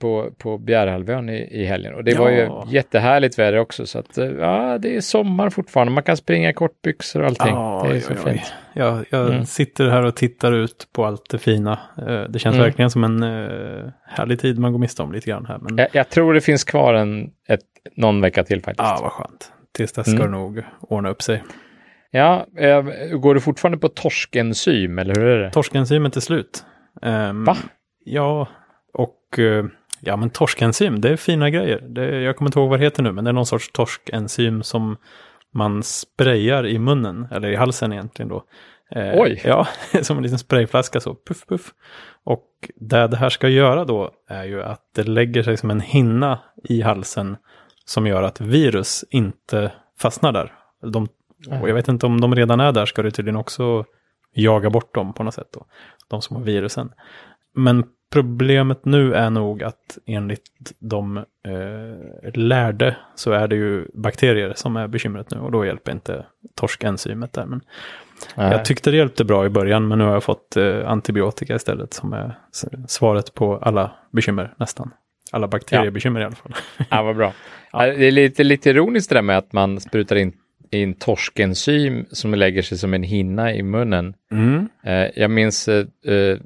på, 0.00 0.30
på 0.38 0.58
Bjärehalvön 0.58 1.28
i, 1.28 1.48
i 1.50 1.64
helgen 1.64 1.94
och 1.94 2.04
det 2.04 2.14
var 2.18 2.30
ju 2.30 2.36
Ja. 2.38 2.66
jättehärligt 2.70 3.38
väder 3.38 3.58
också 3.58 3.86
så 3.86 3.98
att 3.98 4.18
eh, 4.18 4.26
ja, 4.26 4.78
det 4.78 4.96
är 4.96 5.00
sommar 5.00 5.50
fortfarande. 5.50 5.92
Man 5.92 6.02
kan 6.02 6.16
springa 6.16 6.50
i 6.50 6.52
kortbyxor 6.52 7.20
och 7.20 7.26
allting. 7.26 7.54
det 7.90 7.96
är 7.96 8.00
så 8.00 8.14
fint. 8.14 8.52
Jag, 8.74 9.04
jag 9.10 9.30
Mm. 9.30 9.44
sitter 9.44 9.88
här 9.88 10.04
och 10.04 10.16
tittar 10.16 10.52
ut 10.52 10.88
på 10.92 11.04
allt 11.06 11.30
det 11.30 11.38
fina. 11.38 11.78
Eh, 11.98 12.04
Det 12.28 12.38
känns 12.38 12.54
Mm. 12.56 12.64
verkligen 12.66 12.90
som 12.90 13.04
en 13.04 13.22
eh, 13.22 13.90
härlig 14.06 14.40
tid 14.40 14.58
man 14.58 14.72
går 14.72 14.78
miste 14.78 15.02
om 15.02 15.12
lite 15.12 15.30
grann 15.30 15.46
här. 15.46 15.58
Men 15.60 15.76
Jag, 15.78 15.88
jag 15.92 16.08
tror 16.10 16.34
det 16.34 16.40
finns 16.40 16.64
kvar 16.64 16.94
en, 16.94 17.30
ett, 17.48 17.60
någon 17.96 18.20
vecka 18.20 18.44
till 18.44 18.62
faktiskt. 18.62 18.88
ja, 18.88 18.98
vad 19.02 19.12
skönt. 19.12 19.52
Tills 19.76 19.92
dess 19.92 20.06
ska 20.10 20.16
Mm. 20.22 20.32
det 20.32 20.38
nog 20.38 20.62
ordna 20.80 21.08
upp 21.08 21.22
sig. 21.22 21.42
Ja, 22.10 22.46
går 23.12 23.34
du 23.34 23.40
fortfarande 23.40 23.78
på 23.78 23.88
torskenzym 23.88 24.98
eller 24.98 25.14
hur 25.14 25.24
är 25.26 25.38
det? 25.42 25.50
Torskenzymet 25.50 26.16
är 26.16 26.20
slut. 26.20 26.64
Um, 27.02 27.44
Va? 27.44 27.56
Ja, 28.04 28.48
och 28.92 29.38
uh, 29.38 29.64
ja 30.00 30.16
men 30.16 30.30
torskenzym, 30.30 31.00
det 31.00 31.08
är 31.08 31.16
fina 31.16 31.50
grejer. 31.50 31.80
Det, 31.80 32.20
jag 32.20 32.36
kommer 32.36 32.48
inte 32.48 32.58
ihåg 32.58 32.70
vad 32.70 32.80
det 32.80 32.84
heter 32.84 33.02
nu, 33.02 33.12
men 33.12 33.24
det 33.24 33.30
är 33.30 33.32
någon 33.32 33.46
sorts 33.46 33.72
torskenzym 33.72 34.62
som 34.62 34.96
man 35.54 35.82
sprayar 35.82 36.66
i 36.66 36.78
munnen, 36.78 37.28
eller 37.30 37.48
i 37.48 37.56
halsen 37.56 37.92
egentligen 37.92 38.28
då. 38.28 38.44
Eh, 38.90 39.12
Oj! 39.14 39.42
Ja, 39.44 39.66
som 40.02 40.16
en 40.16 40.22
liten 40.22 40.38
sprayflaska 40.38 41.00
så, 41.00 41.14
puff 41.14 41.46
puff. 41.46 41.74
Och 42.24 42.46
det 42.76 43.06
det 43.06 43.16
här 43.16 43.28
ska 43.28 43.48
göra 43.48 43.84
då 43.84 44.10
är 44.28 44.44
ju 44.44 44.62
att 44.62 44.90
det 44.94 45.02
lägger 45.02 45.42
sig 45.42 45.56
som 45.56 45.70
en 45.70 45.80
hinna 45.80 46.38
i 46.64 46.80
halsen 46.82 47.36
som 47.84 48.06
gör 48.06 48.22
att 48.22 48.40
virus 48.40 49.04
inte 49.10 49.72
fastnar 49.98 50.32
där. 50.32 50.52
De, 50.92 51.08
och 51.60 51.68
jag 51.68 51.74
vet 51.74 51.88
inte 51.88 52.06
om 52.06 52.20
de 52.20 52.34
redan 52.34 52.60
är 52.60 52.72
där 52.72 52.86
ska 52.86 53.02
det 53.02 53.10
tydligen 53.10 53.36
också 53.36 53.84
jaga 54.34 54.70
bort 54.70 54.94
dem 54.94 55.12
på 55.12 55.22
något 55.22 55.34
sätt 55.34 55.48
då. 55.52 55.66
De 56.08 56.22
som 56.22 56.36
har 56.36 56.42
virusen. 56.42 56.92
Men 57.54 57.84
problemet 58.14 58.84
nu 58.84 59.14
är 59.14 59.30
nog 59.30 59.62
att 59.62 59.98
enligt 60.06 60.72
de 60.78 61.16
eh, 61.16 62.32
lärde 62.34 62.96
så 63.14 63.32
är 63.32 63.48
det 63.48 63.56
ju 63.56 63.88
bakterier 63.94 64.52
som 64.56 64.76
är 64.76 64.88
bekymret 64.88 65.30
nu 65.30 65.38
och 65.38 65.52
då 65.52 65.66
hjälper 65.66 65.92
inte 65.92 66.26
torskenzymet 66.54 67.32
där. 67.32 67.46
Men 67.46 67.60
Nej. 68.34 68.52
jag 68.52 68.64
tyckte 68.64 68.90
det 68.90 68.96
hjälpte 68.96 69.24
bra 69.24 69.46
i 69.46 69.48
början 69.48 69.88
men 69.88 69.98
nu 69.98 70.04
har 70.04 70.12
jag 70.12 70.24
fått 70.24 70.56
eh, 70.56 70.90
antibiotika 70.90 71.54
istället 71.54 71.94
som 71.94 72.12
är 72.12 72.38
svaret 72.88 73.34
på 73.34 73.56
alla 73.56 73.90
bekymmer 74.10 74.54
nästan. 74.56 74.90
Alla 75.32 75.48
bakteriebekymmer 75.48 76.20
ja. 76.20 76.24
i 76.24 76.26
alla 76.26 76.36
fall. 76.36 76.54
Ja, 76.90 77.02
vad 77.02 77.16
bra. 77.16 77.32
Ja. 77.72 77.86
Det 77.86 78.06
är 78.06 78.10
lite, 78.10 78.44
lite 78.44 78.70
ironiskt 78.70 79.08
det 79.08 79.14
där 79.14 79.22
med 79.22 79.38
att 79.38 79.52
man 79.52 79.80
sprutar 79.80 80.16
in 80.16 80.32
in 80.74 80.94
torskenzym 80.94 82.06
som 82.10 82.34
lägger 82.34 82.62
sig 82.62 82.78
som 82.78 82.94
en 82.94 83.02
hinna 83.02 83.54
i 83.54 83.62
munnen. 83.62 84.14
Mm. 84.32 84.68
Eh, 84.84 85.10
jag 85.16 85.30
minns 85.30 85.68
eh, 85.68 85.86
eh 86.06 86.38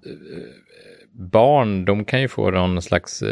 barn, 1.33 1.85
de 1.85 2.05
kan 2.05 2.21
ju 2.21 2.29
få 2.29 2.51
någon 2.51 2.83
slags 2.83 3.23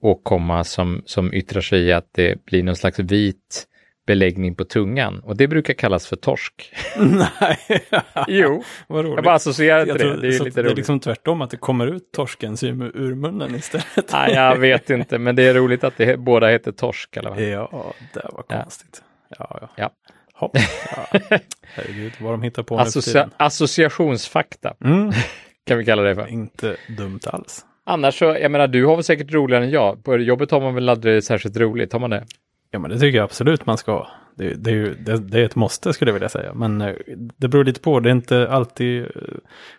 åkomma 0.00 0.64
som, 0.64 1.02
som 1.06 1.34
yttrar 1.34 1.60
sig 1.60 1.80
i 1.80 1.92
att 1.92 2.08
det 2.12 2.44
blir 2.44 2.62
någon 2.62 2.76
slags 2.76 2.98
vit 2.98 3.66
beläggning 4.06 4.54
på 4.54 4.64
tungan 4.64 5.20
och 5.20 5.36
det 5.36 5.48
brukar 5.48 5.74
kallas 5.74 6.06
för 6.06 6.16
torsk. 6.16 6.74
Nej. 6.98 7.58
jo, 8.28 8.62
Vad 8.86 9.04
roligt. 9.04 9.14
jag 9.16 9.24
bara 9.24 9.34
associerar 9.34 9.84
till 9.84 9.94
det. 9.94 10.20
Det 10.20 10.36
är, 10.36 10.44
lite 10.44 10.62
det 10.62 10.70
är 10.70 10.74
liksom 10.74 11.00
tvärtom, 11.00 11.42
att 11.42 11.50
det 11.50 11.56
kommer 11.56 11.86
ut 11.86 12.12
torskenzym 12.12 12.82
ur 12.82 13.14
munnen 13.14 13.54
istället. 13.54 14.12
Nej, 14.12 14.34
jag 14.34 14.56
vet 14.56 14.90
inte, 14.90 15.18
men 15.18 15.36
det 15.36 15.42
är 15.42 15.54
roligt 15.54 15.84
att 15.84 15.96
det 15.96 16.18
båda 16.18 16.48
heter 16.48 16.72
torsk. 16.72 17.16
Eller 17.16 17.30
vad? 17.30 17.40
Ja, 17.40 17.94
det 18.14 18.20
var 18.32 18.42
konstigt. 18.42 19.02
Ja, 19.02 19.05
ja. 19.28 19.68
ja. 19.76 19.90
Hopp. 20.34 20.52
Ja. 20.96 21.18
Herregud, 21.62 22.12
vad 22.20 22.32
de 22.32 22.42
hittar 22.42 22.62
på 22.62 22.78
Associa 22.78 23.30
Associationsfakta. 23.36 24.74
Mm. 24.84 25.12
kan 25.66 25.78
vi 25.78 25.84
kalla 25.84 26.02
det 26.02 26.14
för. 26.14 26.26
Inte 26.26 26.76
dumt 26.96 27.20
alls. 27.26 27.64
Annars 27.84 28.18
så, 28.18 28.24
jag 28.24 28.50
menar, 28.50 28.66
du 28.66 28.86
har 28.86 28.96
väl 28.96 29.04
säkert 29.04 29.32
roligare 29.32 29.64
än 29.64 29.70
jag. 29.70 30.04
På 30.04 30.16
jobbet 30.16 30.50
har 30.50 30.60
man 30.60 30.74
väl 30.74 30.88
aldrig 30.88 31.24
särskilt 31.24 31.56
roligt, 31.56 31.92
har 31.92 32.00
man 32.00 32.10
det? 32.10 32.24
Ja, 32.70 32.78
men 32.78 32.90
det 32.90 32.98
tycker 32.98 33.18
jag 33.18 33.24
absolut 33.24 33.66
man 33.66 33.78
ska 33.78 33.92
ha. 33.92 34.08
Det, 34.36 34.54
det, 34.54 34.70
är 34.70 34.74
ju, 34.74 34.94
det, 34.94 35.16
det, 35.18 35.40
är 35.40 35.44
ett 35.44 35.56
måste 35.56 35.92
skulle 35.92 36.08
jag 36.08 36.14
vilja 36.14 36.28
säga. 36.28 36.54
Men 36.54 36.80
eh, 36.80 36.94
det 37.36 37.48
beror 37.48 37.64
lite 37.64 37.80
på. 37.80 38.00
Det 38.00 38.08
är 38.08 38.12
inte 38.12 38.48
alltid... 38.48 39.02
Eh, 39.02 39.08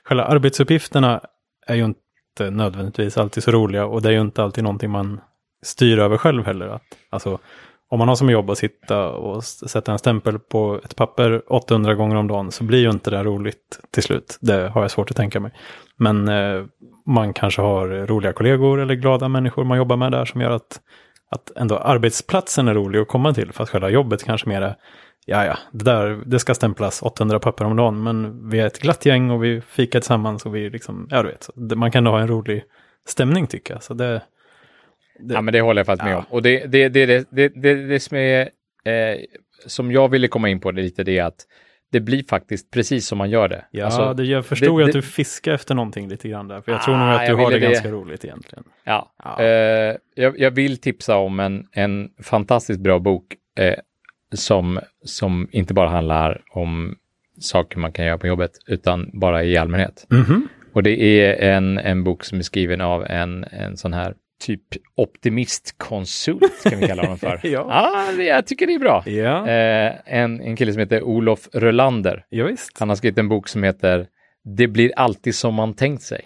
själva 0.03 0.23
arbetsuppgifterna 0.23 1.21
är 1.67 1.75
ju 1.75 1.86
inte 1.86 2.49
nödvändigtvis 2.49 3.17
alltid 3.17 3.43
så 3.43 3.51
roliga. 3.51 3.86
Och 3.86 4.01
det 4.01 4.10
är 4.10 4.13
ju 4.13 4.21
inte 4.21 4.43
alltid 4.43 4.63
någonting 4.63 4.89
man 4.89 5.21
styr 5.63 5.99
över 5.99 6.17
själv 6.17 6.45
heller. 6.45 6.67
Att, 6.67 6.97
alltså, 7.10 7.39
om 7.89 8.00
man 8.00 8.08
har 8.08 8.15
som 8.15 8.30
jobb 8.30 8.50
att 8.50 8.58
sitta 8.58 9.10
och 9.10 9.43
sätta 9.43 9.91
en 9.91 10.00
stämpel 10.00 10.39
på 10.39 10.80
ett 10.86 10.95
papper 10.95 11.54
800 11.54 11.95
gånger 11.95 12.15
om 12.15 12.28
dagen 12.28 12.52
så 12.52 12.63
blir 12.63 12.80
ju 12.80 12.89
inte 12.89 13.10
det 13.10 13.23
roligt 13.23 13.80
till 13.91 14.04
slut. 14.04 14.38
Det 14.41 14.69
har 14.69 14.82
jag 14.82 14.91
svårt 14.91 15.12
att 15.12 15.17
tänka 15.17 15.39
mig. 15.39 15.52
Men 15.97 16.28
eh, 16.28 16.65
man 17.06 17.34
kanske 17.34 17.62
har 17.62 17.88
roliga 17.88 18.34
kollegor 18.34 18.80
eller 18.80 18.95
glada 18.95 19.28
människor 19.28 19.63
man 19.63 19.78
jobbar 19.78 19.97
med 19.97 20.12
där 20.12 20.26
som 20.26 20.41
gör 20.41 20.52
att, 20.52 20.82
att 21.32 21.52
ändå 21.56 21.78
arbetsplatsen 21.78 22.67
är 22.67 22.73
rolig 22.73 23.00
att 23.00 23.08
komma 23.08 23.34
till. 23.34 23.52
Fast 23.54 23.71
själva 23.71 23.89
jobbet 23.89 24.23
kanske 24.23 24.50
mer 24.50 24.62
är, 24.62 24.76
ja 25.26 25.45
ja, 25.45 25.58
det 25.71 25.86
där, 25.86 26.21
det 26.26 26.39
ska 26.39 26.54
stämplas 26.54 27.02
800 27.02 27.39
papper 27.39 27.65
om 27.65 27.76
dagen. 27.76 28.04
Men 28.04 28.50
vi 28.50 28.60
är 28.60 28.67
ett 28.67 28.80
glatt 28.80 29.06
gäng 29.06 29.32
och 29.32 29.43
vi 29.43 29.62
fikar 29.62 30.00
tillsammans 30.00 30.45
och 30.45 30.56
vi 30.56 30.69
liksom, 30.69 31.08
ja 31.10 31.23
du 31.23 31.30
vet, 31.30 31.50
man 31.78 31.91
kan 31.91 32.00
ändå 32.00 32.12
ha 32.12 32.19
en 32.19 32.28
rolig 32.28 32.63
stämning 33.06 33.47
tycker 33.47 33.73
jag. 33.73 33.84
Så 33.84 33.93
det, 33.93 34.21
det, 35.19 35.34
ja, 35.34 35.41
men 35.41 35.51
det 35.51 35.62
håller 35.62 35.80
jag 35.80 35.86
faktiskt 35.86 36.06
med 36.06 36.13
ja. 36.13 36.17
om. 36.17 36.25
Och 36.30 36.41
det, 36.41 36.65
det, 36.65 36.89
det, 36.89 37.06
det, 37.06 37.27
det, 37.30 37.47
det, 37.47 37.73
det 37.73 37.99
som 37.99 38.17
är, 38.17 38.41
eh, 38.86 39.17
som 39.65 39.91
jag 39.91 40.10
ville 40.10 40.27
komma 40.27 40.49
in 40.49 40.60
på 40.60 40.71
det 40.71 40.82
lite, 40.82 41.03
det 41.03 41.17
är 41.17 41.23
att 41.23 41.45
det 41.91 41.99
blir 41.99 42.23
faktiskt 42.23 42.71
precis 42.71 43.08
som 43.08 43.17
man 43.17 43.30
gör 43.30 43.47
det. 43.47 43.65
Ja, 43.71 43.86
alltså, 43.86 44.13
det, 44.13 44.23
jag 44.23 44.45
förstod 44.45 44.80
det, 44.80 44.86
att 44.86 44.91
du 44.91 45.01
fiskar 45.01 45.53
efter 45.53 45.75
någonting 45.75 46.10
lite 46.10 46.30
grann 46.30 46.47
där. 46.47 46.62
För 46.62 46.71
jag 46.71 46.82
ah, 46.82 46.84
tror 46.84 46.97
nog 46.97 47.10
att 47.10 47.27
du 47.27 47.34
har 47.34 47.51
det, 47.51 47.60
ganska 47.60 47.91
roligt 47.91 48.25
egentligen. 48.25 48.63
Ja, 48.84 49.13
ja. 49.23 49.43
Eh, 49.43 49.95
jag, 50.15 50.39
jag, 50.39 50.51
vill 50.51 50.77
tipsa 50.77 51.17
om 51.17 51.39
en, 51.39 51.67
en 51.71 52.10
fantastiskt 52.23 52.80
bra 52.80 52.99
bok 52.99 53.23
eh, 53.60 53.75
som, 54.34 54.80
som 55.06 55.47
inte 55.51 55.73
bara 55.73 55.89
handlar 55.89 56.41
om 56.51 56.95
saker 57.39 57.80
man 57.80 57.91
kan 57.91 58.06
göra 58.06 58.17
på 58.17 58.27
jobbet, 58.27 58.51
utan 58.67 59.10
bara 59.13 59.43
i 59.43 59.58
allmänhet. 59.58 60.08
Mm 60.12 60.23
-hmm. 60.23 60.41
Och 60.73 60.84
det 60.84 61.01
är 61.01 61.56
en, 61.56 61.77
en 61.77 62.03
bok 62.03 62.23
som 62.23 62.39
är 62.39 62.43
skriven 62.43 62.82
av 62.82 63.06
en, 63.06 63.43
en 63.43 63.77
sån 63.77 63.93
här 63.93 64.13
typ 64.39 64.62
optimistkonsult 64.95 66.63
kan 66.63 66.80
vi 66.80 66.88
kalla 66.88 67.02
honom 67.02 67.17
för. 67.17 67.39
ja. 67.47 67.65
ah, 67.69 68.12
jag 68.12 68.47
tycker 68.47 68.67
det 68.67 68.73
är 68.73 68.80
bra. 68.80 69.04
Ja. 69.06 69.47
Eh, 69.47 69.95
en, 70.06 70.41
en 70.41 70.56
kille 70.56 70.73
som 70.73 70.80
heter 70.80 71.04
Olof 71.04 71.47
Rölander. 71.54 72.26
Ja, 72.30 72.45
visst. 72.45 72.80
Han 72.80 72.89
har 72.89 72.95
skrivit 72.95 73.17
en 73.17 73.30
bok 73.30 73.47
som 73.47 73.63
heter 73.63 74.08
Det 74.43 74.67
blir 74.67 74.91
alltid 74.95 75.36
som 75.36 75.54
man 75.54 75.73
tänkt 75.73 76.04
sig. 76.04 76.21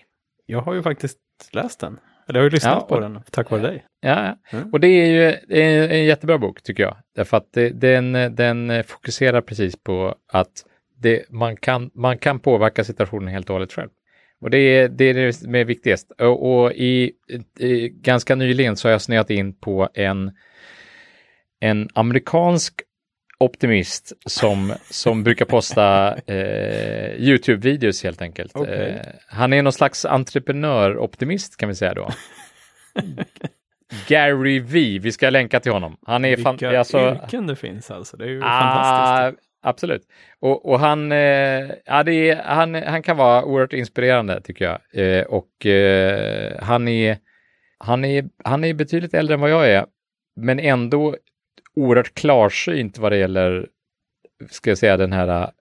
Jag 0.46 0.62
har 0.62 0.74
ju 0.74 0.84
faktiskt 0.84 1.18
läst 1.52 1.80
den. 1.80 2.00
Eller 2.28 2.40
jag 2.40 2.42
har 2.42 2.50
ju 2.50 2.50
lyssnat 2.50 2.74
ja, 2.74 2.82
och, 2.82 2.88
på 2.88 3.00
den 3.00 3.20
tack 3.32 3.52
vare 3.52 3.62
dig. 3.62 3.86
Ja, 4.02 4.38
mm. 4.52 4.70
och 4.72 4.80
det 4.80 4.88
är 4.88 5.08
ju 5.08 5.38
en, 5.62 5.92
en 5.92 6.06
jättebra 6.06 6.38
bok 6.38 6.62
tycker 6.64 6.84
jag. 6.84 6.98
Därför 7.16 7.38
att 7.38 7.54
det, 7.54 7.70
den, 7.70 8.36
den 8.36 8.84
fokuserar 8.84 9.42
precis 9.42 9.84
på 9.84 10.16
att 10.28 10.66
det, 10.98 11.26
man, 11.30 11.58
kan, 11.58 11.92
man 11.94 12.18
kan 12.18 12.40
påverka 12.40 12.84
situationen 12.84 13.28
helt 13.28 13.50
och 13.50 13.54
hållet 13.54 13.74
själv. 13.74 13.90
Och 14.42 14.50
det 14.50 14.58
är 14.58 14.90
det, 14.90 15.06
är 15.06 15.14
det 15.14 15.34
som 15.34 15.56
är 15.56 15.66
viktigast. 15.66 16.12
Och, 16.12 16.54
och 16.54 16.72
i, 16.72 17.12
i, 17.60 17.90
ganska 17.90 18.36
nyligen 18.36 18.78
så 18.78 18.88
har 18.88 18.92
jag 18.92 19.02
snöat 19.02 19.30
in 19.30 19.54
på 19.54 19.90
en, 19.94 20.32
en 21.60 21.90
amerikansk 21.94 22.82
optimist 23.40 24.14
som, 24.26 24.74
som 24.90 25.24
brukar 25.24 25.46
posta 25.46 26.16
eh, 26.16 27.16
YouTube-videos 27.18 28.04
helt 28.04 28.22
enkelt. 28.22 28.56
Okay. 28.56 28.90
Eh, 28.90 29.02
han 29.28 29.54
är 29.54 29.62
någon 29.62 29.74
slags 29.74 30.06
entreprenör-optimist 30.06 31.58
kan 31.58 31.70
vi 31.70 31.76
säga 31.76 31.94
då. 31.94 32.10
Gary 34.08 34.60
V, 34.60 35.00
vi 35.02 35.12
ska 35.12 35.30
länka 35.30 35.60
till 35.60 35.72
honom. 35.72 35.98
Han 36.06 36.26
är 36.26 36.36
Vilka 36.36 36.80
alltså, 36.80 37.00
yrken 37.00 37.48
det 37.48 37.56
finns 37.56 37.92
alltså, 37.92 38.18
det 38.18 38.24
är 38.26 38.30
ju 38.30 38.42
ah, 38.44 38.60
fantastiskt. 38.60 39.51
Absolut. 39.62 40.02
Och, 40.40 40.70
och 40.70 40.80
han, 40.80 41.12
eh, 41.12 41.18
ja, 41.86 42.04
är, 42.04 42.36
han, 42.36 42.76
han 42.76 43.04
kan 43.04 43.18
vara 43.18 43.46
oerhört 43.46 43.74
inspirerande 43.74 44.42
tycker 44.42 44.66
jag. 44.66 44.80
Eh, 45.06 45.24
och 45.24 45.66
eh, 45.66 46.64
han, 46.64 46.88
är, 46.88 47.18
han, 47.78 48.06
är, 48.06 48.26
han 48.44 48.64
är 48.64 48.74
betydligt 48.74 49.14
äldre 49.14 49.34
än 49.34 49.42
vad 49.42 49.50
jag 49.50 49.70
är, 49.70 49.86
men 50.36 50.60
ändå 50.60 51.16
oerhört 51.76 52.14
klarsynt 52.14 52.98
vad 52.98 53.12
det 53.12 53.18
gäller 53.18 53.68
ska 54.50 54.70
jag 54.70 54.78
säga, 54.78 54.98
den 54.98 55.14
här 55.14 55.52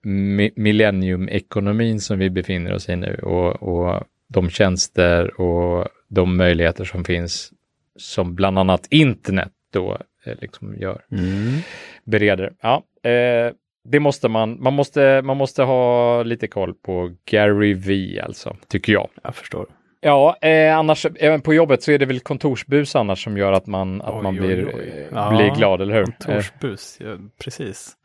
millennium-ekonomin 0.55 1.99
som 1.99 2.19
vi 2.19 2.29
befinner 2.29 2.73
oss 2.73 2.89
i 2.89 2.95
nu 2.95 3.15
och, 3.15 3.63
och 3.63 4.03
de 4.27 4.49
tjänster 4.49 5.41
och 5.41 5.87
de 6.07 6.37
möjligheter 6.37 6.85
som 6.85 7.05
finns 7.05 7.53
som 7.95 8.35
bland 8.35 8.59
annat 8.59 8.87
internet 8.89 9.51
då 9.73 9.97
eh, 10.25 10.35
liksom 10.41 10.75
gör, 10.77 11.01
mm. 11.11 11.59
bereder. 12.03 12.53
Ja, 12.61 12.83
eh, 13.09 13.53
det 13.83 13.99
måste 13.99 14.29
man, 14.29 14.63
man 14.63 14.73
måste, 14.73 15.21
man 15.21 15.37
måste 15.37 15.63
ha 15.63 16.23
lite 16.23 16.47
koll 16.47 16.73
på 16.73 17.11
Gary 17.31 17.73
V 17.73 18.19
alltså, 18.23 18.55
tycker 18.67 18.93
jag. 18.93 19.09
Jag 19.23 19.35
förstår. 19.35 19.65
Ja, 20.01 20.37
eh, 20.41 20.77
annars, 20.77 21.05
även 21.15 21.41
på 21.41 21.53
jobbet 21.53 21.83
så 21.83 21.91
är 21.91 21.99
det 21.99 22.05
väl 22.05 22.19
kontorsbus 22.19 22.95
annars 22.95 23.23
som 23.23 23.37
gör 23.37 23.51
att 23.51 23.67
man, 23.67 24.01
att 24.01 24.13
oj, 24.13 24.23
man 24.23 24.35
blir, 24.35 24.65
oj, 24.67 24.73
oj. 24.75 25.07
Ja, 25.11 25.29
blir 25.37 25.55
glad, 25.55 25.81
eller 25.81 25.93
hur? 25.93 26.05
Kontorsbus, 26.05 26.97
ja, 26.99 27.17
precis. 27.43 27.97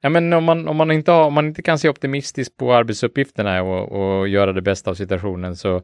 Ja, 0.00 0.08
men 0.08 0.32
om 0.32 0.44
man, 0.44 0.68
om, 0.68 0.76
man 0.76 0.90
inte 0.90 1.10
har, 1.12 1.24
om 1.24 1.34
man 1.34 1.46
inte 1.46 1.62
kan 1.62 1.78
se 1.78 1.88
optimistiskt 1.88 2.56
på 2.56 2.74
arbetsuppgifterna 2.74 3.62
och, 3.62 3.92
och 3.92 4.28
göra 4.28 4.52
det 4.52 4.62
bästa 4.62 4.90
av 4.90 4.94
situationen 4.94 5.56
så, 5.56 5.82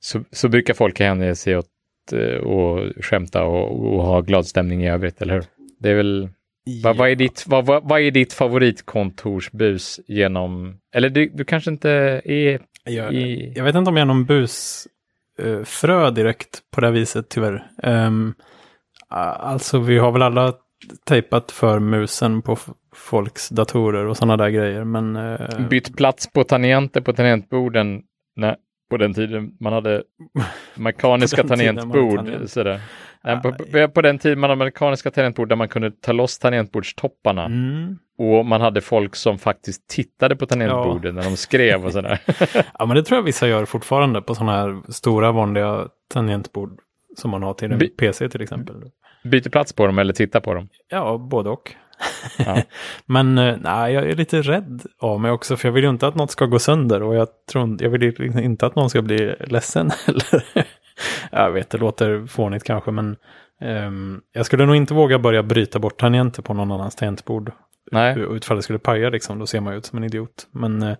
så, 0.00 0.24
så 0.30 0.48
brukar 0.48 0.74
folk 0.74 1.00
hänge 1.00 1.34
sig 1.34 1.56
åt 1.56 1.66
eh, 2.12 2.36
och 2.36 3.04
skämta 3.04 3.44
och, 3.44 3.94
och 3.94 4.02
ha 4.02 4.20
glad 4.20 4.46
stämning 4.46 4.84
i 4.84 4.90
övrigt, 4.90 5.22
eller 5.22 5.34
hur? 5.34 5.44
Det 5.78 5.90
är 5.90 5.94
väl 5.94 6.28
Ja. 6.68 6.80
Vad, 6.84 6.96
vad, 6.96 7.10
är 7.10 7.14
ditt, 7.14 7.44
vad, 7.46 7.66
vad, 7.66 7.88
vad 7.88 8.00
är 8.00 8.10
ditt 8.10 8.32
favoritkontorsbus 8.32 10.00
genom, 10.06 10.78
eller 10.94 11.10
du, 11.10 11.30
du 11.34 11.44
kanske 11.44 11.70
inte 11.70 11.90
är 12.24 12.60
jag, 12.84 13.14
i... 13.14 13.52
jag 13.56 13.64
vet 13.64 13.74
inte 13.74 13.88
om 13.88 13.96
jag 13.96 14.02
är 14.02 14.06
någon 14.06 14.24
busfrö 14.24 16.06
uh, 16.06 16.14
direkt 16.14 16.60
på 16.74 16.80
det 16.80 16.90
viset 16.90 17.28
tyvärr. 17.28 17.66
Um, 17.82 18.34
alltså 19.08 19.78
vi 19.78 19.98
har 19.98 20.12
väl 20.12 20.22
alla 20.22 20.54
tejpat 21.04 21.52
för 21.52 21.78
musen 21.78 22.42
på 22.42 22.58
folks 22.94 23.48
datorer 23.48 24.06
och 24.06 24.16
sådana 24.16 24.36
där 24.36 24.50
grejer. 24.50 24.84
Men, 24.84 25.16
uh... 25.16 25.68
Bytt 25.68 25.96
plats 25.96 26.32
på 26.32 26.44
tangenter 26.44 27.00
på 27.00 27.12
tangentborden 27.12 28.02
när, 28.36 28.56
på 28.90 28.96
den 28.96 29.14
tiden 29.14 29.52
man 29.60 29.72
hade 29.72 30.02
mekaniska 30.74 31.42
På 31.42 31.48
man 31.48 31.58
hade 31.58 31.72
tangentbord. 31.74 32.16
tangent. 32.16 32.50
Sådär. 32.50 32.80
Nej, 33.24 33.42
på, 33.42 33.52
på, 33.52 33.88
på 33.88 34.02
den 34.02 34.18
tiden 34.18 34.40
man 34.40 34.50
hade 34.50 34.64
mekaniska 34.64 35.10
tangentbord 35.10 35.48
där 35.48 35.56
man 35.56 35.68
kunde 35.68 35.90
ta 35.90 36.12
loss 36.12 36.38
tangentbordstopparna. 36.38 37.44
Mm. 37.44 37.98
Och 38.18 38.46
man 38.46 38.60
hade 38.60 38.80
folk 38.80 39.16
som 39.16 39.38
faktiskt 39.38 39.88
tittade 39.88 40.36
på 40.36 40.46
tangentborden 40.46 41.14
när 41.14 41.22
de 41.22 41.36
skrev 41.36 41.84
och 41.84 41.92
sådär. 41.92 42.18
Ja, 42.78 42.86
men 42.86 42.96
det 42.96 43.02
tror 43.02 43.16
jag 43.18 43.22
vissa 43.24 43.48
gör 43.48 43.64
fortfarande 43.64 44.22
på 44.22 44.34
sådana 44.34 44.52
här 44.52 44.92
stora 44.92 45.32
vanliga 45.32 45.88
tangentbord 46.12 46.78
som 47.16 47.30
man 47.30 47.42
har 47.42 47.54
till 47.54 47.72
en 47.72 47.78
By- 47.78 47.88
PC 47.88 48.28
till 48.28 48.42
exempel. 48.42 48.74
Byter 49.24 49.48
plats 49.50 49.72
på 49.72 49.86
dem 49.86 49.98
eller 49.98 50.12
tittar 50.12 50.40
på 50.40 50.54
dem. 50.54 50.68
Ja, 50.90 51.18
både 51.30 51.50
och. 51.50 51.74
Ja. 52.38 52.62
Men 53.06 53.38
eh, 53.38 53.56
nej, 53.60 53.92
jag 53.92 54.10
är 54.10 54.14
lite 54.14 54.42
rädd 54.42 54.82
av 54.98 55.20
mig 55.20 55.30
också, 55.30 55.56
för 55.56 55.68
jag 55.68 55.72
vill 55.72 55.84
ju 55.84 55.90
inte 55.90 56.06
att 56.06 56.14
något 56.14 56.30
ska 56.30 56.46
gå 56.46 56.58
sönder 56.58 57.02
och 57.02 57.14
jag, 57.14 57.28
tror, 57.52 57.76
jag 57.80 57.90
vill 57.90 58.02
ju 58.02 58.10
liksom 58.10 58.38
inte 58.42 58.66
att 58.66 58.76
någon 58.76 58.90
ska 58.90 59.02
bli 59.02 59.34
ledsen. 59.40 59.90
Eller, 60.06 60.44
jag 61.32 61.52
vet, 61.52 61.70
det 61.70 61.78
låter 61.78 62.26
fånigt 62.26 62.64
kanske, 62.64 62.90
men 62.90 63.16
ehm, 63.60 64.20
jag 64.32 64.46
skulle 64.46 64.66
nog 64.66 64.76
inte 64.76 64.94
våga 64.94 65.18
börja 65.18 65.42
bryta 65.42 65.78
bort 65.78 66.00
tangenter 66.00 66.42
på 66.42 66.54
någon 66.54 66.72
annans 66.72 66.96
tangentbord. 66.96 67.52
Nej. 67.92 68.18
Utfall 68.18 68.56
det 68.56 68.62
skulle 68.62 68.78
paja, 68.78 69.10
liksom, 69.10 69.38
då 69.38 69.46
ser 69.46 69.60
man 69.60 69.72
ju 69.72 69.78
ut 69.78 69.86
som 69.86 69.98
en 69.98 70.04
idiot. 70.04 70.46
Men 70.50 70.82
eh, 70.82 70.96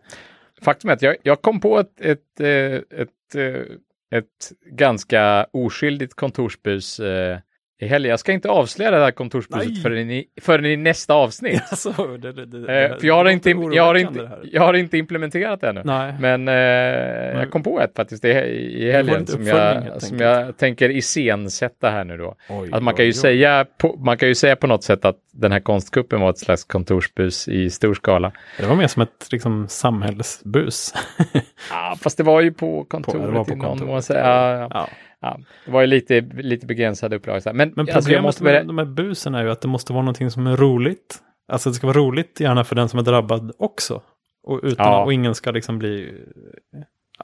Faktum 0.63 0.91
är 0.91 0.95
att 0.95 1.03
jag, 1.03 1.17
jag 1.23 1.43
kom 1.43 1.61
på 1.61 1.79
ett, 1.79 2.01
ett, 2.01 2.41
eh, 2.41 3.01
ett, 3.01 3.35
eh, 3.35 4.19
ett 4.19 4.53
ganska 4.71 5.47
oskyldigt 5.53 6.15
kontorsbus 6.15 7.01
eh, 7.01 7.39
i 7.79 7.87
helgen. 7.87 8.11
Jag 8.11 8.21
ska 8.21 8.33
inte 8.33 8.49
avslöja 8.49 8.91
det 8.91 8.97
här 8.99 9.11
kontorsbuset 9.11 9.83
förrän 9.83 10.11
i, 10.11 10.27
förrän 10.41 10.67
i 10.67 10.77
nästa 10.77 11.15
avsnitt. 11.15 11.63
alltså, 11.71 11.93
det, 12.19 12.33
det, 12.33 12.47
det, 12.47 12.67
Eh, 12.77 12.99
för 12.99 13.07
jag 13.07 13.15
har, 13.15 13.25
det 13.25 13.33
inte, 13.33 13.51
jag, 13.51 13.85
har 13.85 13.95
inte, 13.95 14.21
det 14.21 14.31
jag 14.43 14.63
har 14.63 14.75
inte 14.75 14.99
implementerat 14.99 15.61
det 15.61 15.69
ännu. 15.69 15.83
Nej. 15.85 16.15
Men 16.21 16.49
eh, 16.49 16.55
jag 17.41 17.51
kom 17.51 17.63
på 17.63 17.81
ett 17.81 17.97
faktiskt 17.97 18.25
i, 18.25 18.29
i 18.29 18.93
helgen 18.93 19.27
som 19.27 19.47
jag, 19.47 20.03
som 20.03 20.19
jag 20.19 20.57
tänker 20.57 20.91
iscensätta 20.91 21.91
här 21.91 22.05
nu 22.05 22.17
då. 22.17 22.35
Oj, 22.49 22.69
Att 22.73 22.83
man 22.83 22.95
kan 22.95 23.05
ju 23.05 23.11
oj. 23.11 23.15
säga 23.15 23.67
på, 23.79 23.97
man 23.97 24.19
kan 24.19 24.29
ju 24.29 24.35
säga 24.35 24.57
på 24.57 24.67
något 24.67 24.85
sätt 24.85 25.05
att 25.05 25.17
den 25.33 25.53
här 25.53 25.61
konstkuppen 25.61 26.21
var 26.21 26.31
ett 26.31 26.39
slags 26.39 26.65
kontorsbus 26.65 27.49
i 27.49 27.71
stor 27.71 27.95
skala. 27.95 28.33
Det 28.59 28.67
var 28.67 28.77
mer 28.77 28.87
som 28.87 29.03
ett 29.03 29.29
liksom, 29.33 29.69
samhällsbus. 29.69 30.95
Ja, 31.71 31.97
fast 32.01 32.17
det 32.17 32.23
var 32.23 32.41
ju 32.41 32.53
på 32.53 32.85
kontoret 32.85 33.23
det 33.23 33.31
var 33.31 33.45
på 33.45 33.53
i 33.53 33.57
någon 33.57 33.67
kontoret. 33.67 33.91
mån. 33.91 34.03
Så, 34.03 34.13
ja, 34.13 34.53
ja. 34.53 34.69
ja. 34.71 34.89
Ja, 35.27 35.39
det 35.65 35.71
var 35.71 35.81
ju 35.81 35.87
lite, 35.87 36.21
lite 36.21 36.67
begränsad 36.67 37.15
upplaga. 37.15 37.41
så 37.41 37.49
här. 37.49 37.55
Men, 37.55 37.73
Men 37.77 37.87
alltså, 37.87 38.01
problemet 38.01 38.23
måste 38.23 38.43
med 38.45 38.53
börja... 38.53 38.65
de 38.65 38.79
här 38.79 38.85
busen 38.85 39.35
är 39.35 39.45
ju 39.45 39.51
att 39.51 39.61
det 39.61 39.69
måste 39.69 39.93
vara 39.93 40.03
någonting 40.03 40.31
som 40.31 40.47
är 40.47 40.57
roligt. 40.57 41.19
Alltså 41.49 41.69
det 41.69 41.75
ska 41.75 41.87
vara 41.87 41.99
roligt 41.99 42.41
gärna 42.41 42.65
för 42.65 42.77
den 42.77 42.89
som 42.89 42.99
är 42.99 43.03
drabbad 43.05 43.53
också. 43.59 44.03
Och, 44.43 44.61
utan, 44.63 44.87
Ja. 44.87 45.05
och 45.05 45.13
ingen 45.13 45.35
ska 45.35 45.51
liksom 45.51 45.79
bli, 45.79 46.13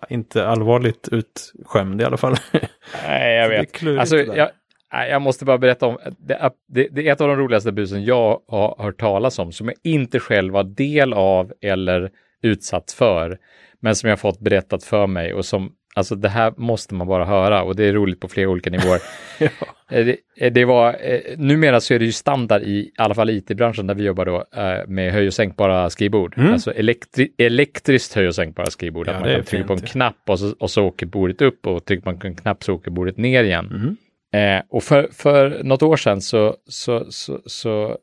inte 0.09 0.47
allvarligt 0.49 1.09
utskämd 1.13 2.01
i 2.01 2.05
alla 2.05 2.17
fall. 2.17 2.35
Nej, 3.07 3.37
jag 3.37 3.49
vet. 3.49 3.99
Alltså, 3.99 4.17
jag, 4.17 4.51
jag 4.91 5.23
måste 5.23 5.45
bara 5.45 5.59
berätta 5.59 5.87
om, 5.87 5.99
det, 6.19 6.51
det, 6.69 6.89
det 6.91 7.09
är 7.09 7.13
ett 7.13 7.21
av 7.21 7.29
de 7.29 7.37
roligaste 7.37 7.73
busen 7.73 8.05
jag 8.05 8.41
har 8.49 8.83
hört 8.83 9.01
talas 9.01 9.39
om, 9.39 9.53
som 9.53 9.67
jag 9.69 9.77
inte 9.83 10.21
själv 10.21 10.53
var 10.53 10.65
del 10.65 11.13
av 11.13 11.53
eller 11.61 12.11
utsatt 12.43 12.93
för, 12.93 13.39
men 13.81 13.97
som 13.97 14.11
jag 14.11 14.21
fått 14.21 14.41
berättat 14.41 14.85
för 14.85 15.07
mig 15.07 15.35
och 15.35 15.45
som, 15.45 15.73
alltså 15.95 16.15
det 16.15 16.29
här 16.29 16.55
måste 16.57 16.95
man 16.95 17.07
bara 17.07 17.25
höra 17.25 17.63
och 17.63 17.77
det 17.77 17.85
är 17.85 17.93
roligt 17.93 18.21
på 18.21 18.29
flera 18.29 18.49
olika 18.49 18.71
nivåer. 18.71 19.01
ja. 19.39 19.49
Eh, 19.91 20.07
Det, 20.07 20.17
eh, 20.37 20.53
det 20.53 20.65
var, 20.65 20.97
eh, 21.01 21.21
numera 21.39 21.81
så 21.81 21.95
är 21.95 21.99
det 21.99 22.05
ju 22.05 22.13
standard 22.13 22.63
i, 22.63 22.71
i 22.71 22.93
alla 22.97 23.15
fall 23.15 23.31
IT-branschen 23.31 23.87
där 23.87 23.95
vi 23.95 24.05
jobbar 24.05 24.25
då 24.25 24.45
med 24.87 25.13
höj 25.13 25.27
och 25.27 25.35
sänkbara 25.35 25.91
skrivbord. 25.91 26.39
Mm. 26.39 26.53
Alltså 26.53 26.73
elektri 26.73 27.33
elektriskt 27.39 28.15
höj 28.15 28.29
och 28.29 28.35
sänkbara 28.35 28.67
skrivbord. 28.67 29.09
Ja, 29.09 29.21
man 29.21 29.35
kan 29.35 29.45
trycka 29.45 29.67
på 29.67 29.73
en 29.73 29.81
knapp 29.81 30.29
och 30.29 30.39
så, 30.39 30.55
och 30.59 30.71
så 30.71 30.85
åker 30.85 31.07
bordet 31.07 31.43
upp 31.43 31.67
och 31.67 31.85
trycker 31.85 32.05
man 32.05 32.19
på 32.19 32.27
en 32.27 32.37
knapp 32.37 32.65
så 32.65 32.75
åker 32.75 32.91
bordet 32.91 33.17
ner 33.17 33.45
igen. 33.45 33.67
Mm. 33.71 33.97
Eh, 34.35 34.63
och 34.69 34.83
för, 34.83 35.09
för 35.13 35.61
något 35.65 35.83
år 35.83 35.97
sedan 35.97 36.21
så, 36.21 36.57
så, 36.67 37.07
så, 37.11 37.41
så 37.47 37.99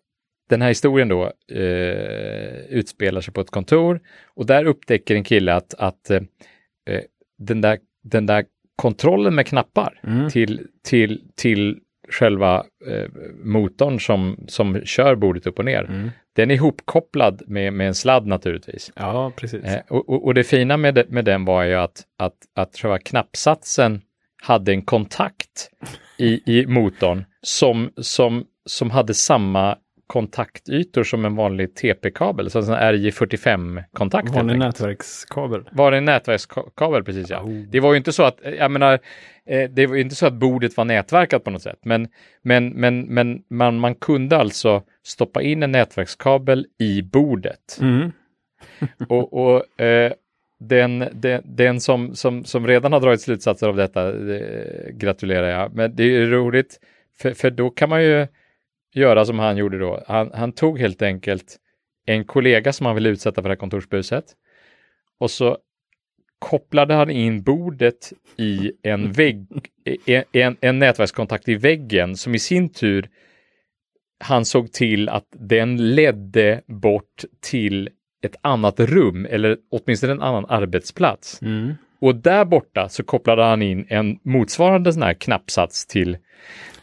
den 0.50 0.62
här 0.62 0.70
historien 0.70 1.08
då 1.08 1.24
eh, 1.52 2.60
utspelar 2.70 3.22
sig 3.22 3.34
på 3.34 3.42
ett 3.42 3.52
kontor 3.52 4.00
och 4.36 4.46
där 4.46 4.66
upptäcker 4.66 5.16
en 5.16 5.24
kille 5.24 5.54
att, 5.54 5.74
att 5.74 6.10
eh, 6.10 6.22
den, 7.40 7.62
där, 7.62 7.78
den 8.04 8.26
där 8.26 8.46
kontrollen 8.76 9.36
med 9.36 9.48
knappar 9.48 10.00
Mm. 10.04 10.30
till, 10.30 10.68
till, 10.84 11.22
till 11.36 11.80
själva 12.10 12.66
eh, 12.88 13.10
motorn 13.44 14.00
som, 14.00 14.46
som 14.48 14.82
kör 14.86 15.16
bordet 15.16 15.48
upp 15.48 15.60
och 15.60 15.66
ner. 15.66 15.84
Mm. 15.84 16.10
Den 16.36 16.52
är 16.52 16.56
ihopkopplad 16.56 17.42
med, 17.48 17.74
med 17.74 17.88
en 17.88 17.96
sladd 17.96 18.28
naturligtvis. 18.28 18.92
Ja, 18.96 19.32
precis. 19.36 19.64
Eh, 19.64 19.82
och, 19.90 20.26
och, 20.26 20.34
det 20.34 20.44
fina 20.44 20.78
med, 20.78 20.96
det, 20.96 21.10
med 21.10 21.26
den 21.26 21.46
var 21.46 21.64
ju 21.64 21.76
att, 21.76 22.04
att, 22.18 22.38
att 22.56 22.78
själva 22.78 23.00
knappsatsen 23.00 24.02
hade 24.42 24.72
en 24.72 24.82
kontakt 24.82 25.70
i, 26.18 26.60
i 26.60 26.68
motorn 26.68 27.26
som, 27.42 27.90
som, 27.98 28.46
som 28.66 28.92
hade 28.92 29.14
samma 29.14 29.78
kontaktytor 30.10 31.04
som 31.04 31.26
en 31.26 31.36
vanlig 31.36 31.76
TP-kabel, 31.76 32.50
så 32.50 32.60
en 32.60 32.66
sån 32.66 32.76
här 32.76 32.94
RJ45-kontakt. 32.94 34.26
helt 34.26 34.36
Vanlig 34.36 34.60
nätverkskabel. 34.60 35.94
En 35.94 36.06
nätverkskabel 36.06 37.04
precis 37.04 37.30
ja. 37.30 37.42
Oh. 37.42 37.64
Det 37.70 37.80
var 37.80 37.94
ju 37.94 37.98
inte 37.98 38.12
så 38.12 38.24
att, 38.24 38.40
jag 38.58 38.72
menar, 38.72 39.00
eh, 39.46 39.70
det 39.70 39.88
var 39.88 39.96
ju 39.96 40.02
inte 40.02 40.16
så 40.16 40.26
att 40.26 40.34
bordet 40.34 40.78
var 40.78 40.86
nätverkat 40.86 41.44
på 41.44 41.50
något 41.50 41.62
sätt, 41.62 41.80
men, 41.82 42.08
men, 42.42 42.70
men, 42.70 43.02
men 43.02 43.42
man, 43.50 43.80
man 43.80 43.96
kunde 43.96 44.38
alltså 44.38 44.84
stoppa 45.04 45.42
in 45.42 45.64
en 45.64 45.72
nätverkskabel 45.72 46.66
i 46.80 47.02
bordet. 47.02 47.78
Mm. 47.82 48.12
Och, 49.10 49.34
och 49.34 49.82
eh, 49.82 50.14
den, 50.60 51.06
den, 51.14 51.42
den 51.46 51.82
som, 51.82 52.16
som, 52.16 52.46
som 52.46 52.68
redan 52.68 52.94
har 52.94 53.00
dragit 53.00 53.22
slutsatser 53.22 53.68
av 53.68 53.76
detta 53.76 54.08
eh, 54.08 54.92
gratulerar 54.92 55.50
jag. 55.50 55.76
Men 55.76 55.96
det 55.96 56.04
är 56.04 56.26
roligt, 56.26 56.80
för, 57.18 57.34
för 57.34 57.50
då 57.50 57.70
kan 57.70 57.90
man 57.90 58.04
ju 58.04 58.28
göra 58.94 59.26
som 59.26 59.40
han 59.40 59.58
gjorde 59.58 59.80
då. 59.80 60.04
Han, 60.08 60.32
han 60.34 60.52
tog 60.52 60.80
helt 60.80 61.02
enkelt 61.02 61.58
en 62.06 62.26
kollega 62.26 62.74
som 62.74 62.86
han 62.86 62.96
ville 62.96 63.10
utsätta 63.10 63.42
för 63.42 63.50
det 63.50 63.54
här 63.54 63.60
kontorsbuset 63.60 64.26
och 65.20 65.32
så 65.32 65.58
kopplade 66.40 66.94
han 66.94 67.10
in 67.10 67.44
bordet 67.44 68.14
i 68.38 68.72
en 68.84 69.12
vägg, 69.12 69.48
en, 70.06 70.24
en, 70.32 70.58
en 70.62 70.80
nätverkskontakt 70.80 71.50
i 71.50 71.56
väggen 71.56 72.16
som 72.16 72.36
i 72.36 72.40
sin 72.40 72.70
tur 72.70 73.10
han 74.20 74.46
såg 74.46 74.72
till 74.72 75.10
att 75.10 75.28
den 75.32 75.96
ledde 75.96 76.62
bort 76.68 77.24
till 77.42 77.90
ett 78.22 78.36
annat 78.42 78.80
rum 78.80 79.26
eller 79.26 79.58
åtminstone 79.70 80.14
en 80.14 80.22
annan 80.22 80.46
arbetsplats. 80.50 81.42
Mm. 81.42 81.74
Och 82.02 82.16
där 82.16 82.46
borta 82.46 82.90
så 82.90 83.04
kopplade 83.04 83.44
han 83.44 83.62
in 83.62 83.86
en 83.90 84.20
motsvarande 84.24 84.94
sån 84.94 85.04
här 85.04 85.14
knappsats 85.14 85.86
till, 85.88 86.18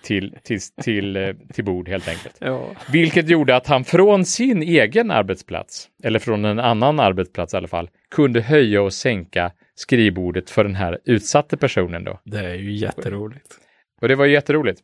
till, 0.02 0.34
till, 0.42 0.60
till, 0.82 1.16
eh, 1.16 1.34
till 1.54 1.64
bord 1.64 1.88
helt 1.88 2.08
enkelt. 2.08 2.36
Ja. 2.38 2.66
Vilket 2.92 3.28
gjorde 3.28 3.56
att 3.56 3.66
han 3.66 3.84
från 3.84 4.24
sin 4.24 4.62
egen 4.62 5.10
arbetsplats, 5.10 5.88
eller 6.02 6.18
från 6.18 6.44
en 6.44 6.58
annan 6.58 7.00
arbetsplats 7.00 7.54
i 7.54 7.56
alla 7.56 7.68
fall, 7.68 7.90
kunde 8.10 8.40
höja 8.40 8.82
och 8.82 8.92
sänka 8.92 9.52
skrivbordet 9.74 10.50
för 10.50 10.64
den 10.64 10.74
här 10.74 10.98
utsatte 11.04 11.56
personen 11.56 12.04
då. 12.04 12.20
Det 12.24 12.38
är 12.38 12.54
ju 12.54 12.72
jätteroligt. 12.72 13.54
Och 14.00 14.08
det 14.08 14.14
var 14.14 14.24
ju 14.24 14.32
jätteroligt. 14.32 14.80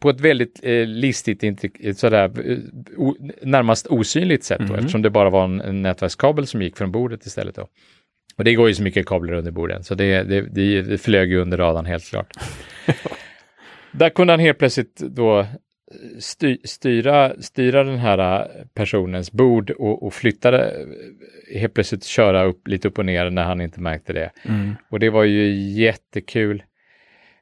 På 0.00 0.10
ett 0.10 0.20
väldigt 0.20 0.60
eh, 0.62 0.86
listigt, 0.86 1.42
eh, 1.44 1.94
sådär, 1.94 2.50
eh, 2.50 2.58
o, 2.96 3.16
närmast 3.42 3.86
osynligt 3.86 4.44
sätt 4.44 4.58
då, 4.58 4.64
Mhm. 4.64 4.74
eftersom 4.74 5.02
det 5.02 5.10
bara 5.10 5.30
var 5.30 5.44
en, 5.44 5.60
en 5.60 5.82
nätverkskabel 5.82 6.46
som 6.46 6.62
gick 6.62 6.76
från 6.76 6.92
bordet 6.92 7.26
istället 7.26 7.54
då. 7.54 7.68
Och 8.36 8.44
det 8.44 8.54
går 8.54 8.68
ju 8.68 8.74
så 8.74 8.82
mycket 8.82 9.06
kablar 9.06 9.34
under 9.34 9.50
borden, 9.50 9.84
så 9.84 9.94
det, 9.94 10.22
det, 10.22 10.40
det, 10.40 10.82
det 10.82 10.98
flög 10.98 11.30
ju 11.30 11.40
under 11.40 11.58
radarn 11.58 11.86
helt 11.86 12.10
klart. 12.10 12.32
Där 13.92 14.08
kunde 14.10 14.32
han 14.32 14.40
helt 14.40 14.58
plötsligt 14.58 14.96
då 14.96 15.46
sty, 16.18 16.58
styra, 16.64 17.42
styra 17.42 17.84
den 17.84 17.98
här 17.98 18.18
eh, 18.18 18.66
personens 18.74 19.32
bord 19.32 19.70
och, 19.70 20.02
och 20.02 20.14
flyttade, 20.14 20.70
eh, 21.50 21.60
helt 21.60 21.74
plötsligt 21.74 22.04
köra 22.04 22.44
upp 22.44 22.68
lite 22.68 22.88
upp 22.88 22.98
och 22.98 23.06
ner 23.06 23.30
när 23.30 23.44
han 23.44 23.60
inte 23.60 23.80
märkte 23.80 24.12
det. 24.12 24.30
Mm. 24.42 24.74
Och 24.90 25.00
det 25.00 25.10
var 25.10 25.24
ju 25.24 25.52
jättekul. 25.54 26.62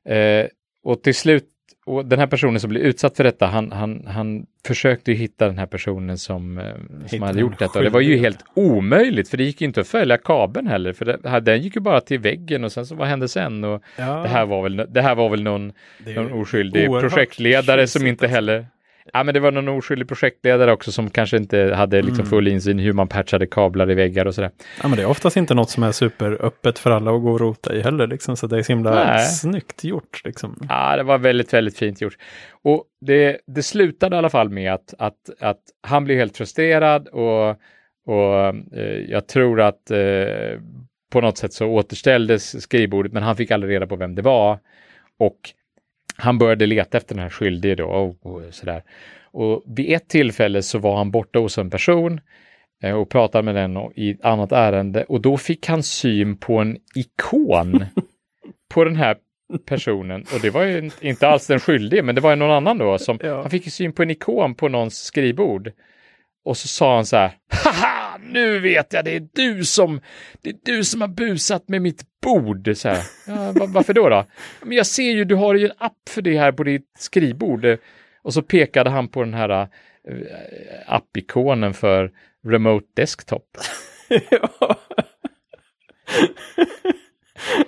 Eh, 0.04 0.46
och 0.82 1.02
till 1.02 1.14
slut, 1.14 1.44
och 1.86 2.06
den 2.06 2.18
här 2.18 2.26
personen 2.26 2.60
som 2.60 2.70
blev 2.70 2.82
utsatt 2.82 3.16
för 3.16 3.24
detta, 3.24 3.46
han, 3.46 3.72
han, 3.72 4.06
han 4.06 4.46
försökte 4.66 5.12
hitta 5.12 5.46
den 5.46 5.58
här 5.58 5.66
personen 5.66 6.18
som, 6.18 6.58
eh, 6.58 6.64
som 7.06 7.22
hade 7.22 7.40
gjort 7.40 7.58
detta. 7.58 7.78
Och 7.78 7.84
det 7.84 7.90
var 7.90 8.00
ju 8.00 8.16
helt 8.16 8.44
omöjligt, 8.54 9.28
för 9.28 9.36
det 9.36 9.44
gick 9.44 9.62
inte 9.62 9.80
att 9.80 9.88
följa 9.88 10.18
kabeln 10.18 10.66
heller, 10.66 10.92
för 10.92 11.04
det, 11.04 11.40
den 11.40 11.62
gick 11.62 11.76
ju 11.76 11.80
bara 11.80 12.00
till 12.00 12.18
väggen 12.18 12.64
och 12.64 12.72
sen 12.72 12.86
så 12.86 12.94
vad 12.94 13.08
hände 13.08 13.28
sen? 13.28 13.64
Och 13.64 13.82
Ja, 13.96 14.22
det, 14.22 14.28
här 14.28 14.46
var 14.46 14.62
väl, 14.62 14.86
det 14.88 15.02
här 15.02 15.14
var 15.14 15.28
väl 15.28 15.42
någon, 15.42 15.72
någon 16.16 16.32
oskyldig 16.32 16.86
projektledare 16.86 17.86
som 17.86 18.06
inte 18.06 18.28
heller 18.28 18.66
Ja, 19.12 19.22
men 19.24 19.34
det 19.34 19.40
var 19.40 19.50
någon 19.52 19.68
oskyldig 19.68 20.08
projektledare 20.08 20.72
också 20.72 20.92
som 20.92 21.10
kanske 21.10 21.36
inte 21.36 21.74
hade 21.76 21.96
liksom 22.02 22.20
Mm. 22.20 22.30
full 22.30 22.48
insyn 22.48 22.80
i 22.80 22.82
hur 22.82 22.92
man 22.92 23.08
patchade 23.08 23.46
kablar 23.46 23.90
i 23.90 23.94
väggar 23.94 24.26
och 24.26 24.34
sådär. 24.34 24.50
Ja, 24.82 24.88
men 24.88 24.96
det 24.96 25.02
är 25.02 25.06
oftast 25.06 25.36
inte 25.36 25.54
något 25.54 25.70
som 25.70 25.82
är 25.82 25.92
superöppet 25.92 26.78
för 26.78 26.90
alla 26.90 27.10
att 27.10 27.22
gå 27.22 27.30
och 27.32 27.40
rota 27.40 27.74
i 27.74 27.80
heller. 27.82 28.06
Liksom, 28.06 28.36
så 28.36 28.46
det 28.46 28.58
är 28.58 28.62
så 28.62 28.72
himla 28.72 29.04
Nej. 29.04 29.26
snyggt 29.26 29.84
gjort. 29.84 30.20
Liksom. 30.24 30.66
Ja, 30.68 30.96
det 30.96 31.02
var 31.02 31.18
väldigt, 31.18 31.52
väldigt 31.52 31.78
fint 31.78 32.00
gjort. 32.00 32.16
Och 32.62 32.84
det, 33.00 33.38
det 33.46 33.62
slutade 33.62 34.16
i 34.16 34.18
alla 34.18 34.30
fall 34.30 34.48
med 34.50 34.72
att, 34.74 34.94
att, 34.98 35.30
att 35.40 35.60
han 35.82 36.04
blev 36.04 36.18
helt 36.18 36.36
frustrerad 36.36 37.08
och, 37.08 37.50
och 38.06 38.46
eh, 38.76 38.96
jag 39.08 39.28
tror 39.28 39.60
att 39.60 39.90
eh, 39.90 40.58
på 41.12 41.20
något 41.20 41.38
sätt 41.38 41.52
så 41.52 41.66
återställdes 41.66 42.62
skrivbordet, 42.62 43.12
men 43.12 43.22
han 43.22 43.36
fick 43.36 43.50
aldrig 43.50 43.72
reda 43.74 43.86
på 43.86 43.96
vem 43.96 44.14
det 44.14 44.22
var. 44.22 44.58
Och 45.18 45.38
han 46.20 46.38
började 46.38 46.66
leta 46.66 46.98
efter 46.98 47.14
den 47.14 47.22
här 47.22 47.30
skyldige 47.30 47.74
då 47.74 47.84
och, 47.84 48.26
och 48.26 48.42
sådär. 48.50 48.82
Och 49.32 49.64
vid 49.66 49.92
ett 49.92 50.08
tillfälle 50.08 50.62
så 50.62 50.78
var 50.78 50.96
han 50.96 51.10
borta 51.10 51.38
hos 51.38 51.58
en 51.58 51.70
person 51.70 52.20
eh, 52.82 52.94
och 52.94 53.08
pratade 53.08 53.42
med 53.42 53.54
den 53.54 53.78
i 53.94 54.10
ett 54.10 54.24
annat 54.24 54.52
ärende 54.52 55.04
och 55.04 55.20
då 55.20 55.36
fick 55.36 55.68
han 55.68 55.82
syn 55.82 56.36
på 56.36 56.58
en 56.58 56.76
ikon 56.94 57.84
på 58.74 58.84
den 58.84 58.96
här 58.96 59.16
personen 59.66 60.24
och 60.34 60.40
det 60.42 60.50
var 60.50 60.62
ju 60.62 60.90
inte 61.00 61.28
alls 61.28 61.46
den 61.46 61.60
skyldige 61.60 62.02
men 62.02 62.14
det 62.14 62.20
var 62.20 62.30
ju 62.30 62.36
någon 62.36 62.50
annan 62.50 62.78
då 62.78 62.98
som 62.98 63.18
ja. 63.22 63.40
han 63.40 63.50
fick 63.50 63.72
syn 63.72 63.92
på 63.92 64.02
en 64.02 64.10
ikon 64.10 64.54
på 64.54 64.68
någons 64.68 65.02
skrivbord 65.02 65.72
och 66.44 66.56
så 66.56 66.68
sa 66.68 66.94
han 66.94 67.06
så 67.06 67.16
här, 67.16 67.30
haha, 67.64 67.99
nu 68.30 68.60
vet 68.60 68.92
jag, 68.92 69.04
det 69.04 69.16
är 69.16 69.28
du 69.32 69.64
som, 69.64 70.00
det 70.42 70.50
är 70.50 70.56
du 70.64 70.84
som 70.84 71.00
har 71.00 71.08
busat 71.08 71.68
med 71.68 71.82
mitt 71.82 72.02
bord. 72.22 72.70
Så 72.74 72.88
här. 72.88 73.02
Ja, 73.26 73.52
varför 73.68 73.94
då 73.94 74.08
då? 74.08 74.24
Men 74.62 74.76
jag 74.76 74.86
ser 74.86 75.10
ju, 75.10 75.24
du 75.24 75.34
har 75.34 75.54
ju 75.54 75.64
en 75.64 75.72
app 75.78 76.08
för 76.08 76.22
det 76.22 76.38
här 76.38 76.52
på 76.52 76.64
ditt 76.64 76.90
skrivbord. 76.98 77.66
Och 78.22 78.34
så 78.34 78.42
pekade 78.42 78.90
han 78.90 79.08
på 79.08 79.22
den 79.24 79.34
här 79.34 79.48
eh, 79.50 79.68
appikonen 80.86 81.74
för 81.74 82.10
Remote 82.46 82.86
Desktop. 82.96 83.58
ja. 84.30 84.76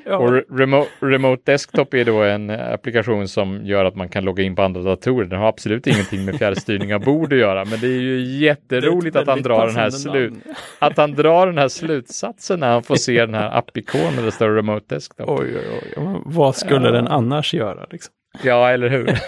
Ja. 0.05 0.12
Och 0.23 0.59
remote, 0.59 0.91
remote, 1.01 1.43
Desktop 1.53 1.95
är 1.95 2.05
då 2.05 2.23
en 2.23 2.51
applikation 2.51 3.29
som 3.29 3.66
gör 3.66 3.85
att 3.85 3.97
man 3.97 4.09
kan 4.09 4.25
logga 4.25 4.43
in 4.43 4.57
på 4.57 4.62
andra 4.62 4.83
datorer. 4.83 5.27
Den 5.27 5.39
har 5.39 5.49
absolut 5.49 5.87
ingenting 5.87 6.25
med 6.25 6.39
fjärrstyrning 6.39 6.95
av 6.95 7.01
bord 7.01 7.33
att 7.33 7.39
göra, 7.39 7.64
men 7.64 7.81
det 7.81 7.87
är 7.87 8.01
ju 8.01 8.20
jätteroligt 8.20 9.16
att 9.16 9.27
han 9.27 9.43
drar 9.43 9.66
den 9.66 9.77
här 9.77 9.91
slut, 9.91 10.33
att 10.79 10.97
han 10.97 11.12
drar 11.12 11.47
den 11.47 11.59
här 11.59 11.68
slutsatsen 11.68 12.61
när 12.61 12.73
han 12.73 12.83
får 12.83 12.97
se 12.97 13.27
den 13.27 13.35
här 13.35 13.59
appikonen 13.59 14.16
där 14.16 14.23
det 14.23 14.33
står 14.33 14.51
Remote 14.51 14.95
Desktop. 14.95 15.29
Oj, 15.29 15.57
oj, 15.57 15.95
oj. 15.97 16.23
Vad 16.25 16.57
skulle 16.57 16.87
ja. 16.87 16.93
den 16.93 17.09
annars 17.09 17.55
göra? 17.55 17.87
Liksom? 17.91 18.14
Ja, 18.43 18.70
eller 18.70 18.89
hur? 18.89 19.07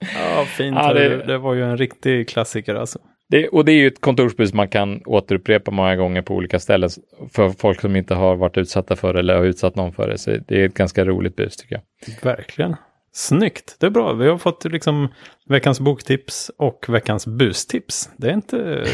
ja, 0.00 0.44
fint. 0.44 0.76
Ja, 0.80 0.92
det... 0.92 1.26
det 1.26 1.38
var 1.38 1.54
ju 1.54 1.64
en 1.64 1.76
riktig 1.76 2.28
klassiker 2.28 2.74
alltså. 2.74 2.98
Det, 3.32 3.48
och 3.48 3.64
det 3.64 3.72
är 3.72 3.76
ju 3.76 3.86
ett 3.86 4.00
kontorsbus 4.00 4.54
man 4.54 4.68
kan 4.68 5.02
återupprepa 5.04 5.70
många 5.70 5.96
gånger 5.96 6.22
på 6.22 6.34
olika 6.34 6.58
ställen 6.60 6.90
för 7.32 7.50
folk 7.50 7.80
som 7.80 7.96
inte 7.96 8.14
har 8.14 8.36
varit 8.36 8.58
utsatta 8.58 8.96
för 8.96 9.12
det 9.12 9.18
eller 9.18 9.36
har 9.36 9.44
utsatt 9.44 9.76
någon 9.76 9.92
för 9.92 10.08
det. 10.08 10.18
Så 10.18 10.30
det 10.48 10.60
är 10.60 10.64
ett 10.64 10.74
ganska 10.74 11.04
roligt 11.04 11.36
bus 11.36 11.56
tycker 11.56 11.74
jag. 11.74 11.82
Verkligen. 12.22 12.76
Snyggt, 13.12 13.76
det 13.80 13.86
är 13.86 13.90
bra. 13.90 14.12
Vi 14.12 14.28
har 14.28 14.38
fått 14.38 14.64
liksom 14.64 15.08
veckans 15.48 15.80
boktips 15.80 16.50
och 16.58 16.86
veckans 16.88 17.26
bustips. 17.26 18.10
Det 18.16 18.28
är 18.28 18.34
inte, 18.34 18.84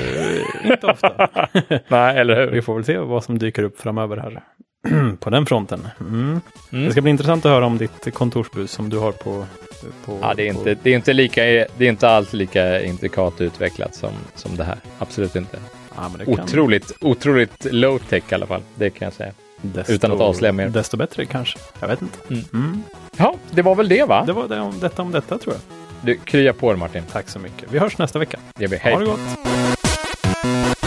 inte 0.64 0.86
ofta. 0.86 1.30
Nej, 1.88 2.18
eller 2.18 2.36
hur? 2.36 2.50
Vi 2.50 2.62
får 2.62 2.74
väl 2.74 2.84
se 2.84 2.98
vad 2.98 3.24
som 3.24 3.38
dyker 3.38 3.62
upp 3.62 3.80
framöver 3.80 4.16
här. 4.16 4.42
på 5.20 5.30
den 5.30 5.46
fronten. 5.46 5.88
Mm. 6.00 6.40
Mm. 6.72 6.84
Det 6.84 6.92
ska 6.92 7.00
bli 7.00 7.10
intressant 7.10 7.46
att 7.46 7.52
höra 7.52 7.66
om 7.66 7.78
ditt 7.78 8.14
kontorsbus 8.14 8.70
som 8.70 8.88
du 8.88 8.98
har 8.98 9.12
på... 9.12 9.46
på 10.04 10.18
ja, 10.20 10.34
det 10.34 10.42
är, 10.42 10.48
inte, 10.48 10.76
det, 10.82 10.90
är 10.90 10.94
inte 10.94 11.12
lika, 11.12 11.42
det 11.42 11.66
är 11.78 11.88
inte 11.88 12.08
alls 12.08 12.32
lika 12.32 12.82
intrikat 12.82 13.40
utvecklat 13.40 13.94
som, 13.94 14.12
som 14.34 14.56
det 14.56 14.64
här. 14.64 14.78
Absolut 14.98 15.36
inte. 15.36 15.58
Ja, 15.96 16.10
otroligt, 16.26 16.98
kan... 16.98 17.10
otroligt 17.10 17.66
low 17.72 17.98
tech 17.98 18.22
i 18.28 18.34
alla 18.34 18.46
fall. 18.46 18.62
Det 18.74 18.90
kan 18.90 19.06
jag 19.06 19.12
säga. 19.12 19.32
Desto, 19.62 19.92
Utan 19.92 20.12
att 20.12 20.20
avslöja 20.20 20.52
mer. 20.52 20.68
Desto 20.68 20.96
bättre 20.96 21.24
kanske. 21.24 21.58
Jag 21.80 21.88
vet 21.88 22.02
inte. 22.02 22.18
Mm. 22.30 22.44
Mm. 22.52 22.82
Ja, 23.16 23.34
det 23.50 23.62
var 23.62 23.74
väl 23.74 23.88
det 23.88 24.08
va? 24.08 24.24
Det 24.26 24.32
var 24.32 24.48
det 24.48 24.60
om 24.60 24.80
detta 24.80 25.02
om 25.02 25.12
detta 25.12 25.38
tror 25.38 25.54
jag. 25.54 25.62
Du, 26.00 26.18
krya 26.24 26.52
på 26.52 26.72
dig 26.72 26.78
Martin. 26.78 27.02
Tack 27.12 27.28
så 27.28 27.38
mycket. 27.38 27.72
Vi 27.72 27.78
hörs 27.78 27.98
nästa 27.98 28.18
vecka. 28.18 28.38
Det 28.54 28.68
blir 28.68 28.78
hej. 28.78 28.92
Ha 28.92 29.00
det 29.00 29.06
gott. 29.06 30.77